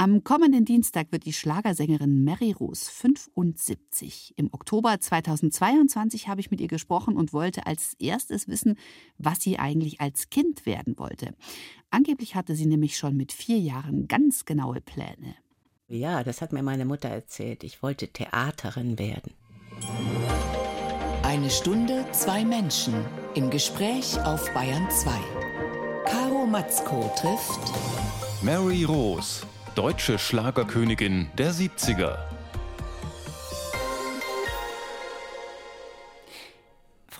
Am 0.00 0.24
kommenden 0.24 0.64
Dienstag 0.64 1.12
wird 1.12 1.26
die 1.26 1.34
Schlagersängerin 1.34 2.24
Mary 2.24 2.52
Rose 2.52 2.90
75. 2.90 4.32
Im 4.38 4.48
Oktober 4.50 4.98
2022 4.98 6.26
habe 6.26 6.40
ich 6.40 6.50
mit 6.50 6.58
ihr 6.62 6.68
gesprochen 6.68 7.18
und 7.18 7.34
wollte 7.34 7.66
als 7.66 7.96
erstes 7.98 8.48
wissen, 8.48 8.78
was 9.18 9.42
sie 9.42 9.58
eigentlich 9.58 10.00
als 10.00 10.30
Kind 10.30 10.64
werden 10.64 10.98
wollte. 10.98 11.34
Angeblich 11.90 12.34
hatte 12.34 12.54
sie 12.54 12.64
nämlich 12.64 12.96
schon 12.96 13.14
mit 13.14 13.30
vier 13.30 13.58
Jahren 13.58 14.08
ganz 14.08 14.46
genaue 14.46 14.80
Pläne. 14.80 15.34
Ja, 15.86 16.24
das 16.24 16.40
hat 16.40 16.54
mir 16.54 16.62
meine 16.62 16.86
Mutter 16.86 17.10
erzählt. 17.10 17.62
Ich 17.62 17.82
wollte 17.82 18.08
Theaterin 18.08 18.98
werden. 18.98 19.34
Eine 21.22 21.50
Stunde, 21.50 22.06
zwei 22.12 22.42
Menschen 22.46 22.94
im 23.34 23.50
Gespräch 23.50 24.18
auf 24.20 24.50
Bayern 24.54 24.90
2. 24.90 25.10
Caro 26.06 26.46
Matzko 26.46 27.12
trifft 27.18 27.70
Mary 28.42 28.84
Rose 28.84 29.42
deutsche 29.74 30.18
Schlagerkönigin 30.18 31.28
der 31.36 31.52
70er. 31.52 32.29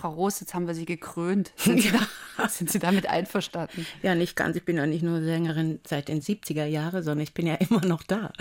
Frau 0.00 0.14
Roos, 0.14 0.40
jetzt 0.40 0.54
haben 0.54 0.66
wir 0.66 0.74
Sie 0.74 0.86
gekrönt. 0.86 1.52
Sind 1.56 1.82
Sie, 1.82 1.90
da, 1.90 2.48
sind 2.48 2.70
Sie 2.70 2.78
damit 2.78 3.06
einverstanden? 3.06 3.86
Ja, 4.02 4.14
nicht 4.14 4.34
ganz. 4.34 4.56
Ich 4.56 4.64
bin 4.64 4.78
ja 4.78 4.86
nicht 4.86 5.02
nur 5.02 5.20
Sängerin 5.20 5.78
seit 5.86 6.08
den 6.08 6.22
70er 6.22 6.64
Jahren, 6.64 7.02
sondern 7.02 7.22
ich 7.22 7.34
bin 7.34 7.46
ja 7.46 7.54
immer 7.68 7.84
noch 7.84 8.02
da. 8.02 8.32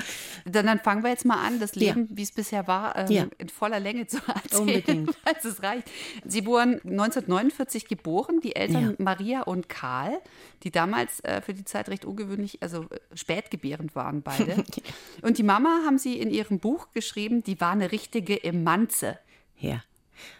Dann, 0.45 0.67
dann 0.67 0.79
fangen 0.79 1.03
wir 1.03 1.09
jetzt 1.09 1.25
mal 1.25 1.45
an, 1.45 1.59
das 1.59 1.75
Leben, 1.75 2.07
ja. 2.09 2.17
wie 2.17 2.23
es 2.23 2.31
bisher 2.31 2.65
war, 2.67 2.95
ähm, 2.97 3.11
ja. 3.11 3.27
in 3.39 3.49
voller 3.49 3.81
Länge 3.81 4.07
zu 4.07 4.19
erzählen. 4.25 4.61
Unbedingt. 4.61 5.15
Falls 5.25 5.43
es 5.43 5.61
reicht. 5.61 5.91
Sie 6.25 6.45
wurden 6.45 6.75
1949 6.75 7.89
geboren, 7.89 8.39
die 8.41 8.55
Eltern 8.55 8.91
ja. 8.91 9.03
Maria 9.03 9.41
und 9.41 9.67
Karl, 9.67 10.17
die 10.63 10.71
damals 10.71 11.19
äh, 11.25 11.41
für 11.41 11.53
die 11.53 11.65
Zeit 11.65 11.89
recht 11.89 12.05
ungewöhnlich, 12.05 12.63
also 12.63 12.83
äh, 12.83 12.99
spätgebärend 13.13 13.95
waren 13.95 14.21
beide. 14.21 14.63
und 15.21 15.37
die 15.37 15.43
Mama 15.43 15.81
haben 15.85 15.97
Sie 15.97 16.19
in 16.19 16.29
ihrem 16.29 16.59
Buch 16.59 16.87
geschrieben, 16.93 17.43
die 17.43 17.59
war 17.59 17.71
eine 17.71 17.91
richtige 17.91 18.41
Emanze. 18.45 19.19
Ja. 19.57 19.83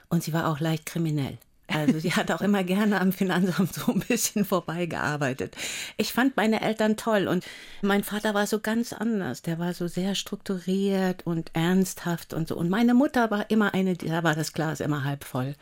Und 0.10 0.24
sie 0.24 0.34
war 0.34 0.48
auch 0.48 0.60
leicht 0.60 0.86
kriminell. 0.86 1.38
Also 1.72 2.00
sie 2.00 2.14
hat 2.14 2.32
auch 2.32 2.42
immer 2.42 2.64
gerne 2.64 3.00
am 3.00 3.12
Finanzamt 3.12 3.74
so 3.74 3.92
ein 3.92 4.00
bisschen 4.00 4.44
vorbeigearbeitet. 4.46 5.56
Ich 5.98 6.14
fand 6.14 6.36
meine 6.36 6.62
Eltern 6.62 6.98
toll 6.98 7.28
und 7.28 7.46
mein 7.82 8.04
Vater 8.04 8.34
war 8.34 8.48
so 8.48 8.60
ganz 8.60 8.92
anders. 8.94 9.42
Der 9.42 9.60
war 9.60 9.74
so 9.74 9.88
sehr 9.88 10.16
strukturiert 10.16 11.26
und 11.26 11.52
ernsthaft 11.54 12.34
und 12.34 12.48
so. 12.48 12.56
Und 12.58 12.70
meine 12.70 12.94
Mutter 12.94 13.30
war 13.32 13.50
immer 13.50 13.74
eine, 13.74 13.96
da 13.96 14.24
war 14.24 14.36
das 14.36 14.54
Glas 14.54 14.80
immer 14.80 15.04
halb 15.04 15.24
voll. 15.24 15.56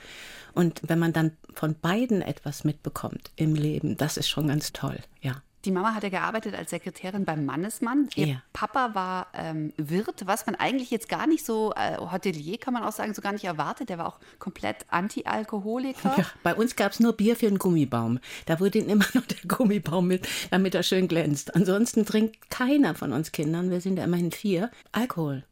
Und 0.53 0.81
wenn 0.83 0.99
man 0.99 1.13
dann 1.13 1.33
von 1.53 1.75
beiden 1.75 2.21
etwas 2.21 2.63
mitbekommt 2.63 3.31
im 3.35 3.53
Leben, 3.53 3.97
das 3.97 4.17
ist 4.17 4.29
schon 4.29 4.47
ganz 4.47 4.73
toll, 4.73 4.97
ja. 5.21 5.41
Die 5.67 5.73
Mama 5.73 5.93
hat 5.93 6.03
ja 6.03 6.07
gearbeitet 6.07 6.55
als 6.55 6.69
Sekretärin 6.69 7.25
beim 7.25 7.43
Mannesmann. 7.43 8.07
Ihr 8.15 8.27
ja. 8.27 8.41
Papa 8.53 8.95
war 8.95 9.27
ähm, 9.33 9.73
Wirt, 9.75 10.25
was 10.25 10.45
man 10.45 10.55
eigentlich 10.55 10.91
jetzt 10.91 11.09
gar 11.09 11.27
nicht 11.27 11.45
so, 11.45 11.73
äh, 11.75 11.97
Hotelier 11.97 12.57
kann 12.57 12.73
man 12.73 12.83
auch 12.83 12.93
sagen, 12.93 13.13
so 13.13 13.21
gar 13.21 13.33
nicht 13.33 13.43
erwartet. 13.43 13.89
Der 13.89 13.97
war 13.97 14.07
auch 14.07 14.19
komplett 14.39 14.85
Anti-Alkoholiker. 14.87 16.15
Ja, 16.17 16.25
bei 16.41 16.55
uns 16.55 16.77
gab 16.77 16.93
es 16.93 17.01
nur 17.01 17.11
Bier 17.11 17.35
für 17.35 17.47
einen 17.47 17.57
Gummibaum. 17.57 18.19
Da 18.45 18.61
wurde 18.61 18.79
ihm 18.79 18.87
immer 18.87 19.03
noch 19.13 19.25
der 19.25 19.39
Gummibaum 19.45 20.07
mit, 20.07 20.25
damit 20.51 20.73
er 20.73 20.83
schön 20.83 21.09
glänzt. 21.09 21.53
Ansonsten 21.53 22.05
trinkt 22.05 22.49
keiner 22.49 22.95
von 22.95 23.11
uns 23.11 23.33
Kindern, 23.33 23.69
wir 23.69 23.81
sind 23.81 23.97
ja 23.97 24.05
immerhin 24.05 24.31
vier, 24.31 24.71
Alkohol. 24.93 25.43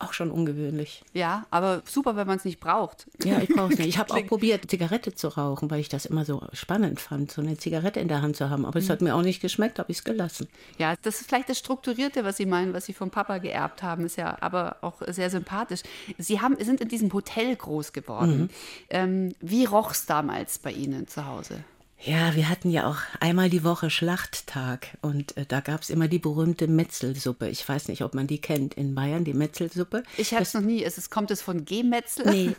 Auch 0.00 0.12
schon 0.12 0.30
ungewöhnlich. 0.30 1.02
Ja, 1.12 1.46
aber 1.50 1.82
super, 1.84 2.14
wenn 2.14 2.26
man 2.28 2.36
es 2.36 2.44
nicht 2.44 2.60
braucht. 2.60 3.08
Ja, 3.24 3.40
ich 3.40 3.48
brauche 3.48 3.72
es 3.72 3.78
nicht. 3.78 3.88
Ich 3.88 3.98
habe 3.98 4.14
auch 4.14 4.26
probiert, 4.26 4.70
Zigarette 4.70 5.12
zu 5.12 5.26
rauchen, 5.26 5.68
weil 5.72 5.80
ich 5.80 5.88
das 5.88 6.06
immer 6.06 6.24
so 6.24 6.40
spannend 6.52 7.00
fand, 7.00 7.32
so 7.32 7.42
eine 7.42 7.56
Zigarette 7.56 7.98
in 7.98 8.06
der 8.06 8.22
Hand 8.22 8.36
zu 8.36 8.48
haben. 8.48 8.64
Aber 8.64 8.78
es 8.78 8.86
mhm. 8.86 8.92
hat 8.92 9.00
mir 9.02 9.16
auch 9.16 9.22
nicht 9.22 9.40
geschmeckt, 9.40 9.80
habe 9.80 9.90
ich 9.90 9.98
es 9.98 10.04
gelassen. 10.04 10.46
Ja, 10.78 10.94
das 11.02 11.20
ist 11.20 11.28
vielleicht 11.28 11.48
das 11.48 11.58
Strukturierte, 11.58 12.22
was 12.24 12.36
Sie 12.36 12.46
meinen, 12.46 12.74
was 12.74 12.86
Sie 12.86 12.92
vom 12.92 13.10
Papa 13.10 13.38
geerbt 13.38 13.82
haben, 13.82 14.04
ist 14.04 14.16
ja 14.16 14.36
aber 14.40 14.76
auch 14.82 15.02
sehr 15.08 15.30
sympathisch. 15.30 15.82
Sie 16.16 16.40
haben, 16.40 16.56
sind 16.62 16.80
in 16.80 16.88
diesem 16.88 17.12
Hotel 17.12 17.56
groß 17.56 17.92
geworden. 17.92 18.42
Mhm. 18.42 18.50
Ähm, 18.90 19.34
wie 19.40 19.64
roch 19.64 19.90
es 19.90 20.06
damals 20.06 20.60
bei 20.60 20.70
Ihnen 20.70 21.08
zu 21.08 21.26
Hause? 21.26 21.64
Ja, 22.00 22.36
wir 22.36 22.48
hatten 22.48 22.70
ja 22.70 22.88
auch 22.88 22.98
einmal 23.18 23.50
die 23.50 23.64
Woche 23.64 23.90
Schlachttag 23.90 24.96
und 25.02 25.36
äh, 25.36 25.44
da 25.46 25.60
gab's 25.60 25.90
immer 25.90 26.06
die 26.06 26.20
berühmte 26.20 26.68
Metzelsuppe. 26.68 27.48
Ich 27.48 27.68
weiß 27.68 27.88
nicht, 27.88 28.02
ob 28.02 28.14
man 28.14 28.28
die 28.28 28.40
kennt 28.40 28.74
in 28.74 28.94
Bayern, 28.94 29.24
die 29.24 29.34
Metzelsuppe. 29.34 30.04
Ich 30.16 30.32
habe 30.32 30.44
es 30.44 30.54
noch 30.54 30.60
nie. 30.60 30.82
Ist 30.82 30.96
es, 30.96 31.10
kommt 31.10 31.32
es 31.32 31.42
von 31.42 31.64
Gemetzel? 31.64 32.30
Nee, 32.30 32.56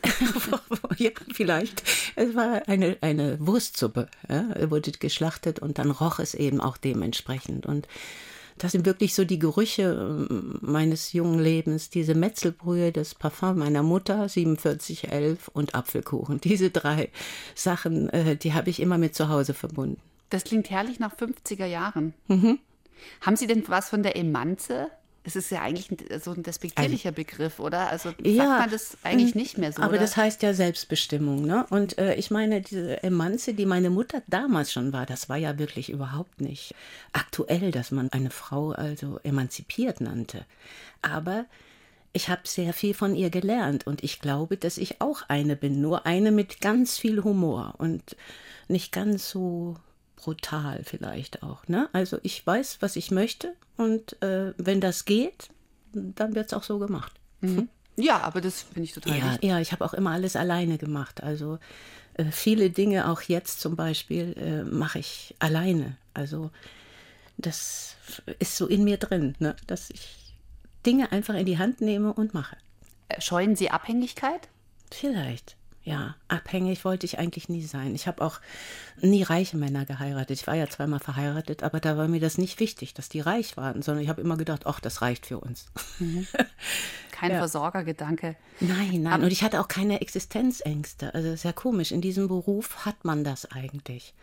ja, 0.97 1.11
vielleicht. 1.33 1.83
Es 2.17 2.35
war 2.35 2.67
eine, 2.67 2.97
eine 3.00 3.39
Wurstsuppe. 3.39 4.09
Ja? 4.27 4.69
Wurde 4.69 4.91
geschlachtet 4.91 5.59
und 5.59 5.79
dann 5.79 5.91
roch 5.91 6.19
es 6.19 6.33
eben 6.33 6.59
auch 6.59 6.75
dementsprechend. 6.75 7.66
Und 7.66 7.88
das 8.59 8.73
sind 8.73 8.85
wirklich 8.85 9.15
so 9.15 9.25
die 9.25 9.39
Gerüche 9.39 10.27
ähm, 10.29 10.59
meines 10.61 11.13
jungen 11.13 11.39
Lebens. 11.39 11.89
Diese 11.89 12.13
Metzelbrühe, 12.13 12.91
das 12.91 13.15
Parfum 13.15 13.57
meiner 13.57 13.83
Mutter, 13.83 14.29
4711 14.29 15.47
und 15.47 15.75
Apfelkuchen. 15.75 16.39
Diese 16.43 16.69
drei 16.69 17.09
Sachen, 17.55 18.09
äh, 18.09 18.35
die 18.35 18.53
habe 18.53 18.69
ich 18.69 18.79
immer 18.79 18.97
mit 18.97 19.15
zu 19.15 19.29
Hause 19.29 19.53
verbunden. 19.53 19.99
Das 20.29 20.43
klingt 20.43 20.69
herrlich 20.69 20.99
nach 20.99 21.15
50er 21.15 21.65
Jahren. 21.65 22.13
Mhm. 22.27 22.59
Haben 23.21 23.35
Sie 23.35 23.47
denn 23.47 23.63
was 23.67 23.89
von 23.89 24.03
der 24.03 24.15
Emanze? 24.15 24.89
Es 25.24 25.35
ist 25.35 25.52
ja 25.52 25.62
eigentlich 25.62 25.90
so 26.24 26.31
ein 26.31 26.44
despektierlicher 26.44 27.12
Begriff, 27.12 27.59
oder? 27.59 27.90
Also 27.90 28.09
sagt 28.09 28.25
ja, 28.25 28.59
man 28.59 28.72
das 28.72 28.97
eigentlich 29.03 29.35
nicht 29.35 29.57
mehr 29.57 29.72
so. 29.72 29.81
Aber 29.81 29.94
oder? 29.94 30.02
das 30.02 30.18
heißt 30.18 30.41
ja 30.44 30.53
Selbstbestimmung, 30.53 31.46
ne? 31.46 31.66
Und 31.69 31.97
äh, 31.97 32.16
ich 32.16 32.31
meine, 32.31 32.62
diese 32.62 33.03
Emanze, 33.03 33.53
die 33.53 33.66
meine 33.66 33.90
Mutter 33.90 34.22
damals 34.28 34.72
schon 34.72 34.94
war, 34.94 35.06
das 35.06 35.30
war 35.30 35.38
ja 35.38 35.59
wirklich 35.59 35.90
überhaupt 35.90 36.41
nicht 36.41 36.74
aktuell, 37.13 37.72
dass 37.72 37.91
man 37.91 38.09
eine 38.12 38.30
Frau 38.30 38.72
also 38.72 39.19
emanzipiert 39.24 40.02
nannte. 40.02 40.46
Aber 41.02 41.46
ich 42.13 42.30
habe 42.30 42.41
sehr 42.46 42.74
viel 42.74 42.94
von 42.94 43.16
ihr 43.16 43.30
gelernt 43.30 43.86
und 43.86 44.03
ich 44.03 44.19
glaube, 44.19 44.57
dass 44.57 44.78
ich 44.78 45.01
auch 45.01 45.24
eine 45.28 45.56
bin, 45.56 45.81
nur 45.81 46.06
eine 46.06 46.31
mit 46.31 46.59
ganz 46.62 46.97
viel 46.97 47.24
Humor 47.24 47.75
und 47.78 48.16
nicht 48.68 48.91
ganz 48.91 49.30
so 49.30 49.75
brutal 50.19 50.81
vielleicht 50.84 51.44
auch. 51.44 51.68
Ne? 51.68 51.90
Also 51.94 52.18
ich 52.24 52.46
weiß, 52.46 52.78
was 52.81 52.96
ich 52.96 53.12
möchte 53.12 53.53
und 53.78 54.22
äh, 54.22 54.53
wenn 54.57 54.81
das 54.81 55.06
geht, 55.06 55.50
dann 55.94 56.35
wird 56.35 56.47
es 56.47 56.53
auch 56.53 56.63
so 56.63 56.80
gemacht. 56.80 57.13
Mhm. 57.41 57.69
Ja, 57.96 58.22
aber 58.22 58.41
das 58.41 58.62
finde 58.62 58.84
ich 58.84 58.94
total 58.94 59.18
ja, 59.18 59.31
wichtig. 59.31 59.50
Ja, 59.50 59.59
ich 59.59 59.72
habe 59.72 59.84
auch 59.84 59.94
immer 59.94 60.12
alles 60.12 60.35
alleine 60.35 60.78
gemacht. 60.78 61.24
Also 61.24 61.59
äh, 62.13 62.25
viele 62.31 62.69
Dinge, 62.69 63.09
auch 63.09 63.22
jetzt 63.22 63.59
zum 63.59 63.75
Beispiel, 63.75 64.34
äh, 64.38 64.63
mache 64.63 65.00
ich 65.00 65.35
alleine. 65.40 65.97
Also 66.13 66.51
das 67.38 67.96
ist 68.40 68.57
so 68.57 68.68
in 68.68 68.84
mir 68.84 68.97
drin, 68.97 69.36
ne? 69.40 69.56
dass 69.68 69.90
ich 69.90 70.34
Dinge 70.86 71.12
einfach 71.12 71.36
in 71.36 71.46
die 71.46 71.57
Hand 71.57 71.81
nehme 71.81 72.13
und 72.13 72.34
mache. 72.34 72.57
Scheuen 73.19 73.56
Sie 73.56 73.69
Abhängigkeit? 73.69 74.47
Vielleicht 74.91 75.58
ja, 75.89 76.16
abhängig 76.27 76.85
wollte 76.85 77.07
ich 77.07 77.17
eigentlich 77.17 77.50
nie 77.50 77.63
sein. 77.63 77.95
Ich 77.95 78.05
habe 78.07 78.23
auch 78.23 78.39
nie 79.01 79.23
reiche 79.23 79.57
Männer 79.57 79.85
geheiratet. 79.85 80.39
Ich 80.39 80.45
war 80.45 80.53
ja 80.53 80.67
zweimal 80.67 81.00
verheiratet, 81.00 81.63
aber 81.63 81.79
da 81.79 81.97
war 81.97 82.07
mir 82.07 82.19
das 82.19 82.38
nicht 82.38 82.59
wichtig, 82.59 82.94
dass 82.94 83.09
die 83.09 83.22
reich 83.22 83.57
waren, 83.57 83.81
sondern 83.81 84.03
ich 84.03 84.09
habe 84.09 84.22
immer 84.22 84.38
gedacht, 84.38 84.67
ach, 84.67 84.79
das 84.79 85.01
reicht 85.01 85.25
für 85.25 85.39
uns. 85.39 85.66
Mhm. 85.97 86.27
Kein 87.11 87.31
ja. 87.31 87.39
Versorgergedanke. 87.39 88.35
Nein, 88.59 89.01
nein. 89.01 89.23
Und 89.23 89.31
ich 89.31 89.44
hatte 89.44 89.59
auch 89.59 89.67
keine 89.67 90.00
Existenzängste. 90.00 91.13
Also 91.13 91.35
sehr 91.35 91.53
komisch. 91.53 91.91
In 91.91 92.01
diesem 92.01 92.27
Beruf 92.27 92.85
hat 92.85 93.03
man 93.03 93.23
das 93.23 93.51
eigentlich. 93.51 94.13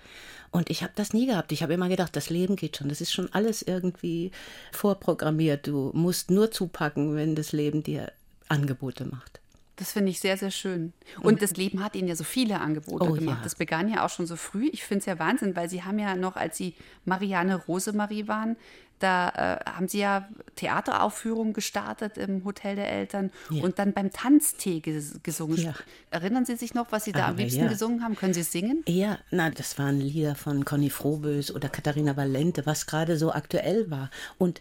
Und 0.50 0.70
ich 0.70 0.82
habe 0.82 0.92
das 0.94 1.12
nie 1.12 1.26
gehabt. 1.26 1.52
Ich 1.52 1.62
habe 1.62 1.74
immer 1.74 1.88
gedacht, 1.88 2.14
das 2.14 2.30
Leben 2.30 2.56
geht 2.56 2.76
schon. 2.76 2.88
Das 2.88 3.02
ist 3.02 3.12
schon 3.12 3.30
alles 3.34 3.60
irgendwie 3.60 4.30
vorprogrammiert. 4.72 5.66
Du 5.66 5.90
musst 5.94 6.30
nur 6.30 6.50
zupacken, 6.52 7.16
wenn 7.16 7.34
das 7.34 7.52
Leben 7.52 7.82
dir 7.82 8.12
Angebote 8.48 9.04
macht. 9.04 9.40
Das 9.76 9.92
finde 9.92 10.10
ich 10.10 10.20
sehr, 10.20 10.38
sehr 10.38 10.50
schön. 10.50 10.94
Und 11.20 11.42
das 11.42 11.52
Leben 11.56 11.84
hat 11.84 11.94
Ihnen 11.96 12.08
ja 12.08 12.16
so 12.16 12.24
viele 12.24 12.60
Angebote 12.60 13.10
oh, 13.10 13.12
gemacht. 13.12 13.38
Ja. 13.38 13.44
Das 13.44 13.54
begann 13.54 13.88
ja 13.88 14.04
auch 14.04 14.08
schon 14.08 14.26
so 14.26 14.36
früh. 14.36 14.68
Ich 14.72 14.84
finde 14.84 15.00
es 15.00 15.06
ja 15.06 15.18
Wahnsinn, 15.18 15.54
weil 15.54 15.68
Sie 15.68 15.82
haben 15.82 15.98
ja 15.98 16.16
noch, 16.16 16.36
als 16.36 16.56
Sie 16.56 16.74
Marianne 17.04 17.56
Rosemarie 17.56 18.26
waren, 18.26 18.56
da 18.98 19.28
äh, 19.66 19.70
haben 19.70 19.88
Sie 19.88 19.98
ja 19.98 20.28
Theateraufführungen 20.54 21.52
gestartet 21.52 22.16
im 22.16 22.44
Hotel 22.44 22.76
der 22.76 22.90
Eltern 22.90 23.30
ja. 23.50 23.62
und 23.62 23.78
dann 23.78 23.92
beim 23.92 24.10
Tanztee 24.10 24.80
ges 24.80 25.20
gesungen. 25.22 25.58
Ja. 25.58 25.74
Erinnern 26.10 26.46
Sie 26.46 26.56
sich 26.56 26.72
noch, 26.72 26.92
was 26.92 27.04
Sie 27.04 27.12
da 27.12 27.24
Aber 27.24 27.28
am 27.32 27.36
liebsten 27.36 27.68
gesungen 27.68 28.02
haben? 28.02 28.16
Können 28.16 28.32
Sie 28.32 28.42
singen? 28.42 28.82
Ja, 28.86 29.18
na, 29.30 29.50
das 29.50 29.78
waren 29.78 30.00
Lieder 30.00 30.34
von 30.34 30.64
Conny 30.64 30.88
Frohbös 30.88 31.54
oder 31.54 31.68
Katharina 31.68 32.16
Valente, 32.16 32.64
was 32.64 32.86
gerade 32.86 33.18
so 33.18 33.32
aktuell 33.32 33.90
war. 33.90 34.10
Und 34.38 34.60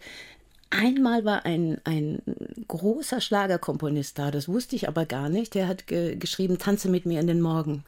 Einmal 0.70 1.24
war 1.24 1.44
ein, 1.44 1.78
ein 1.84 2.20
großer 2.66 3.20
Schlagerkomponist 3.20 4.18
da, 4.18 4.30
das 4.30 4.48
wusste 4.48 4.76
ich 4.76 4.88
aber 4.88 5.06
gar 5.06 5.28
nicht. 5.28 5.54
Der 5.54 5.68
hat 5.68 5.86
ge 5.86 6.16
geschrieben, 6.16 6.58
tanze 6.58 6.88
mit 6.88 7.06
mir 7.06 7.20
in 7.20 7.26
den 7.26 7.40
Morgen. 7.40 7.84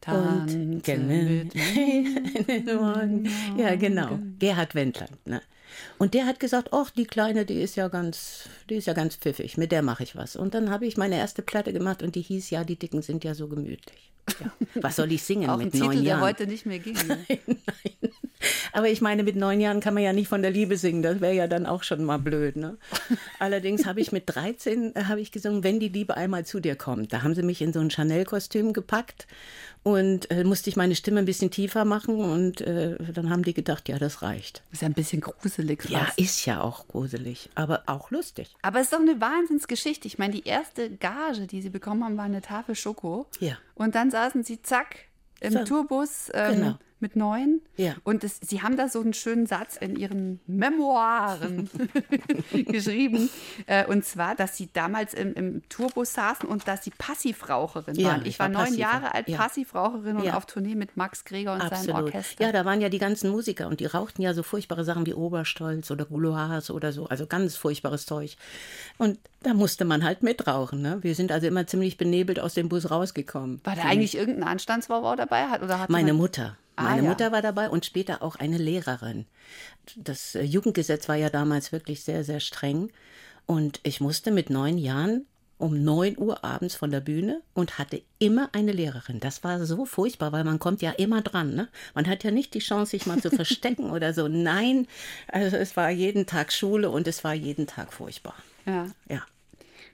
Tanze 0.00 0.56
und, 0.56 0.84
genau, 0.84 1.06
mit 1.06 1.54
in 1.54 2.64
den 2.66 2.76
Morgen. 2.80 3.28
Ja, 3.56 3.74
genau. 3.74 4.18
Gerhard 4.38 4.74
Wendland. 4.74 5.26
Ne? 5.26 5.42
Und 5.98 6.14
der 6.14 6.26
hat 6.26 6.40
gesagt, 6.40 6.68
ach, 6.72 6.90
die 6.90 7.06
Kleine, 7.06 7.44
die 7.44 7.60
ist 7.60 7.76
ja 7.76 7.88
ganz, 7.88 8.48
die 8.68 8.76
ist 8.76 8.86
ja 8.86 8.94
ganz 8.94 9.16
pfiffig, 9.16 9.56
mit 9.56 9.72
der 9.72 9.82
mache 9.82 10.02
ich 10.02 10.16
was. 10.16 10.36
Und 10.36 10.54
dann 10.54 10.70
habe 10.70 10.86
ich 10.86 10.96
meine 10.96 11.16
erste 11.16 11.42
Platte 11.42 11.72
gemacht 11.72 12.02
und 12.02 12.14
die 12.14 12.22
hieß 12.22 12.50
ja, 12.50 12.64
die 12.64 12.76
Dicken 12.76 13.02
sind 13.02 13.24
ja 13.24 13.34
so 13.34 13.48
gemütlich. 13.48 14.12
Ja. 14.40 14.52
Was 14.82 14.96
soll 14.96 15.10
ich 15.12 15.22
singen 15.22 15.48
Auch 15.48 15.56
mit 15.56 15.72
ein 15.72 15.78
neun 15.78 15.90
Titel, 15.90 16.04
Jahren? 16.04 16.20
der 16.20 16.28
heute 16.28 16.46
nicht 16.46 16.66
mehr 16.66 16.78
ging. 16.78 16.96
Nein, 17.08 17.24
nein. 17.46 18.12
Aber 18.72 18.88
ich 18.88 19.00
meine, 19.00 19.24
mit 19.24 19.34
neun 19.36 19.60
Jahren 19.60 19.80
kann 19.80 19.94
man 19.94 20.02
ja 20.02 20.12
nicht 20.12 20.28
von 20.28 20.42
der 20.42 20.50
Liebe 20.50 20.76
singen. 20.76 21.02
Das 21.02 21.20
wäre 21.20 21.34
ja 21.34 21.48
dann 21.48 21.66
auch 21.66 21.82
schon 21.82 22.04
mal 22.04 22.18
blöd. 22.18 22.56
Ne? 22.56 22.76
Allerdings 23.38 23.84
habe 23.86 24.00
ich 24.00 24.12
mit 24.12 24.24
13 24.26 24.94
äh, 24.94 25.04
habe 25.04 25.20
ich 25.20 25.32
gesungen, 25.32 25.64
wenn 25.64 25.80
die 25.80 25.88
Liebe 25.88 26.16
einmal 26.16 26.44
zu 26.44 26.60
dir 26.60 26.76
kommt. 26.76 27.12
Da 27.12 27.22
haben 27.22 27.34
sie 27.34 27.42
mich 27.42 27.60
in 27.62 27.72
so 27.72 27.80
ein 27.80 27.90
Chanel-Kostüm 27.90 28.72
gepackt 28.72 29.26
und 29.82 30.30
äh, 30.30 30.44
musste 30.44 30.70
ich 30.70 30.76
meine 30.76 30.94
Stimme 30.94 31.18
ein 31.18 31.24
bisschen 31.24 31.50
tiefer 31.50 31.84
machen 31.84 32.16
und 32.16 32.60
äh, 32.60 32.96
dann 33.12 33.30
haben 33.30 33.42
die 33.42 33.54
gedacht, 33.54 33.88
ja, 33.88 33.98
das 33.98 34.22
reicht. 34.22 34.62
Ist 34.70 34.82
ja 34.82 34.88
ein 34.88 34.94
bisschen 34.94 35.20
gruselig. 35.20 35.57
Fast. 35.92 36.18
Ja, 36.18 36.24
ist 36.24 36.44
ja 36.46 36.60
auch 36.60 36.88
gruselig, 36.88 37.50
aber 37.54 37.84
auch 37.86 38.10
lustig. 38.10 38.54
Aber 38.62 38.78
es 38.78 38.86
ist 38.86 38.92
doch 38.92 39.00
eine 39.00 39.20
Wahnsinnsgeschichte. 39.20 40.06
Ich 40.06 40.18
meine, 40.18 40.34
die 40.34 40.44
erste 40.44 40.90
Gage, 40.90 41.46
die 41.46 41.62
sie 41.62 41.70
bekommen 41.70 42.04
haben, 42.04 42.16
war 42.16 42.24
eine 42.24 42.42
Tafel 42.42 42.74
Schoko. 42.74 43.26
Ja. 43.40 43.56
Und 43.74 43.94
dann 43.94 44.10
saßen 44.10 44.44
sie, 44.44 44.62
zack, 44.62 44.96
im 45.40 45.52
so. 45.52 45.64
Tourbus. 45.64 46.30
Ähm, 46.34 46.54
genau 46.54 46.78
mit 47.00 47.16
neun. 47.16 47.60
Ja. 47.76 47.94
Und 48.04 48.24
das, 48.24 48.40
sie 48.40 48.62
haben 48.62 48.76
da 48.76 48.88
so 48.88 49.00
einen 49.00 49.14
schönen 49.14 49.46
Satz 49.46 49.76
in 49.76 49.96
ihren 49.96 50.40
Memoiren 50.46 51.70
geschrieben. 52.52 53.30
Äh, 53.66 53.86
und 53.86 54.04
zwar, 54.04 54.34
dass 54.34 54.56
sie 54.56 54.68
damals 54.72 55.14
im, 55.14 55.34
im 55.34 55.68
Tourbus 55.68 56.12
saßen 56.12 56.48
und 56.48 56.66
dass 56.66 56.84
sie 56.84 56.90
Passivraucherin 56.90 57.94
ja, 57.94 58.08
waren. 58.08 58.22
Ich, 58.22 58.28
ich 58.28 58.38
war, 58.38 58.52
war 58.52 58.64
neun 58.64 58.76
Jahre 58.76 59.14
alt, 59.14 59.28
ja. 59.28 59.38
Passivraucherin 59.38 60.16
und 60.16 60.34
auf 60.34 60.46
Tournee 60.46 60.74
mit 60.74 60.96
Max 60.96 61.24
Greger 61.24 61.54
und 61.54 61.62
Absolut. 61.62 61.86
seinem 61.86 62.04
Orchester. 62.04 62.44
Ja, 62.44 62.52
da 62.52 62.64
waren 62.64 62.80
ja 62.80 62.88
die 62.88 62.98
ganzen 62.98 63.30
Musiker 63.30 63.68
und 63.68 63.80
die 63.80 63.86
rauchten 63.86 64.22
ja 64.22 64.34
so 64.34 64.42
furchtbare 64.42 64.84
Sachen 64.84 65.06
wie 65.06 65.14
Oberstolz 65.14 65.90
oder 65.90 66.04
Gouloirs 66.04 66.70
oder 66.70 66.92
so. 66.92 67.06
Also 67.06 67.26
ganz 67.26 67.56
furchtbares 67.56 68.06
Zeug. 68.06 68.36
Und 68.96 69.18
da 69.42 69.54
musste 69.54 69.84
man 69.84 70.04
halt 70.04 70.22
mitrauchen. 70.22 70.82
Ne? 70.82 70.98
Wir 71.02 71.14
sind 71.14 71.30
also 71.30 71.46
immer 71.46 71.66
ziemlich 71.66 71.96
benebelt 71.96 72.40
aus 72.40 72.54
dem 72.54 72.68
Bus 72.68 72.90
rausgekommen. 72.90 73.60
War 73.64 73.76
da 73.76 73.82
eigentlich 73.82 74.16
irgendein 74.16 74.44
Anstandsbauer 74.44 75.16
dabei? 75.16 75.60
Oder 75.62 75.78
hat 75.78 75.90
Meine 75.90 76.12
Mutter. 76.12 76.56
Ah, 76.78 76.84
Meine 76.84 77.02
ja. 77.02 77.08
Mutter 77.08 77.32
war 77.32 77.42
dabei 77.42 77.68
und 77.68 77.84
später 77.84 78.22
auch 78.22 78.36
eine 78.36 78.56
Lehrerin. 78.56 79.26
Das 79.96 80.34
äh, 80.36 80.42
Jugendgesetz 80.42 81.08
war 81.08 81.16
ja 81.16 81.28
damals 81.28 81.72
wirklich 81.72 82.04
sehr, 82.04 82.22
sehr 82.22 82.40
streng. 82.40 82.90
Und 83.46 83.80
ich 83.82 84.00
musste 84.00 84.30
mit 84.30 84.48
neun 84.48 84.78
Jahren 84.78 85.26
um 85.58 85.82
neun 85.82 86.16
Uhr 86.16 86.44
abends 86.44 86.76
von 86.76 86.92
der 86.92 87.00
Bühne 87.00 87.42
und 87.52 87.78
hatte 87.78 88.02
immer 88.20 88.48
eine 88.52 88.70
Lehrerin. 88.70 89.18
Das 89.18 89.42
war 89.42 89.64
so 89.66 89.86
furchtbar, 89.86 90.30
weil 90.30 90.44
man 90.44 90.60
kommt 90.60 90.82
ja 90.82 90.92
immer 90.92 91.20
dran. 91.20 91.56
Ne? 91.56 91.68
Man 91.94 92.06
hat 92.06 92.22
ja 92.22 92.30
nicht 92.30 92.54
die 92.54 92.60
Chance, 92.60 92.92
sich 92.92 93.06
mal 93.06 93.20
zu 93.20 93.30
verstecken 93.34 93.90
oder 93.90 94.14
so. 94.14 94.28
Nein, 94.28 94.86
also 95.26 95.56
es 95.56 95.76
war 95.76 95.90
jeden 95.90 96.26
Tag 96.26 96.52
Schule 96.52 96.90
und 96.90 97.08
es 97.08 97.24
war 97.24 97.34
jeden 97.34 97.66
Tag 97.66 97.92
furchtbar. 97.92 98.36
Ja. 98.66 98.86
Ja. 99.08 99.22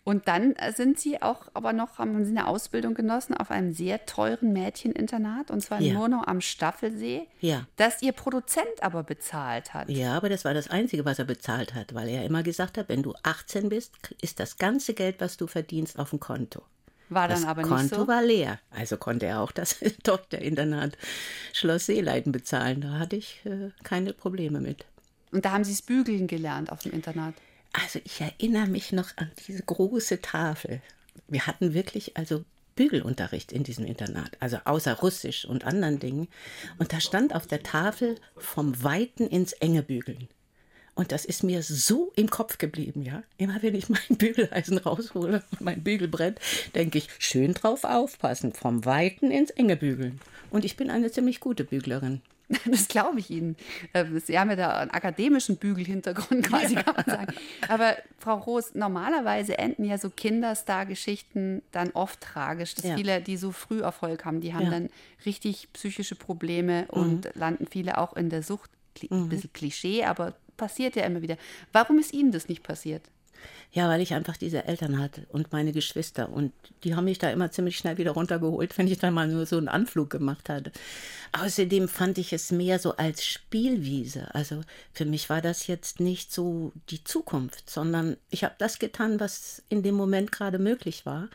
Und 0.05 0.29
dann 0.29 0.55
äh, 0.57 0.71
sind 0.73 1.01
Sie 1.01 1.23
auch 1.23 1.49
aber 1.55 1.73
noch, 1.73 1.99
haben 1.99 2.23
Sie 2.25 2.31
eine 2.31 2.47
Ausbildung 2.47 2.93
genossen 2.93 3.35
auf 3.35 3.51
einem 3.51 3.73
sehr 3.73 4.05
teuren 4.05 4.53
Mädcheninternat 4.53 5.51
und 5.51 5.63
zwar 5.63 5.79
in 5.79 5.87
ja. 5.87 5.95
Murnau 5.95 6.23
am 6.27 6.43
Staffelsee, 6.43 7.27
ja. 7.41 7.67
das 7.77 8.03
Ihr 8.03 8.13
Produzent 8.13 8.83
aber 8.83 9.03
bezahlt 9.03 9.73
hat. 9.73 9.89
Ja, 9.89 10.15
aber 10.15 10.29
das 10.29 10.45
war 10.45 10.53
das 10.53 10.69
Einzige, 10.69 11.07
was 11.07 11.19
er 11.19 11.25
bezahlt 11.25 11.75
hat, 11.75 11.95
weil 11.95 12.09
er 12.09 12.25
immer 12.27 12.43
gesagt 12.43 12.77
hat, 12.77 12.91
wenn 12.91 13.03
du 13.03 13.15
18 13.23 13.71
bist, 13.71 13.95
ist 14.21 14.41
das 14.41 14.59
ganze 14.59 14.93
Geld, 14.93 15.17
was 15.21 15.39
du 15.39 15.47
verdienst, 15.47 15.99
auf 15.99 16.11
dem 16.11 16.21
Konto. 16.21 16.63
War 17.09 17.29
dann 17.29 17.41
das 17.41 17.49
aber 17.49 17.63
nicht 17.63 17.71
Konto 17.71 17.97
so? 17.97 18.09
war 18.09 18.23
leer. 18.23 18.59
Also 18.71 18.99
konnte 18.99 19.27
er 19.27 19.41
auch 19.41 19.53
das 19.53 19.79
Tochterinternat 20.03 20.99
Schloss 21.55 21.87
Seeleiden 21.87 22.33
bezahlen. 22.33 22.83
Da 22.83 22.99
hatte 22.99 23.17
ich 23.17 23.41
äh, 23.45 23.71
keine 23.83 24.13
Probleme 24.13 24.61
mit. 24.61 24.85
Und 25.33 25.45
da 25.45 25.53
haben 25.53 25.65
Sie 25.65 25.73
es 25.73 25.83
bügeln 25.83 26.27
gelernt 26.27 26.71
auf 26.71 26.81
dem 26.81 26.93
Internat? 26.93 27.35
Also 27.75 28.01
ich 28.05 28.21
erinnere 28.21 28.69
mich 28.69 28.93
noch 28.93 29.17
an 29.17 29.31
diese 29.47 29.63
große 29.63 30.23
Tafel. 30.23 30.81
Wir 31.27 31.47
hatten 31.47 31.75
wirklich 31.75 32.17
also 32.17 32.45
Bügelunterricht 32.77 33.53
in 33.53 33.65
diesem 33.65 33.85
Internat, 33.85 34.37
also 34.41 34.59
außer 34.65 34.95
Russisch 34.95 35.45
und 35.45 35.65
anderen 35.65 35.99
Dingen. 35.99 36.29
Und 36.79 36.93
da 36.93 37.01
stand 37.01 37.35
auf 37.35 37.47
der 37.47 37.63
Tafel 37.63 38.17
vom 38.37 38.83
Weiten 38.83 39.27
ins 39.27 39.53
Enge 39.55 39.83
bügeln. 39.83 40.29
Und 40.95 41.11
das 41.11 41.25
ist 41.25 41.43
mir 41.43 41.65
so 41.65 42.13
im 42.15 42.31
Kopf 42.31 42.59
geblieben, 42.59 43.03
ja. 43.03 43.25
Immer 43.37 43.61
wenn 43.63 43.75
ich 43.75 43.89
mein 43.89 44.01
Bügeleisen 44.19 44.79
raushole, 44.79 45.43
mein 45.59 45.83
Bügelbrett, 45.83 46.39
denke 46.77 46.99
ich, 46.99 47.09
schön 47.19 47.55
drauf 47.55 47.83
aufpassen, 47.83 48.53
vom 48.53 48.85
Weiten 48.85 49.33
ins 49.33 49.51
Enge 49.51 49.77
bügeln. 49.77 50.21
Und 50.51 50.65
ich 50.65 50.77
bin 50.77 50.91
eine 50.91 51.11
ziemlich 51.11 51.41
gute 51.41 51.65
Büglerin. 51.65 52.23
Das 52.67 52.89
glaube 52.89 53.21
ich 53.21 53.31
Ihnen. 53.31 53.57
Äh, 53.93 54.05
Sie 54.25 54.39
haben 54.39 54.51
ja 54.51 54.57
da 54.57 54.77
einen 54.79 54.91
akademischen 54.91 55.57
Bügelhintergrund 55.57 56.47
quasi, 56.49 56.75
kann 56.75 56.95
man 56.95 57.05
sagen. 57.05 57.35
Aber 57.69 57.97
Frau 58.19 58.37
Roos, 58.37 58.75
normalerweise 58.75 59.59
enden 59.59 59.85
ja 59.85 59.99
so 59.99 60.11
Kinderstar-Geschichten 60.11 61.63
dann 61.73 61.91
oft 61.93 62.21
tragisch. 62.21 62.75
Dass 62.75 62.85
ja. 62.85 62.97
viele, 62.97 63.21
die 63.21 63.37
so 63.37 63.53
früh 63.53 63.81
Erfolg 63.81 64.25
haben, 64.25 64.41
die 64.41 64.55
haben 64.55 64.65
ja. 64.65 64.71
dann 64.71 64.91
richtig 65.25 65.73
psychische 65.73 66.15
Probleme 66.15 66.87
und 66.89 67.25
mhm. 67.25 67.31
landen 67.35 67.67
viele 67.71 67.99
auch 67.99 68.15
in 68.15 68.31
der 68.31 68.43
Sucht. 68.43 68.71
Ein 69.11 69.25
mhm. 69.25 69.29
bisschen 69.29 69.53
Klischee, 69.53 70.05
aber 70.05 70.35
passiert 70.57 70.97
ja 70.97 71.05
immer 71.05 71.21
wieder. 71.23 71.37
Warum 71.73 71.99
ist 71.99 72.13
Ihnen 72.13 72.31
das 72.31 72.49
nicht 72.49 72.63
passiert? 72.63 73.03
Ja, 73.75 73.89
weil 73.89 74.01
ich 74.01 74.15
einfach 74.15 74.37
diese 74.37 74.67
Eltern 74.67 75.01
hatte 75.01 75.27
und 75.31 75.51
meine 75.51 75.73
Geschwister. 75.73 76.29
Und 76.29 76.53
die 76.85 76.95
haben 76.95 77.07
mich 77.07 77.19
da 77.19 77.31
immer 77.31 77.51
ziemlich 77.51 77.77
schnell 77.77 77.99
wieder 77.99 78.13
runtergeholt, 78.13 78.79
wenn 78.79 78.87
ich 78.87 78.99
dann 78.99 79.13
mal 79.13 79.27
nur 79.27 79.47
so 79.47 79.59
einen 79.59 79.67
Anflug 79.67 80.11
gemacht 80.11 80.49
hatte. 80.49 80.71
Außerdem 81.33 81.89
fand 81.89 82.19
ich 82.19 82.33
es 82.33 82.53
mehr 82.53 82.79
so 82.79 82.97
als 82.97 83.27
Spielwiese. 83.27 84.33
Also 84.33 84.61
für 84.93 85.07
mich 85.07 85.29
war 85.29 85.43
das 85.43 85.67
jetzt 85.67 85.99
nicht 85.99 86.33
so 86.33 86.71
die 86.89 87.03
Zukunft, 87.03 87.69
sondern 87.69 88.17
ich 88.31 88.45
habe 88.45 88.55
das 88.59 88.79
getan, 88.79 89.19
was 89.19 89.65
in 89.69 89.83
dem 89.83 89.97
Moment 89.97 90.31
gerade 90.31 90.61
möglich 90.61 91.05
war. 91.05 91.29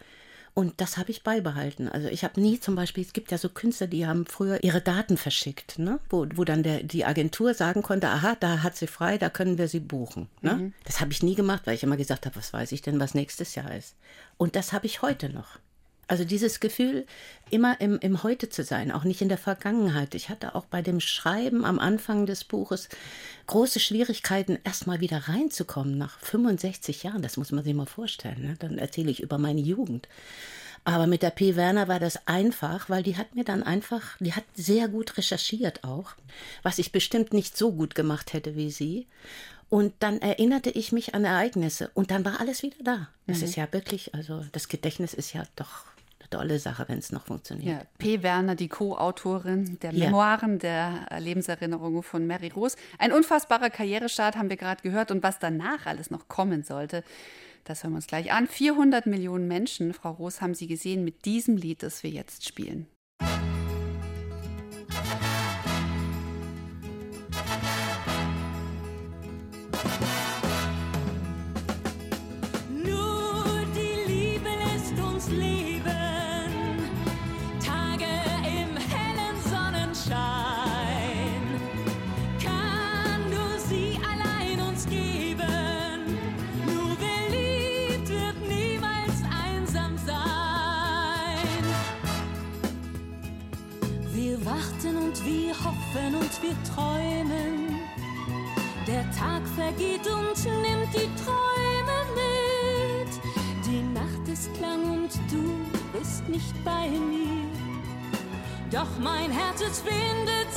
Und 0.53 0.81
das 0.81 0.97
habe 0.97 1.11
ich 1.11 1.23
beibehalten. 1.23 1.87
Also 1.87 2.07
ich 2.07 2.23
habe 2.23 2.41
nie 2.41 2.59
zum 2.59 2.75
Beispiel, 2.75 3.03
es 3.03 3.13
gibt 3.13 3.31
ja 3.31 3.37
so 3.37 3.49
Künstler, 3.49 3.87
die 3.87 4.05
haben 4.05 4.25
früher 4.25 4.63
ihre 4.63 4.81
Daten 4.81 5.17
verschickt, 5.17 5.79
ne? 5.79 5.99
wo, 6.09 6.25
wo 6.35 6.43
dann 6.43 6.63
der, 6.63 6.83
die 6.83 7.05
Agentur 7.05 7.53
sagen 7.53 7.81
konnte, 7.81 8.09
aha, 8.09 8.35
da 8.39 8.63
hat 8.63 8.75
sie 8.75 8.87
frei, 8.87 9.17
da 9.17 9.29
können 9.29 9.57
wir 9.57 9.67
sie 9.67 9.79
buchen. 9.79 10.27
Ne? 10.41 10.53
Mhm. 10.53 10.73
Das 10.85 10.99
habe 10.99 11.11
ich 11.11 11.23
nie 11.23 11.35
gemacht, 11.35 11.63
weil 11.65 11.75
ich 11.75 11.83
immer 11.83 11.97
gesagt 11.97 12.25
habe, 12.25 12.35
was 12.35 12.51
weiß 12.51 12.71
ich 12.71 12.81
denn, 12.81 12.99
was 12.99 13.13
nächstes 13.13 13.55
Jahr 13.55 13.73
ist. 13.75 13.95
Und 14.37 14.55
das 14.55 14.73
habe 14.73 14.85
ich 14.85 15.01
heute 15.01 15.29
noch. 15.29 15.59
Also 16.09 16.25
dieses 16.25 16.59
Gefühl, 16.59 17.06
immer 17.51 17.79
im, 17.79 18.00
im 18.00 18.23
Heute 18.23 18.50
zu 18.50 18.63
sein, 18.63 18.91
auch 18.91 19.03
nicht 19.03 19.21
in 19.21 19.29
der 19.29 19.38
Vergangenheit. 19.38 20.15
Ich 20.15 20.29
hatte 20.29 20.56
auch 20.56 20.65
bei 20.65 20.81
dem 20.81 21.00
Schreiben 21.00 21.63
am 21.65 21.77
Anfang 21.77 22.25
des 22.25 22.44
Buches 22.44 22.89
große 23.45 23.79
Schwierigkeiten, 23.79 24.57
erstmal 24.63 25.01
wieder 25.01 25.27
reinzukommen 25.27 26.00
nach 26.00 26.19
65 26.19 27.03
Jahren. 27.03 27.21
Das 27.21 27.38
muss 27.38 27.51
man 27.51 27.63
sich 27.63 27.75
mal 27.75 27.85
vorstellen. 27.85 28.41
Ne? 28.41 28.56
Dann 28.57 28.79
erzähle 28.79 29.11
ich 29.11 29.21
über 29.21 29.38
meine 29.38 29.61
Jugend. 29.61 30.07
Aber 30.83 31.06
mit 31.06 31.21
der 31.21 31.29
P. 31.29 31.56
Werner 31.56 31.88
war 31.88 32.00
das 32.00 32.25
einfach, 32.25 32.89
weil 32.89 33.03
die 33.03 33.15
hat 33.15 33.35
mir 33.35 33.44
dann 33.44 33.61
einfach, 33.61 34.17
die 34.19 34.33
hat 34.33 34.45
sehr 34.56 34.88
gut 34.88 35.15
recherchiert 35.15 35.83
auch, 35.83 36.13
was 36.63 36.79
ich 36.79 36.91
bestimmt 36.91 37.33
nicht 37.33 37.56
so 37.56 37.71
gut 37.71 37.94
gemacht 37.94 38.33
hätte 38.33 38.56
wie 38.56 38.71
sie. 38.71 39.06
Und 39.69 39.94
dann 40.00 40.19
erinnerte 40.19 40.71
ich 40.71 40.91
mich 40.91 41.13
an 41.13 41.25
Ereignisse 41.25 41.91
und 41.94 42.09
dann 42.09 42.25
war 42.25 42.39
alles 42.39 42.63
wieder 42.63 42.83
da. 42.83 43.09
Das 43.28 43.39
mhm. 43.39 43.44
ist 43.44 43.56
ja 43.56 43.68
wirklich, 43.71 44.16
also 44.16 44.44
das 44.51 44.68
Gedächtnis 44.68 45.13
ist 45.13 45.33
ja 45.33 45.44
doch 45.56 45.85
tolle 46.30 46.59
Sache, 46.59 46.86
wenn 46.88 47.00
es 47.00 47.12
noch 47.12 47.26
funktioniert. 47.26 47.81
Ja, 47.81 47.88
P. 47.98 48.24
Werner, 48.24 48.56
die 48.56 48.68
Co-Autorin 48.68 49.80
der 49.80 49.94
Memoiren, 49.94 50.59
ja. 50.62 51.06
der 51.09 51.19
Lebenserinnerungen 51.19 52.04
von 52.04 52.28
Mary 52.28 52.50
Rose. 52.50 52.78
Ein 52.98 53.12
unfassbarer 53.12 53.69
Karrierestart 53.69 54.36
haben 54.36 54.50
wir 54.50 54.57
gerade 54.57 54.81
gehört 54.81 55.12
und 55.12 55.24
was 55.24 55.40
danach 55.40 55.86
alles 55.86 56.12
noch 56.12 56.28
kommen 56.28 56.64
sollte, 56.64 57.04
das 57.64 57.83
hören 57.83 57.94
wir 57.94 57.98
uns 57.98 58.07
gleich 58.07 58.31
an. 58.31 58.48
400 58.48 59.06
Millionen 59.06 59.48
Menschen, 59.48 59.94
Frau 59.94 60.12
Rose, 60.12 60.42
haben 60.42 60.54
Sie 60.54 60.68
gesehen 60.68 61.04
mit 61.04 61.26
diesem 61.26 61.57
Lied, 61.57 61.83
das 61.83 62.04
wir 62.04 62.09
jetzt 62.09 62.48
spielen. 62.48 62.88
hoffen 70.00 70.29
bei 106.80 106.90
mir. 106.90 107.45
Doch 108.71 109.00
mein 109.00 109.31
Herz, 109.31 109.62
es 109.62 109.81
findet 109.81 110.54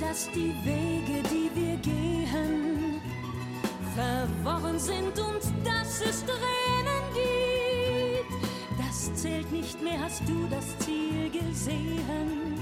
dass 0.00 0.28
die 0.30 0.54
Wege, 0.64 1.22
die 1.28 1.50
wir 1.54 1.76
gehen, 1.78 3.00
verworren 3.94 4.78
sind 4.78 5.18
und 5.18 5.42
dass 5.64 6.00
es 6.00 6.24
Tränen 6.24 7.02
gibt. 7.14 8.78
Das 8.78 9.14
zählt 9.14 9.50
nicht 9.50 9.82
mehr, 9.82 10.00
hast 10.00 10.22
du 10.28 10.46
das 10.50 10.78
Ziel 10.78 11.30
gesehen. 11.30 12.54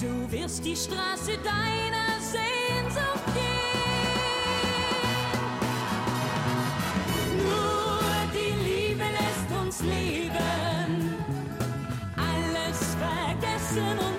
Du 0.00 0.30
wirst 0.30 0.64
die 0.64 0.76
Straße 0.76 1.38
deiner 1.44 2.20
Sehnsucht 2.20 3.26
gehen. 3.34 3.72
Nur 7.44 8.02
die 8.34 8.54
Liebe 8.68 9.04
lässt 9.04 9.50
uns 9.62 9.80
leben, 9.80 11.14
alles 12.16 12.96
vergessen 12.98 13.98
und 13.98 14.11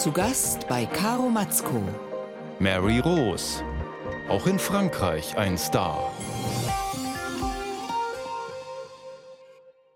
Zu 0.00 0.12
Gast 0.12 0.66
bei 0.66 0.86
Caro 0.86 1.28
Matzko. 1.28 1.82
Mary 2.58 3.00
Rose. 3.00 3.62
Auch 4.30 4.46
in 4.46 4.58
Frankreich 4.58 5.36
ein 5.36 5.58
Star. 5.58 6.10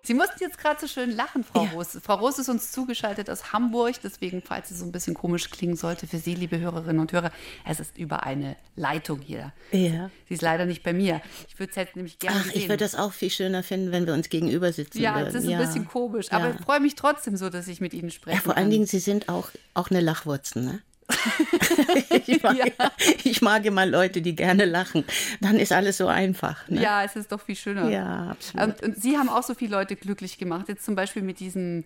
Sie 0.07 0.13
mussten 0.15 0.37
jetzt 0.41 0.59
gerade 0.59 0.79
so 0.79 0.87
schön 0.87 1.11
lachen, 1.17 1.45
Frau 1.45 1.65
Ja. 1.65 1.71
Roos. 1.71 1.99
Frau 2.03 2.17
Roos 2.17 2.39
ist 2.39 2.51
uns 2.51 2.71
zugeschaltet 2.73 3.31
aus 3.31 3.53
Hamburg, 3.55 3.95
deswegen, 4.05 4.43
falls 4.43 4.69
sie 4.69 4.75
so 4.75 4.85
ein 4.85 4.93
bisschen 4.93 5.15
komisch 5.15 5.51
klingen 5.51 5.77
sollte, 5.77 6.07
für 6.07 6.19
Sie, 6.19 6.35
liebe 6.35 6.59
Hörerinnen 6.59 7.01
und 7.01 7.11
Hörer, 7.13 7.33
es 7.67 7.81
ist 7.81 7.97
über 7.97 8.23
eine 8.25 8.57
Leitung 8.77 9.21
hier. 9.23 9.53
Ja. 9.73 10.11
Sie 10.29 10.35
ist 10.35 10.43
leider 10.43 10.67
nicht 10.67 10.83
bei 10.83 10.93
mir. 10.93 11.23
Ich 11.49 11.59
würde 11.59 11.71
es 11.71 11.77
jetzt 11.77 11.97
nämlich 11.97 12.19
gerne 12.19 12.37
Ach, 12.41 12.45
sehen. 12.45 12.53
ich 12.57 12.65
würde 12.69 12.85
das 12.85 12.95
auch 12.95 13.13
viel 13.15 13.31
schöner 13.31 13.63
finden, 13.63 13.93
wenn 13.93 14.07
wir 14.07 14.13
uns 14.13 14.29
gegenüber 14.29 14.73
sitzen 14.73 15.01
ja, 15.01 15.15
würden. 15.17 15.29
es 15.29 15.35
ist 15.35 15.49
ein 15.49 15.59
bisschen 15.59 15.89
komisch, 15.89 16.31
aber 16.33 16.49
Ja. 16.49 16.55
ich 16.59 16.61
freue 16.65 16.81
mich 16.81 16.95
trotzdem 16.97 17.37
so, 17.39 17.49
dass 17.49 17.67
ich 17.67 17.81
mit 17.81 17.95
Ihnen 17.95 18.11
spreche. 18.11 18.37
Ja, 18.37 18.43
vor 18.43 18.57
allen 18.59 18.71
Dingen, 18.71 18.87
Sie 18.87 18.99
sind 18.99 19.31
auch, 19.31 19.49
auch 19.73 19.91
eine 19.91 20.01
Lachwurzen, 20.01 20.65
ne? 20.67 20.83
ich, 22.27 22.43
mag, 22.43 22.57
Ja. 22.79 22.93
ich 23.25 23.43
mag 23.43 23.65
immer 23.65 23.87
Leute, 23.87 24.23
die 24.23 24.35
gerne 24.35 24.65
lachen. 24.65 25.05
Dann 25.41 25.59
ist 25.59 25.73
alles 25.73 25.99
so 25.99 26.07
einfach. 26.07 26.69
Ne? 26.69 26.83
Ja, 26.83 27.05
es 27.05 27.17
ist 27.17 27.31
doch 27.33 27.41
viel 27.41 27.57
schöner. 27.57 27.89
Ja, 27.91 28.31
absolut. 28.31 28.67
Und, 28.67 28.83
und 28.83 29.03
Sie 29.03 29.17
haben 29.19 29.29
auch 29.29 29.43
so 29.43 29.55
viele 29.55 29.73
Leute 29.77 29.97
glücklich 29.97 30.39
gemacht. 30.39 30.69
Jetzt 30.69 30.85
zum 30.85 30.95
Beispiel 30.95 31.23
mit 31.23 31.41
diesem 31.41 31.85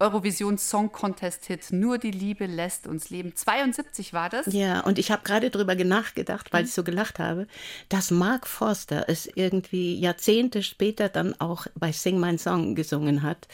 Eurovision 0.00 0.58
Song 0.58 0.92
Contest 0.92 1.46
Hit 1.46 1.72
Nur 1.72 1.98
die 1.98 2.10
Liebe 2.10 2.46
lässt 2.46 2.86
uns 2.86 3.10
leben. 3.10 3.34
72 3.34 4.12
war 4.12 4.28
das. 4.28 4.46
Ja, 4.52 4.80
und 4.80 4.98
ich 4.98 5.10
habe 5.10 5.22
gerade 5.24 5.50
drüber 5.50 5.74
nachgedacht, 5.74 6.52
weil 6.52 6.64
ich 6.64 6.72
so 6.72 6.84
gelacht 6.84 7.18
habe, 7.18 7.46
dass 7.88 8.10
Mark 8.10 8.46
Forster 8.46 9.06
es 9.08 9.28
irgendwie 9.34 9.98
Jahrzehnte 9.98 10.62
später 10.62 11.08
dann 11.08 11.34
auch 11.40 11.66
bei 11.74 11.92
Sing 11.92 12.20
My 12.20 12.36
Song 12.38 12.74
gesungen 12.74 13.22
hat, 13.22 13.48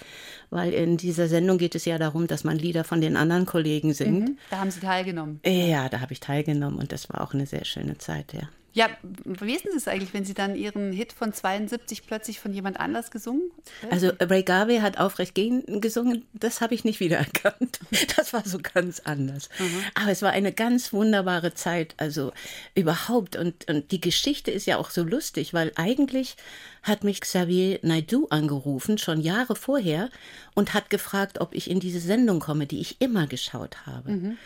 weil 0.50 0.72
in 0.72 0.96
dieser 0.96 1.28
Sendung 1.28 1.58
geht 1.58 1.74
es 1.74 1.84
ja 1.84 1.98
darum, 1.98 2.26
dass 2.26 2.44
man 2.44 2.58
Lieder 2.58 2.84
von 2.84 3.00
den 3.00 3.16
anderen 3.16 3.46
Kollegen 3.46 3.94
singt. 3.94 4.38
Da 4.50 4.58
haben 4.58 4.70
Sie 4.70 4.80
teilgenommen. 4.80 5.40
Ja, 5.44 5.88
da 5.88 6.00
habe 6.00 6.12
ich 6.12 6.20
teilgenommen 6.20 6.78
und 6.78 6.92
das 6.92 7.08
war 7.08 7.22
auch 7.22 7.32
eine 7.32 7.46
sehr 7.46 7.64
schöne 7.64 7.98
Zeit, 7.98 8.32
ja. 8.32 8.48
Ja, 8.74 8.90
wie 9.02 9.46
wissen 9.54 9.70
Sie 9.70 9.76
es 9.76 9.86
eigentlich, 9.86 10.12
wenn 10.12 10.24
Sie 10.24 10.34
dann 10.34 10.56
Ihren 10.56 10.92
Hit 10.92 11.12
von 11.12 11.32
72 11.32 12.06
plötzlich 12.06 12.40
von 12.40 12.52
jemand 12.52 12.80
anders 12.80 13.12
gesungen? 13.12 13.52
Also 13.88 14.10
Ray 14.20 14.42
Garvey 14.42 14.80
hat 14.80 14.98
aufrecht 14.98 15.36
gehen 15.36 15.80
gesungen, 15.80 16.24
das 16.32 16.60
habe 16.60 16.74
ich 16.74 16.84
nicht 16.84 17.00
wiedererkannt. 17.00 17.78
Das 18.16 18.32
war 18.32 18.44
so 18.44 18.58
ganz 18.58 19.00
anders. 19.00 19.48
Aber 19.94 20.10
es 20.10 20.22
war 20.22 20.30
eine 20.30 20.52
ganz 20.52 20.92
wunderbare 20.92 21.54
Zeit, 21.54 21.94
also 21.96 22.32
überhaupt. 22.74 23.36
Und, 23.36 23.68
und 23.68 23.90
die 23.92 24.00
Geschichte 24.00 24.50
ist 24.50 24.66
ja 24.66 24.78
auch 24.78 24.90
so 24.90 25.02
lustig, 25.02 25.54
weil 25.54 25.72
eigentlich 25.76 26.36
hat 26.82 27.02
mich 27.04 27.20
Xavier 27.20 27.78
Naidoo 27.82 28.26
angerufen, 28.30 28.98
schon 28.98 29.20
Jahre 29.20 29.56
vorher, 29.56 30.10
und 30.54 30.74
hat 30.74 30.90
gefragt, 30.90 31.40
ob 31.40 31.54
ich 31.54 31.70
in 31.70 31.80
diese 31.80 32.00
Sendung 32.00 32.40
komme, 32.40 32.66
die 32.66 32.80
ich 32.80 33.00
immer 33.00 33.26
geschaut 33.26 33.86
habe. 33.86 34.36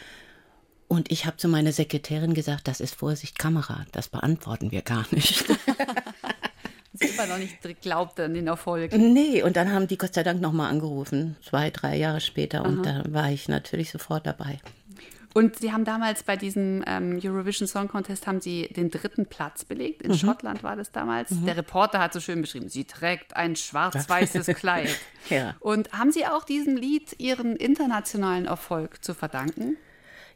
Und 0.89 1.13
ich 1.13 1.27
habe 1.27 1.37
zu 1.37 1.49
meiner 1.49 1.73
Sekretärin 1.73 2.35
gesagt, 2.35 2.67
das 2.67 2.81
ist 2.81 2.95
Vorsicht 2.95 3.39
Kamera, 3.39 3.85
das 3.93 4.09
beantworten 4.09 4.73
wir 4.73 4.83
gar 4.83 5.07
nicht. 5.11 5.45
Sie 6.95 7.07
immer 7.07 7.27
noch 7.27 7.39
nicht 7.39 7.59
glaubt 7.83 8.19
an 8.19 8.35
den 8.35 8.49
Erfolg. 8.49 8.93
Nee, 8.93 9.43
und 9.43 9.57
dann 9.57 9.71
haben 9.73 9.87
die 9.87 9.99
Gott 9.99 10.15
sei 10.15 10.23
Dank 10.23 10.41
nochmal 10.41 10.71
angerufen, 10.71 11.37
zwei, 11.43 11.71
drei 11.71 11.97
Jahre 11.97 12.21
später. 12.21 12.65
Und 12.65 12.85
da 12.85 13.05
war 13.09 13.31
ich 13.31 13.49
natürlich 13.49 13.91
sofort 13.91 14.27
dabei. 14.27 14.59
Und 15.35 15.57
Sie 15.57 15.73
haben 15.73 15.85
damals 15.85 16.25
bei 16.25 16.37
diesem 16.37 16.83
ähm, 16.87 17.21
Eurovision 17.23 17.69
Song 17.69 17.87
Contest 17.87 18.27
haben 18.27 18.41
Sie 18.41 18.67
den 18.69 18.91
dritten 18.91 19.27
Platz 19.27 19.65
belegt. 19.65 20.03
Mhm. 20.03 20.13
In 20.13 20.19
Schottland 20.19 20.63
war 20.65 20.75
das 20.75 20.91
damals. 20.91 21.29
Der 21.31 21.57
Reporter 21.57 22.01
hat 22.01 22.13
so 22.13 22.21
schön 22.21 22.41
beschrieben, 22.41 22.69
sie 22.69 22.85
trägt 22.85 23.37
ein 23.37 23.55
schwarz-weißes 23.55 24.47
Kleid. 24.57 24.99
Ja. 25.29 25.55
Und 25.61 25.93
haben 25.93 26.11
Sie 26.11 26.27
auch 26.27 26.45
diesem 26.45 26.77
Lied 26.77 27.15
Ihren 27.21 27.55
internationalen 27.55 28.47
Erfolg 28.47 29.05
zu 29.05 29.15
verdanken? 29.15 29.77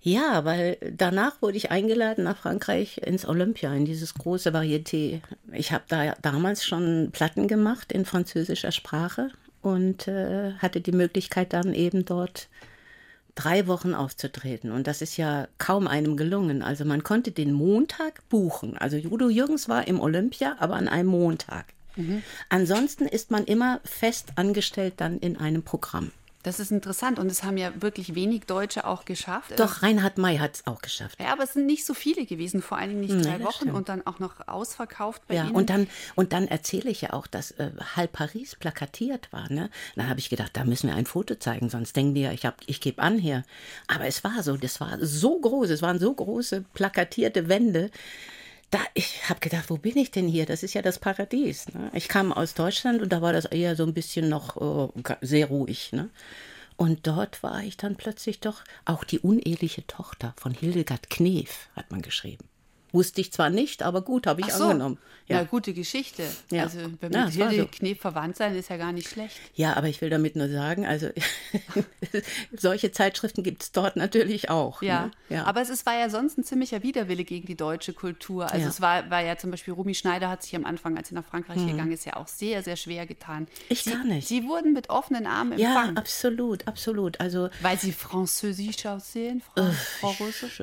Ja, 0.05 0.45
weil 0.45 0.79
danach 0.97 1.41
wurde 1.43 1.57
ich 1.57 1.71
eingeladen 1.71 2.25
nach 2.25 2.37
Frankreich 2.37 2.99
ins 2.99 3.27
Olympia, 3.27 3.73
in 3.73 3.85
dieses 3.85 4.15
große 4.15 4.51
Varieté. 4.51 5.21
Ich 5.53 5.71
habe 5.71 5.85
da 5.87 6.15
damals 6.21 6.65
schon 6.65 7.11
Platten 7.13 7.47
gemacht 7.47 7.93
in 7.93 8.05
französischer 8.05 8.73
Sprache 8.73 9.31
und 9.63 10.09
äh, 10.09 10.55
hatte 10.55 10.81
die 10.81 10.91
Möglichkeit 10.91 11.53
dann 11.53 11.73
eben 11.73 12.05
dort 12.05 12.49
drei 13.37 13.69
Wochen 13.69 13.95
aufzutreten. 13.95 14.73
Und 14.73 14.89
das 14.89 15.03
ist 15.03 15.17
ja 15.17 15.47
kaum 15.59 15.87
einem 15.87 16.17
gelungen. 16.17 16.63
Also 16.63 16.85
man 16.85 17.05
konnte 17.05 17.31
den 17.31 17.53
Montag 17.53 18.29
buchen. 18.29 18.77
Also 18.77 18.97
Judo 18.97 19.29
Jürgens 19.29 19.69
war 19.69 19.87
im 19.87 20.01
Olympia, 20.01 20.57
aber 20.59 20.75
an 20.75 20.89
einem 20.89 21.11
Montag. 21.11 21.67
Ansonsten 22.49 23.07
ist 23.07 23.31
man 23.31 23.45
immer 23.45 23.81
fest 23.85 24.33
angestellt 24.35 24.95
dann 24.97 25.19
in 25.19 25.37
einem 25.37 25.63
Programm. 25.63 26.11
Das 26.45 26.59
ist 26.59 26.73
interessant 26.73 27.21
und 27.21 27.29
es 27.31 27.45
haben 27.45 27.57
ja 27.57 27.71
wirklich 27.81 28.17
wenig 28.17 28.47
Deutsche 28.47 28.85
auch 28.85 29.05
geschafft. 29.05 29.53
Doch, 29.61 29.83
Reinhard 29.83 30.19
May 30.19 30.39
hat 30.39 30.55
es 30.57 30.67
auch 30.67 30.83
geschafft. 30.83 31.21
Ja, 31.21 31.33
aber 31.33 31.45
es 31.45 31.53
sind 31.53 31.67
nicht 31.67 31.85
so 31.85 31.95
viele 31.95 32.27
gewesen, 32.27 32.63
vor 32.63 32.79
allen 32.79 32.89
Dingen 32.89 33.01
nicht 33.01 33.25
drei 33.25 33.39
das 33.39 33.47
Wochen 33.47 33.55
stimmt. 33.65 33.75
und 33.75 33.89
dann 33.89 34.05
auch 34.07 34.19
noch 34.19 34.49
ausverkauft 34.49 35.23
bei 35.29 35.37
Ja, 35.37 35.45
Ihnen. 35.45 35.55
und 35.55 35.71
dann, 35.71 35.87
und 36.17 36.33
dann 36.33 36.49
erzähle 36.49 36.91
ich 36.91 37.01
ja 37.03 37.13
auch, 37.13 37.27
dass 37.29 37.53
äh, 37.53 37.71
halb 37.95 38.13
Paris 38.13 38.57
plakatiert 38.57 39.33
war. 39.33 39.53
Ne? 39.53 39.71
Dann 39.95 40.09
habe 40.09 40.19
ich 40.19 40.31
gedacht, 40.31 40.51
da 40.55 40.65
müssen 40.65 40.89
wir 40.89 40.97
ein 40.97 41.07
Foto 41.07 41.37
zeigen, 41.37 41.69
sonst 41.71 41.95
denken 41.95 42.15
die 42.17 42.23
ja, 42.23 42.33
ich, 42.33 42.45
hab- 42.45 42.61
ich 42.67 42.81
gebe 42.81 43.01
an 43.01 43.19
hier. 43.19 43.45
Aber 43.87 44.07
es 44.07 44.25
war 44.25 44.43
so, 44.43 44.57
das 44.57 44.81
war 44.81 44.99
so 45.01 45.39
groß, 45.39 45.71
es 45.71 45.81
waren 45.83 46.01
so 46.01 46.13
große 46.13 46.65
plakatierte 46.75 47.49
Wände. 47.49 47.91
Da, 48.73 48.79
ich 48.95 49.29
habe 49.29 49.39
gedacht, 49.39 49.69
wo 49.69 49.77
bin 49.77 49.99
ich 49.99 50.13
denn 50.13 50.27
hier? 50.27 50.47
Das 50.47 50.63
ist 50.63 50.73
ja 50.73 50.81
das 50.81 50.99
Paradies. 50.99 51.69
Ne? 51.75 51.91
Ich 51.93 52.09
kam 52.09 52.33
aus 52.33 52.55
Deutschland 52.55 53.03
und 53.03 53.13
da 53.13 53.21
war 53.21 53.35
das 53.35 53.45
eher 53.45 53.77
so 53.77 53.83
ein 53.83 53.93
bisschen 53.93 54.31
noch 54.31 54.91
äh, 54.97 55.15
sehr 55.21 55.49
ruhig. 55.49 55.93
Ne? 55.93 56.09
Und 56.79 57.07
dort 57.07 57.43
war 57.43 57.63
ich 57.63 57.77
dann 57.77 57.97
plötzlich 57.97 58.41
doch 58.41 58.65
auch 58.87 59.05
die 59.05 59.19
uneheliche 59.19 59.87
Tochter 59.87 60.33
von 60.39 60.55
Hildegard 60.55 61.11
Knef, 61.11 61.69
hat 61.77 61.91
man 61.91 62.01
geschrieben. 62.01 62.49
Wusste 62.93 63.21
ich 63.21 63.33
zwar 63.33 63.51
nicht, 63.51 63.83
aber 63.83 64.03
gut, 64.03 64.27
habe 64.27 64.41
ich 64.43 64.53
so. 64.53 64.65
angenommen. 64.65 64.99
Ja. 65.29 65.39
Na, 65.39 65.45
gute 65.45 65.73
Geschichte. 65.73 66.25
Ja. 66.51 66.65
Also, 66.65 66.79
wenn 67.01 67.13
Ja, 67.13 67.21
war 67.25 67.31
Hilde 67.31 67.57
so. 67.63 67.69
Knef 67.79 68.01
verwandt 68.01 68.37
sein, 68.37 68.55
ist 68.55 68.69
ja 68.69 68.77
gar 68.77 68.93
nicht 68.93 69.09
schlecht. 69.09 69.37
Ja, 69.55 69.75
aber 69.75 69.89
ich 69.89 70.01
will 70.03 70.11
damit 70.11 70.37
nur 70.37 70.49
sagen, 70.49 70.85
also 70.85 71.09
solche 72.53 72.93
Zeitschriften 72.93 73.43
gibt 73.43 73.63
es 73.63 73.73
dort 73.73 73.97
natürlich 73.97 74.51
auch. 74.51 74.83
Ja. 74.83 75.07
Ne? 75.07 75.11
ja. 75.31 75.45
aber 75.45 75.63
es 75.63 75.71
ist, 75.71 75.87
war 75.87 75.99
ja 75.99 76.11
sonst 76.11 76.39
ein 76.39 76.45
ziemlicher 76.45 76.83
Widerwille 76.83 77.25
gegen 77.25 77.47
die 77.47 77.57
deutsche 77.57 77.93
Kultur. 77.93 78.45
Also 78.51 78.59
Ja. 78.65 78.69
es 78.69 78.81
war, 78.81 79.11
war 79.11 79.21
ja 79.23 79.37
zum 79.39 79.51
Beispiel, 79.51 79.75
Rumi 79.75 79.95
Schneider 79.95 80.29
hat 80.29 80.43
sich 80.43 80.55
am 80.57 80.65
Anfang, 80.65 80.97
als 80.97 81.09
sie 81.09 81.15
nach 81.15 81.25
Frankreich 81.25 81.65
gegangen 81.67 81.93
ist, 81.93 82.05
ja 82.05 82.17
auch 82.17 82.29
sehr, 82.29 82.63
sehr 82.63 82.77
schwer 82.77 83.07
getan. 83.07 83.43
Mhm. 83.43 83.49
Ich 83.69 83.85
sie, 83.85 83.91
gar 83.93 84.05
nicht. 84.05 84.29
Sie 84.29 84.45
wurden 84.45 84.73
mit 84.73 84.91
offenen 84.91 85.27
Armen 85.27 85.59
ja, 85.59 85.69
empfangen. 85.69 85.97
absolut, 85.97 86.67
absolut. 86.67 87.21
Also 87.21 87.49
weil 87.61 87.79
sie 87.79 87.93
französisch 87.93 88.85
aussehen, 88.87 89.43
Frau, 90.01 90.11
Russisch. 90.21 90.61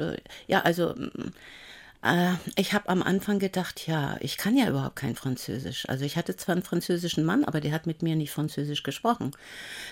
Ja, 0.48 0.62
also 0.62 0.93
mm, 0.95 1.31
äh, 2.01 2.34
ich 2.56 2.74
habe 2.74 2.89
am 2.89 3.03
Anfang 3.03 3.39
gedacht, 3.39 3.88
ja, 3.88 4.18
ich 4.22 4.38
kann 4.38 4.58
ja 4.58 4.70
überhaupt 4.70 4.96
kein 4.96 5.15
Französisch. 5.15 5.88
Also 5.89 6.06
ich 6.06 6.18
hatte 6.18 6.36
zwar 6.36 6.53
einen 6.53 6.63
französischen 6.63 7.25
Mann, 7.25 7.44
aber 7.44 7.62
der 7.62 7.72
hat 7.72 7.88
mit 7.88 8.01
mir 8.01 8.15
nicht 8.15 8.32
Französisch 8.32 8.84
gesprochen. 8.84 9.32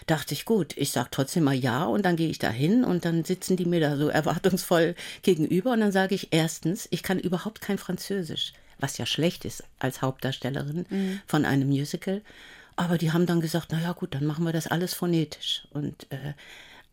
Dachte 0.06 0.34
ich, 0.34 0.46
gut, 0.46 0.76
ich 0.78 0.92
sage 0.92 1.10
trotzdem 1.12 1.44
mal 1.44 1.56
ja 1.56 1.84
und 1.86 2.06
dann 2.06 2.16
gehe 2.16 2.30
ich 2.30 2.40
da 2.40 2.50
hin 2.50 2.84
und 2.84 3.06
dann 3.06 3.24
sitzen 3.24 3.58
die 3.58 3.66
mir 3.66 3.80
da 3.80 3.98
so 3.98 4.08
erwartungsvoll 4.10 4.96
gegenüber 5.22 5.72
und 5.72 5.82
dann 5.82 5.92
sage 5.92 6.16
ich 6.16 6.30
erstens, 6.32 6.88
ich 6.92 7.04
kann 7.04 7.20
überhaupt 7.20 7.62
kein 7.62 7.78
Französisch, 7.78 8.54
was 8.80 8.98
ja 8.98 9.06
schlecht 9.06 9.46
ist 9.46 9.64
als 9.80 10.02
Hauptdarstellerin 10.02 10.86
von 11.28 11.46
einem 11.46 11.68
Musical. 11.68 12.22
Aber 12.78 13.00
die 13.00 13.12
haben 13.12 13.26
dann 13.26 13.42
gesagt, 13.42 13.70
na 13.72 13.82
ja, 13.82 13.92
gut, 13.92 14.14
dann 14.14 14.26
machen 14.26 14.46
wir 14.46 14.54
das 14.54 14.68
alles 14.68 14.94
phonetisch. 14.94 15.64
Und 15.72 16.06
äh, 16.12 16.34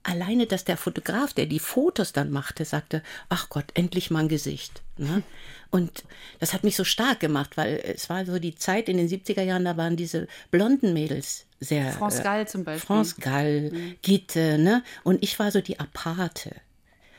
alleine, 0.05 0.47
dass 0.47 0.65
der 0.65 0.77
Fotograf, 0.77 1.33
der 1.33 1.47
die 1.47 1.59
Fotos 1.59 2.13
dann 2.13 2.31
machte, 2.31 2.65
sagte, 2.65 3.03
ach 3.29 3.49
Gott, 3.49 3.67
endlich 3.75 4.11
mal 4.11 4.21
ein 4.21 4.29
Gesicht. 4.29 4.83
Ne? 4.97 5.23
Und 5.71 6.05
das 6.39 6.53
hat 6.53 6.63
mich 6.63 6.77
so 6.77 6.85
stark 6.85 7.21
gemacht, 7.21 7.57
weil 7.57 7.81
es 7.85 8.09
war 8.09 8.25
so 8.25 8.39
die 8.39 8.55
Zeit 8.55 8.89
in 8.89 8.97
den 8.97 9.09
70er 9.09 9.43
Jahren, 9.43 9.65
da 9.65 9.77
waren 9.77 9.97
diese 9.97 10.29
blonden 10.51 10.93
Mädels 10.93 11.47
sehr. 11.59 11.93
France 11.93 12.21
äh, 12.21 12.23
Gall 12.23 12.49
zum 12.49 12.65
Beispiel. 12.65 12.87
France 12.87 13.17
Gall, 13.19 13.73
Gitte, 14.03 14.59
ne? 14.59 14.85
Und 15.03 15.23
ich 15.23 15.39
war 15.39 15.51
so 15.51 15.61
die 15.61 15.81
Aparte. 15.81 16.55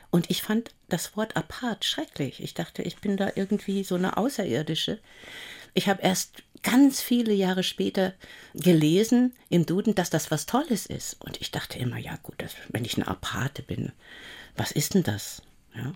Und 0.10 0.30
ich 0.30 0.42
fand 0.42 0.72
das 0.88 1.18
Wort 1.18 1.36
apart 1.36 1.84
schrecklich. 1.84 2.42
Ich 2.42 2.54
dachte, 2.54 2.82
ich 2.82 2.98
bin 2.98 3.18
da 3.18 3.34
irgendwie 3.36 3.84
so 3.84 3.96
eine 3.96 4.16
Außerirdische. 4.16 5.00
Ich 5.74 5.90
habe 5.90 6.02
erst 6.02 6.44
ganz 6.66 7.00
viele 7.00 7.32
Jahre 7.32 7.64
später 7.64 8.14
gelesen 8.56 9.34
im 9.50 9.66
Duden, 9.66 9.96
dass 9.96 10.10
das 10.10 10.32
was 10.32 10.48
Tolles 10.48 10.88
ist. 10.88 11.22
Und 11.24 11.40
ich 11.40 11.52
dachte 11.52 11.78
immer, 11.78 11.98
ja 11.98 12.18
gut, 12.24 12.36
das, 12.40 12.54
wenn 12.70 12.84
ich 12.84 12.96
eine 12.96 13.08
Aparte 13.08 13.62
bin, 13.62 13.92
was 14.58 14.72
ist 14.72 14.96
denn 14.96 15.04
das? 15.04 15.44
Ja. 15.76 15.94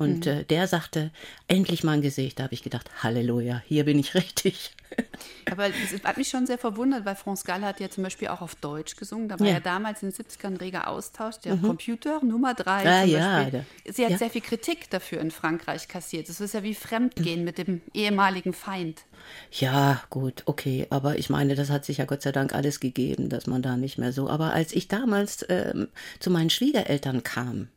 Und 0.00 0.26
äh, 0.26 0.44
der 0.44 0.66
sagte, 0.66 1.10
endlich 1.46 1.84
mal 1.84 1.92
ein 1.92 2.02
Gesicht. 2.02 2.38
Da 2.38 2.44
habe 2.44 2.54
ich 2.54 2.62
gedacht, 2.62 2.90
Halleluja, 3.02 3.62
hier 3.66 3.84
bin 3.84 3.98
ich 3.98 4.14
richtig. 4.14 4.72
Aber 5.50 5.68
es 5.68 6.02
hat 6.02 6.16
mich 6.16 6.28
schon 6.28 6.46
sehr 6.46 6.58
verwundert, 6.58 7.04
weil 7.04 7.14
France 7.14 7.44
Gall 7.44 7.62
hat 7.62 7.78
ja 7.80 7.88
zum 7.90 8.02
Beispiel 8.02 8.28
auch 8.28 8.40
auf 8.40 8.54
Deutsch 8.56 8.96
gesungen. 8.96 9.28
Da 9.28 9.38
war 9.38 9.46
ja, 9.46 9.52
Ja. 9.54 9.58
Mhm. 9.60 9.64
damals 9.64 10.02
in 10.02 10.10
den 10.10 10.16
70ern 10.26 10.46
ein 10.48 10.56
reger 10.56 10.88
Austausch. 10.88 11.36
Der 11.44 11.56
Computer 11.56 12.24
Nummer 12.24 12.54
drei 12.54 12.84
Ah, 12.88 13.02
zum 13.02 13.10
ja, 13.10 13.50
Sie 13.84 14.04
hat 14.04 14.12
ja. 14.12 14.18
sehr 14.18 14.30
viel 14.30 14.40
Kritik 14.40 14.90
dafür 14.90 15.20
in 15.20 15.30
Frankreich 15.30 15.86
kassiert. 15.86 16.28
Das 16.28 16.40
ist 16.40 16.54
ja 16.54 16.62
wie 16.62 16.74
Fremdgehen 16.74 17.44
mit 17.44 17.58
dem 17.58 17.82
ehemaligen 17.94 18.52
Feind. 18.52 19.02
Ja, 19.52 20.02
gut, 20.10 20.42
okay, 20.46 20.86
aber 20.90 21.18
ich 21.18 21.28
meine, 21.30 21.54
das 21.54 21.68
hat 21.70 21.84
sich 21.84 21.98
ja 21.98 22.04
Gott 22.06 22.22
sei 22.22 22.32
Dank 22.32 22.54
alles 22.54 22.80
gegeben, 22.80 23.28
dass 23.28 23.46
man 23.46 23.60
da 23.62 23.76
nicht 23.76 23.98
mehr 23.98 24.12
so. 24.12 24.28
Aber 24.30 24.52
als 24.54 24.72
ich 24.72 24.88
damals 24.88 25.44
ähm, 25.50 25.88
zu 26.20 26.30
meinen 26.30 26.50
Schwiegereltern 26.50 27.22
kam, 27.22 27.68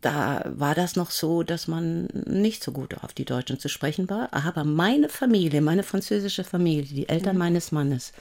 da 0.00 0.44
war 0.46 0.74
das 0.74 0.96
noch 0.96 1.10
so, 1.10 1.42
dass 1.42 1.68
man 1.68 2.06
nicht 2.26 2.64
so 2.64 2.72
gut 2.72 2.94
auf 3.02 3.12
die 3.12 3.24
Deutschen 3.24 3.58
zu 3.58 3.68
sprechen 3.68 4.08
war. 4.08 4.32
Aber 4.32 4.64
meine 4.64 5.08
Familie, 5.08 5.60
meine 5.60 5.82
französische 5.82 6.44
Familie, 6.44 6.94
die 6.94 7.08
Eltern 7.08 7.36
meines 7.36 7.70
Mannes, 7.70 8.12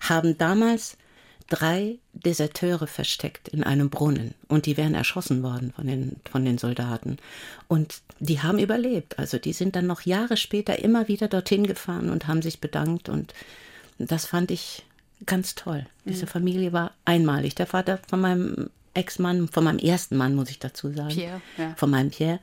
haben 0.00 0.38
damals 0.38 0.96
drei 1.48 1.98
Deserteure 2.12 2.86
versteckt 2.86 3.48
in 3.48 3.64
einem 3.64 3.88
Brunnen 3.88 4.34
und 4.48 4.66
die 4.66 4.76
wären 4.76 4.94
erschossen 4.94 5.42
worden 5.42 5.72
von 5.74 5.86
den, 5.86 6.16
von 6.30 6.44
den 6.44 6.58
Soldaten. 6.58 7.16
Und 7.68 8.00
die 8.20 8.40
haben 8.42 8.58
überlebt. 8.58 9.18
Also 9.18 9.38
die 9.38 9.54
sind 9.54 9.74
dann 9.74 9.86
noch 9.86 10.02
Jahre 10.02 10.36
später 10.36 10.78
immer 10.78 11.08
wieder 11.08 11.28
dorthin 11.28 11.66
gefahren 11.66 12.10
und 12.10 12.26
haben 12.26 12.42
sich 12.42 12.60
bedankt 12.60 13.08
und 13.08 13.32
das 13.98 14.26
fand 14.26 14.50
ich 14.50 14.84
ganz 15.26 15.54
toll. 15.54 15.86
Diese 16.04 16.26
Familie 16.26 16.72
war 16.72 16.92
einmalig. 17.04 17.54
Der 17.56 17.66
Vater 17.66 17.98
von 18.08 18.20
meinem 18.20 18.70
Ex-Mann, 18.98 19.48
von 19.48 19.64
meinem 19.64 19.78
ersten 19.78 20.16
Mann, 20.16 20.34
muss 20.34 20.50
ich 20.50 20.58
dazu 20.58 20.92
sagen. 20.92 21.14
Pierre, 21.14 21.40
ja. 21.56 21.74
Von 21.76 21.90
meinem 21.90 22.10
Pierre, 22.10 22.40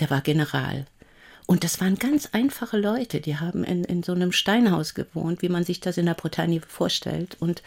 der 0.00 0.10
war 0.10 0.20
General. 0.22 0.86
Und 1.46 1.64
das 1.64 1.80
waren 1.80 1.96
ganz 1.96 2.28
einfache 2.32 2.76
Leute, 2.76 3.20
die 3.20 3.36
haben 3.36 3.64
in, 3.64 3.84
in 3.84 4.02
so 4.02 4.12
einem 4.12 4.32
Steinhaus 4.32 4.94
gewohnt, 4.94 5.40
wie 5.40 5.48
man 5.48 5.64
sich 5.64 5.80
das 5.80 5.96
in 5.96 6.06
der 6.06 6.14
Bretagne 6.14 6.60
vorstellt. 6.60 7.36
Und 7.40 7.62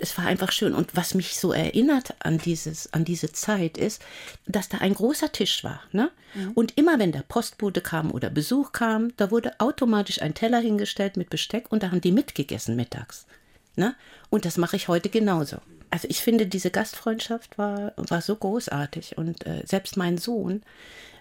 es 0.00 0.16
war 0.16 0.26
einfach 0.26 0.50
schön. 0.50 0.74
Und 0.74 0.96
was 0.96 1.14
mich 1.14 1.38
so 1.38 1.52
erinnert 1.52 2.14
an, 2.20 2.38
dieses, 2.38 2.92
an 2.92 3.04
diese 3.04 3.32
Zeit 3.32 3.76
ist, 3.76 4.02
dass 4.46 4.68
da 4.68 4.78
ein 4.78 4.94
großer 4.94 5.30
Tisch 5.30 5.62
war. 5.62 5.82
Ne? 5.92 6.10
Und 6.54 6.76
immer 6.76 6.98
wenn 6.98 7.12
der 7.12 7.22
Postbote 7.22 7.80
kam 7.80 8.10
oder 8.10 8.30
Besuch 8.30 8.72
kam, 8.72 9.14
da 9.16 9.30
wurde 9.30 9.60
automatisch 9.60 10.22
ein 10.22 10.34
Teller 10.34 10.60
hingestellt 10.60 11.16
mit 11.16 11.30
Besteck 11.30 11.70
und 11.70 11.82
da 11.82 11.90
haben 11.90 12.00
die 12.00 12.12
mitgegessen 12.12 12.76
mittags. 12.76 13.26
Ne? 13.76 13.94
Und 14.30 14.44
das 14.44 14.56
mache 14.56 14.76
ich 14.76 14.88
heute 14.88 15.08
genauso. 15.10 15.58
Also 15.90 16.08
ich 16.08 16.20
finde, 16.20 16.46
diese 16.46 16.70
Gastfreundschaft 16.70 17.58
war, 17.58 17.92
war 17.96 18.20
so 18.20 18.36
großartig. 18.36 19.18
Und 19.18 19.46
äh, 19.46 19.62
selbst 19.64 19.96
mein 19.96 20.18
Sohn, 20.18 20.62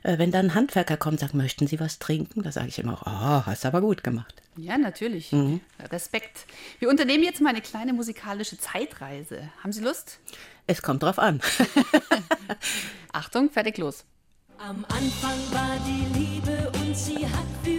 äh, 0.04 0.18
wenn 0.18 0.32
dann 0.32 0.48
ein 0.48 0.56
Handwerker 0.56 0.98
kommt 0.98 1.14
und 1.14 1.20
sagt, 1.20 1.34
möchten 1.34 1.68
Sie 1.68 1.80
was 1.80 2.00
trinken? 2.00 2.44
Da 2.44 2.52
sage 2.52 2.68
ich 2.68 2.80
immer, 2.80 3.02
oh, 3.06 3.46
hast 3.46 3.66
aber 3.66 3.82
gut 3.82 4.04
gemacht. 4.04 4.42
Ja, 4.58 4.78
natürlich. 4.78 5.32
Mhm. 5.32 5.62
Respekt. 5.92 6.46
Wir 6.80 6.90
unternehmen 6.90 7.24
jetzt 7.24 7.42
mal 7.42 7.50
eine 7.50 7.62
kleine 7.62 7.94
musikalische 7.94 8.58
Zeitreise. 8.58 9.50
Haben 9.64 9.74
Sie 9.74 9.84
Lust? 9.84 10.20
Es 10.68 10.82
kommt 10.82 11.04
drauf 11.04 11.20
an. 11.20 11.42
Achtung, 13.12 13.50
fertig, 13.50 13.78
los. 13.78 14.06
Am 14.58 14.86
Anfang 14.86 15.38
war 15.52 15.78
die 15.86 16.18
Liebe 16.18 16.72
und 16.80 16.98
sie 16.98 17.26
hat 17.28 17.46
für 17.64 17.75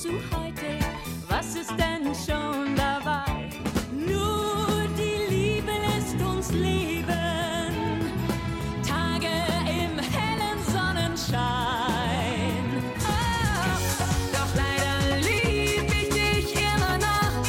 zu 0.00 0.08
heute. 0.08 0.78
Was 1.28 1.54
ist 1.56 1.72
denn 1.72 2.06
schon 2.14 2.74
dabei? 2.74 3.50
Nur 3.92 4.88
die 4.96 5.34
Liebe 5.34 5.72
lässt 5.72 6.18
uns 6.24 6.52
leben. 6.52 7.04
Tage 8.86 9.28
im 9.68 9.98
hellen 9.98 10.58
Sonnenschein. 10.72 11.44
Ah, 13.04 13.76
doch 14.32 14.54
leider 14.56 15.18
lieb 15.18 15.84
ich 15.92 16.08
dich 16.08 16.54
immer 16.54 16.96
noch. 16.96 17.44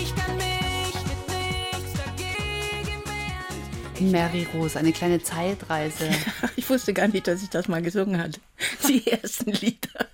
Ich 0.00 0.16
kann 0.16 0.34
mich 0.36 0.94
mit 1.10 1.20
nichts 1.28 1.92
dagegen 1.92 3.02
wehren. 3.04 4.10
Mary 4.10 4.46
Rose, 4.54 4.78
eine 4.78 4.92
kleine 4.92 5.22
Zeitreise. 5.22 6.08
Ich 6.56 6.70
wusste 6.70 6.94
gar 6.94 7.08
nicht, 7.08 7.26
dass 7.26 7.42
ich 7.42 7.50
das 7.50 7.68
mal 7.68 7.82
gesungen 7.82 8.18
hatte. 8.18 8.40
Die 8.88 9.06
ersten 9.10 9.52
Lieder. 9.52 10.06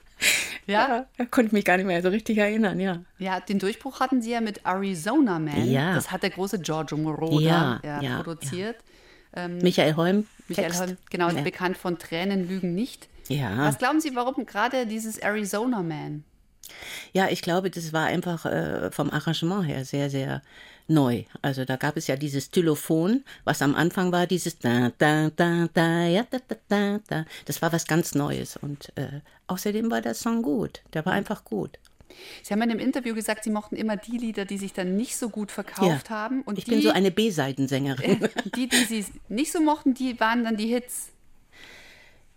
Ja? 0.67 1.07
Ja, 1.19 1.25
konnte 1.27 1.55
mich 1.55 1.65
gar 1.65 1.77
nicht 1.77 1.87
mehr 1.87 2.03
so 2.03 2.09
richtig 2.09 2.39
erinnern, 2.39 2.79
ja. 2.79 3.01
Ja, 3.19 3.41
den 3.41 3.59
Durchbruch 3.59 4.01
hatten 4.01 4.23
sie 4.23 4.33
ja 4.33 4.41
mit 4.41 4.65
Arizona 4.65 5.39
Man. 5.39 5.69
Ja. 5.71 5.95
Das 5.95 6.11
hat 6.11 6.23
der 6.23 6.31
große 6.31 6.61
Giorgio 6.61 6.99
Moroder 6.99 7.81
Ja, 7.83 8.01
ja, 8.03 8.23
produziert. 8.23 8.77
Michael 9.63 9.95
Holm, 9.97 10.27
Michael. 10.49 10.75
Holm, 10.75 10.97
genau, 11.09 11.29
bekannt 11.29 11.77
von 11.77 11.99
Tränen 11.99 12.49
lügen 12.49 12.75
nicht. 12.75 13.09
Ja. 13.29 13.59
Was 13.59 13.79
glauben 13.79 14.01
Sie, 14.01 14.15
warum 14.17 14.45
gerade 14.45 14.87
dieses 14.87 15.19
Arizona 15.19 15.83
Man? 15.83 16.25
Ja, 17.13 17.29
ich 17.29 17.43
glaube, 17.43 17.71
das 17.71 17.93
war 17.93 18.07
einfach 18.07 18.45
äh, 18.45 18.91
vom 18.91 19.11
Arrangement 19.11 19.67
her 19.67 19.85
sehr, 19.85 20.11
sehr 20.11 20.43
neu. 20.91 21.25
Also 21.43 21.65
da 21.65 21.77
gab 21.77 21.97
es 21.97 22.07
ja 22.07 22.17
dieses 22.17 22.47
Stylophon, 22.47 23.25
was 23.45 23.63
am 23.63 23.75
Anfang 23.75 24.13
war, 24.13 24.27
dieses 24.27 24.59
da, 24.59 24.93
da, 24.99 25.31
da, 25.31 25.69
da, 25.73 26.05
ja, 26.05 26.27
da, 26.31 26.39
da, 26.47 26.57
da, 26.69 27.01
da. 27.09 27.25
Das 27.47 27.63
war 27.63 27.73
was 27.73 27.87
ganz 27.87 28.15
Neues. 28.15 28.57
Und 28.57 28.93
äh, 28.97 29.21
außerdem 29.47 29.91
war 29.91 30.01
der 30.01 30.15
Song 30.15 30.43
gut. 30.43 30.83
Der 30.93 31.07
war 31.07 31.13
einfach 31.13 31.45
gut. 31.45 31.79
Sie 32.43 32.53
haben 32.53 32.63
in 32.63 32.71
einem 32.71 32.81
Interview 32.81 33.15
gesagt, 33.15 33.45
Sie 33.45 33.51
mochten 33.51 33.77
immer 33.77 33.97
die 33.97 34.19
Lieder, 34.19 34.45
die 34.45 34.59
sich 34.59 34.73
dann 34.73 34.97
nicht 34.97 35.17
so 35.17 35.29
gut 35.29 35.51
verkauft 35.51 36.09
Ja. 36.11 36.17
haben. 36.17 36.43
Und 36.43 36.59
ich 36.59 36.65
die, 36.65 36.73
bin 36.73 36.83
so 36.83 36.91
eine 36.91 37.11
B-Seitensängerin. 37.11 38.29
die, 38.57 38.69
die 38.69 38.85
Sie 38.85 39.05
nicht 39.29 39.53
so 39.53 39.61
mochten, 39.61 39.95
die 39.95 40.19
waren 40.21 40.45
dann 40.45 40.57
die 40.57 40.67
Hits. 40.67 41.11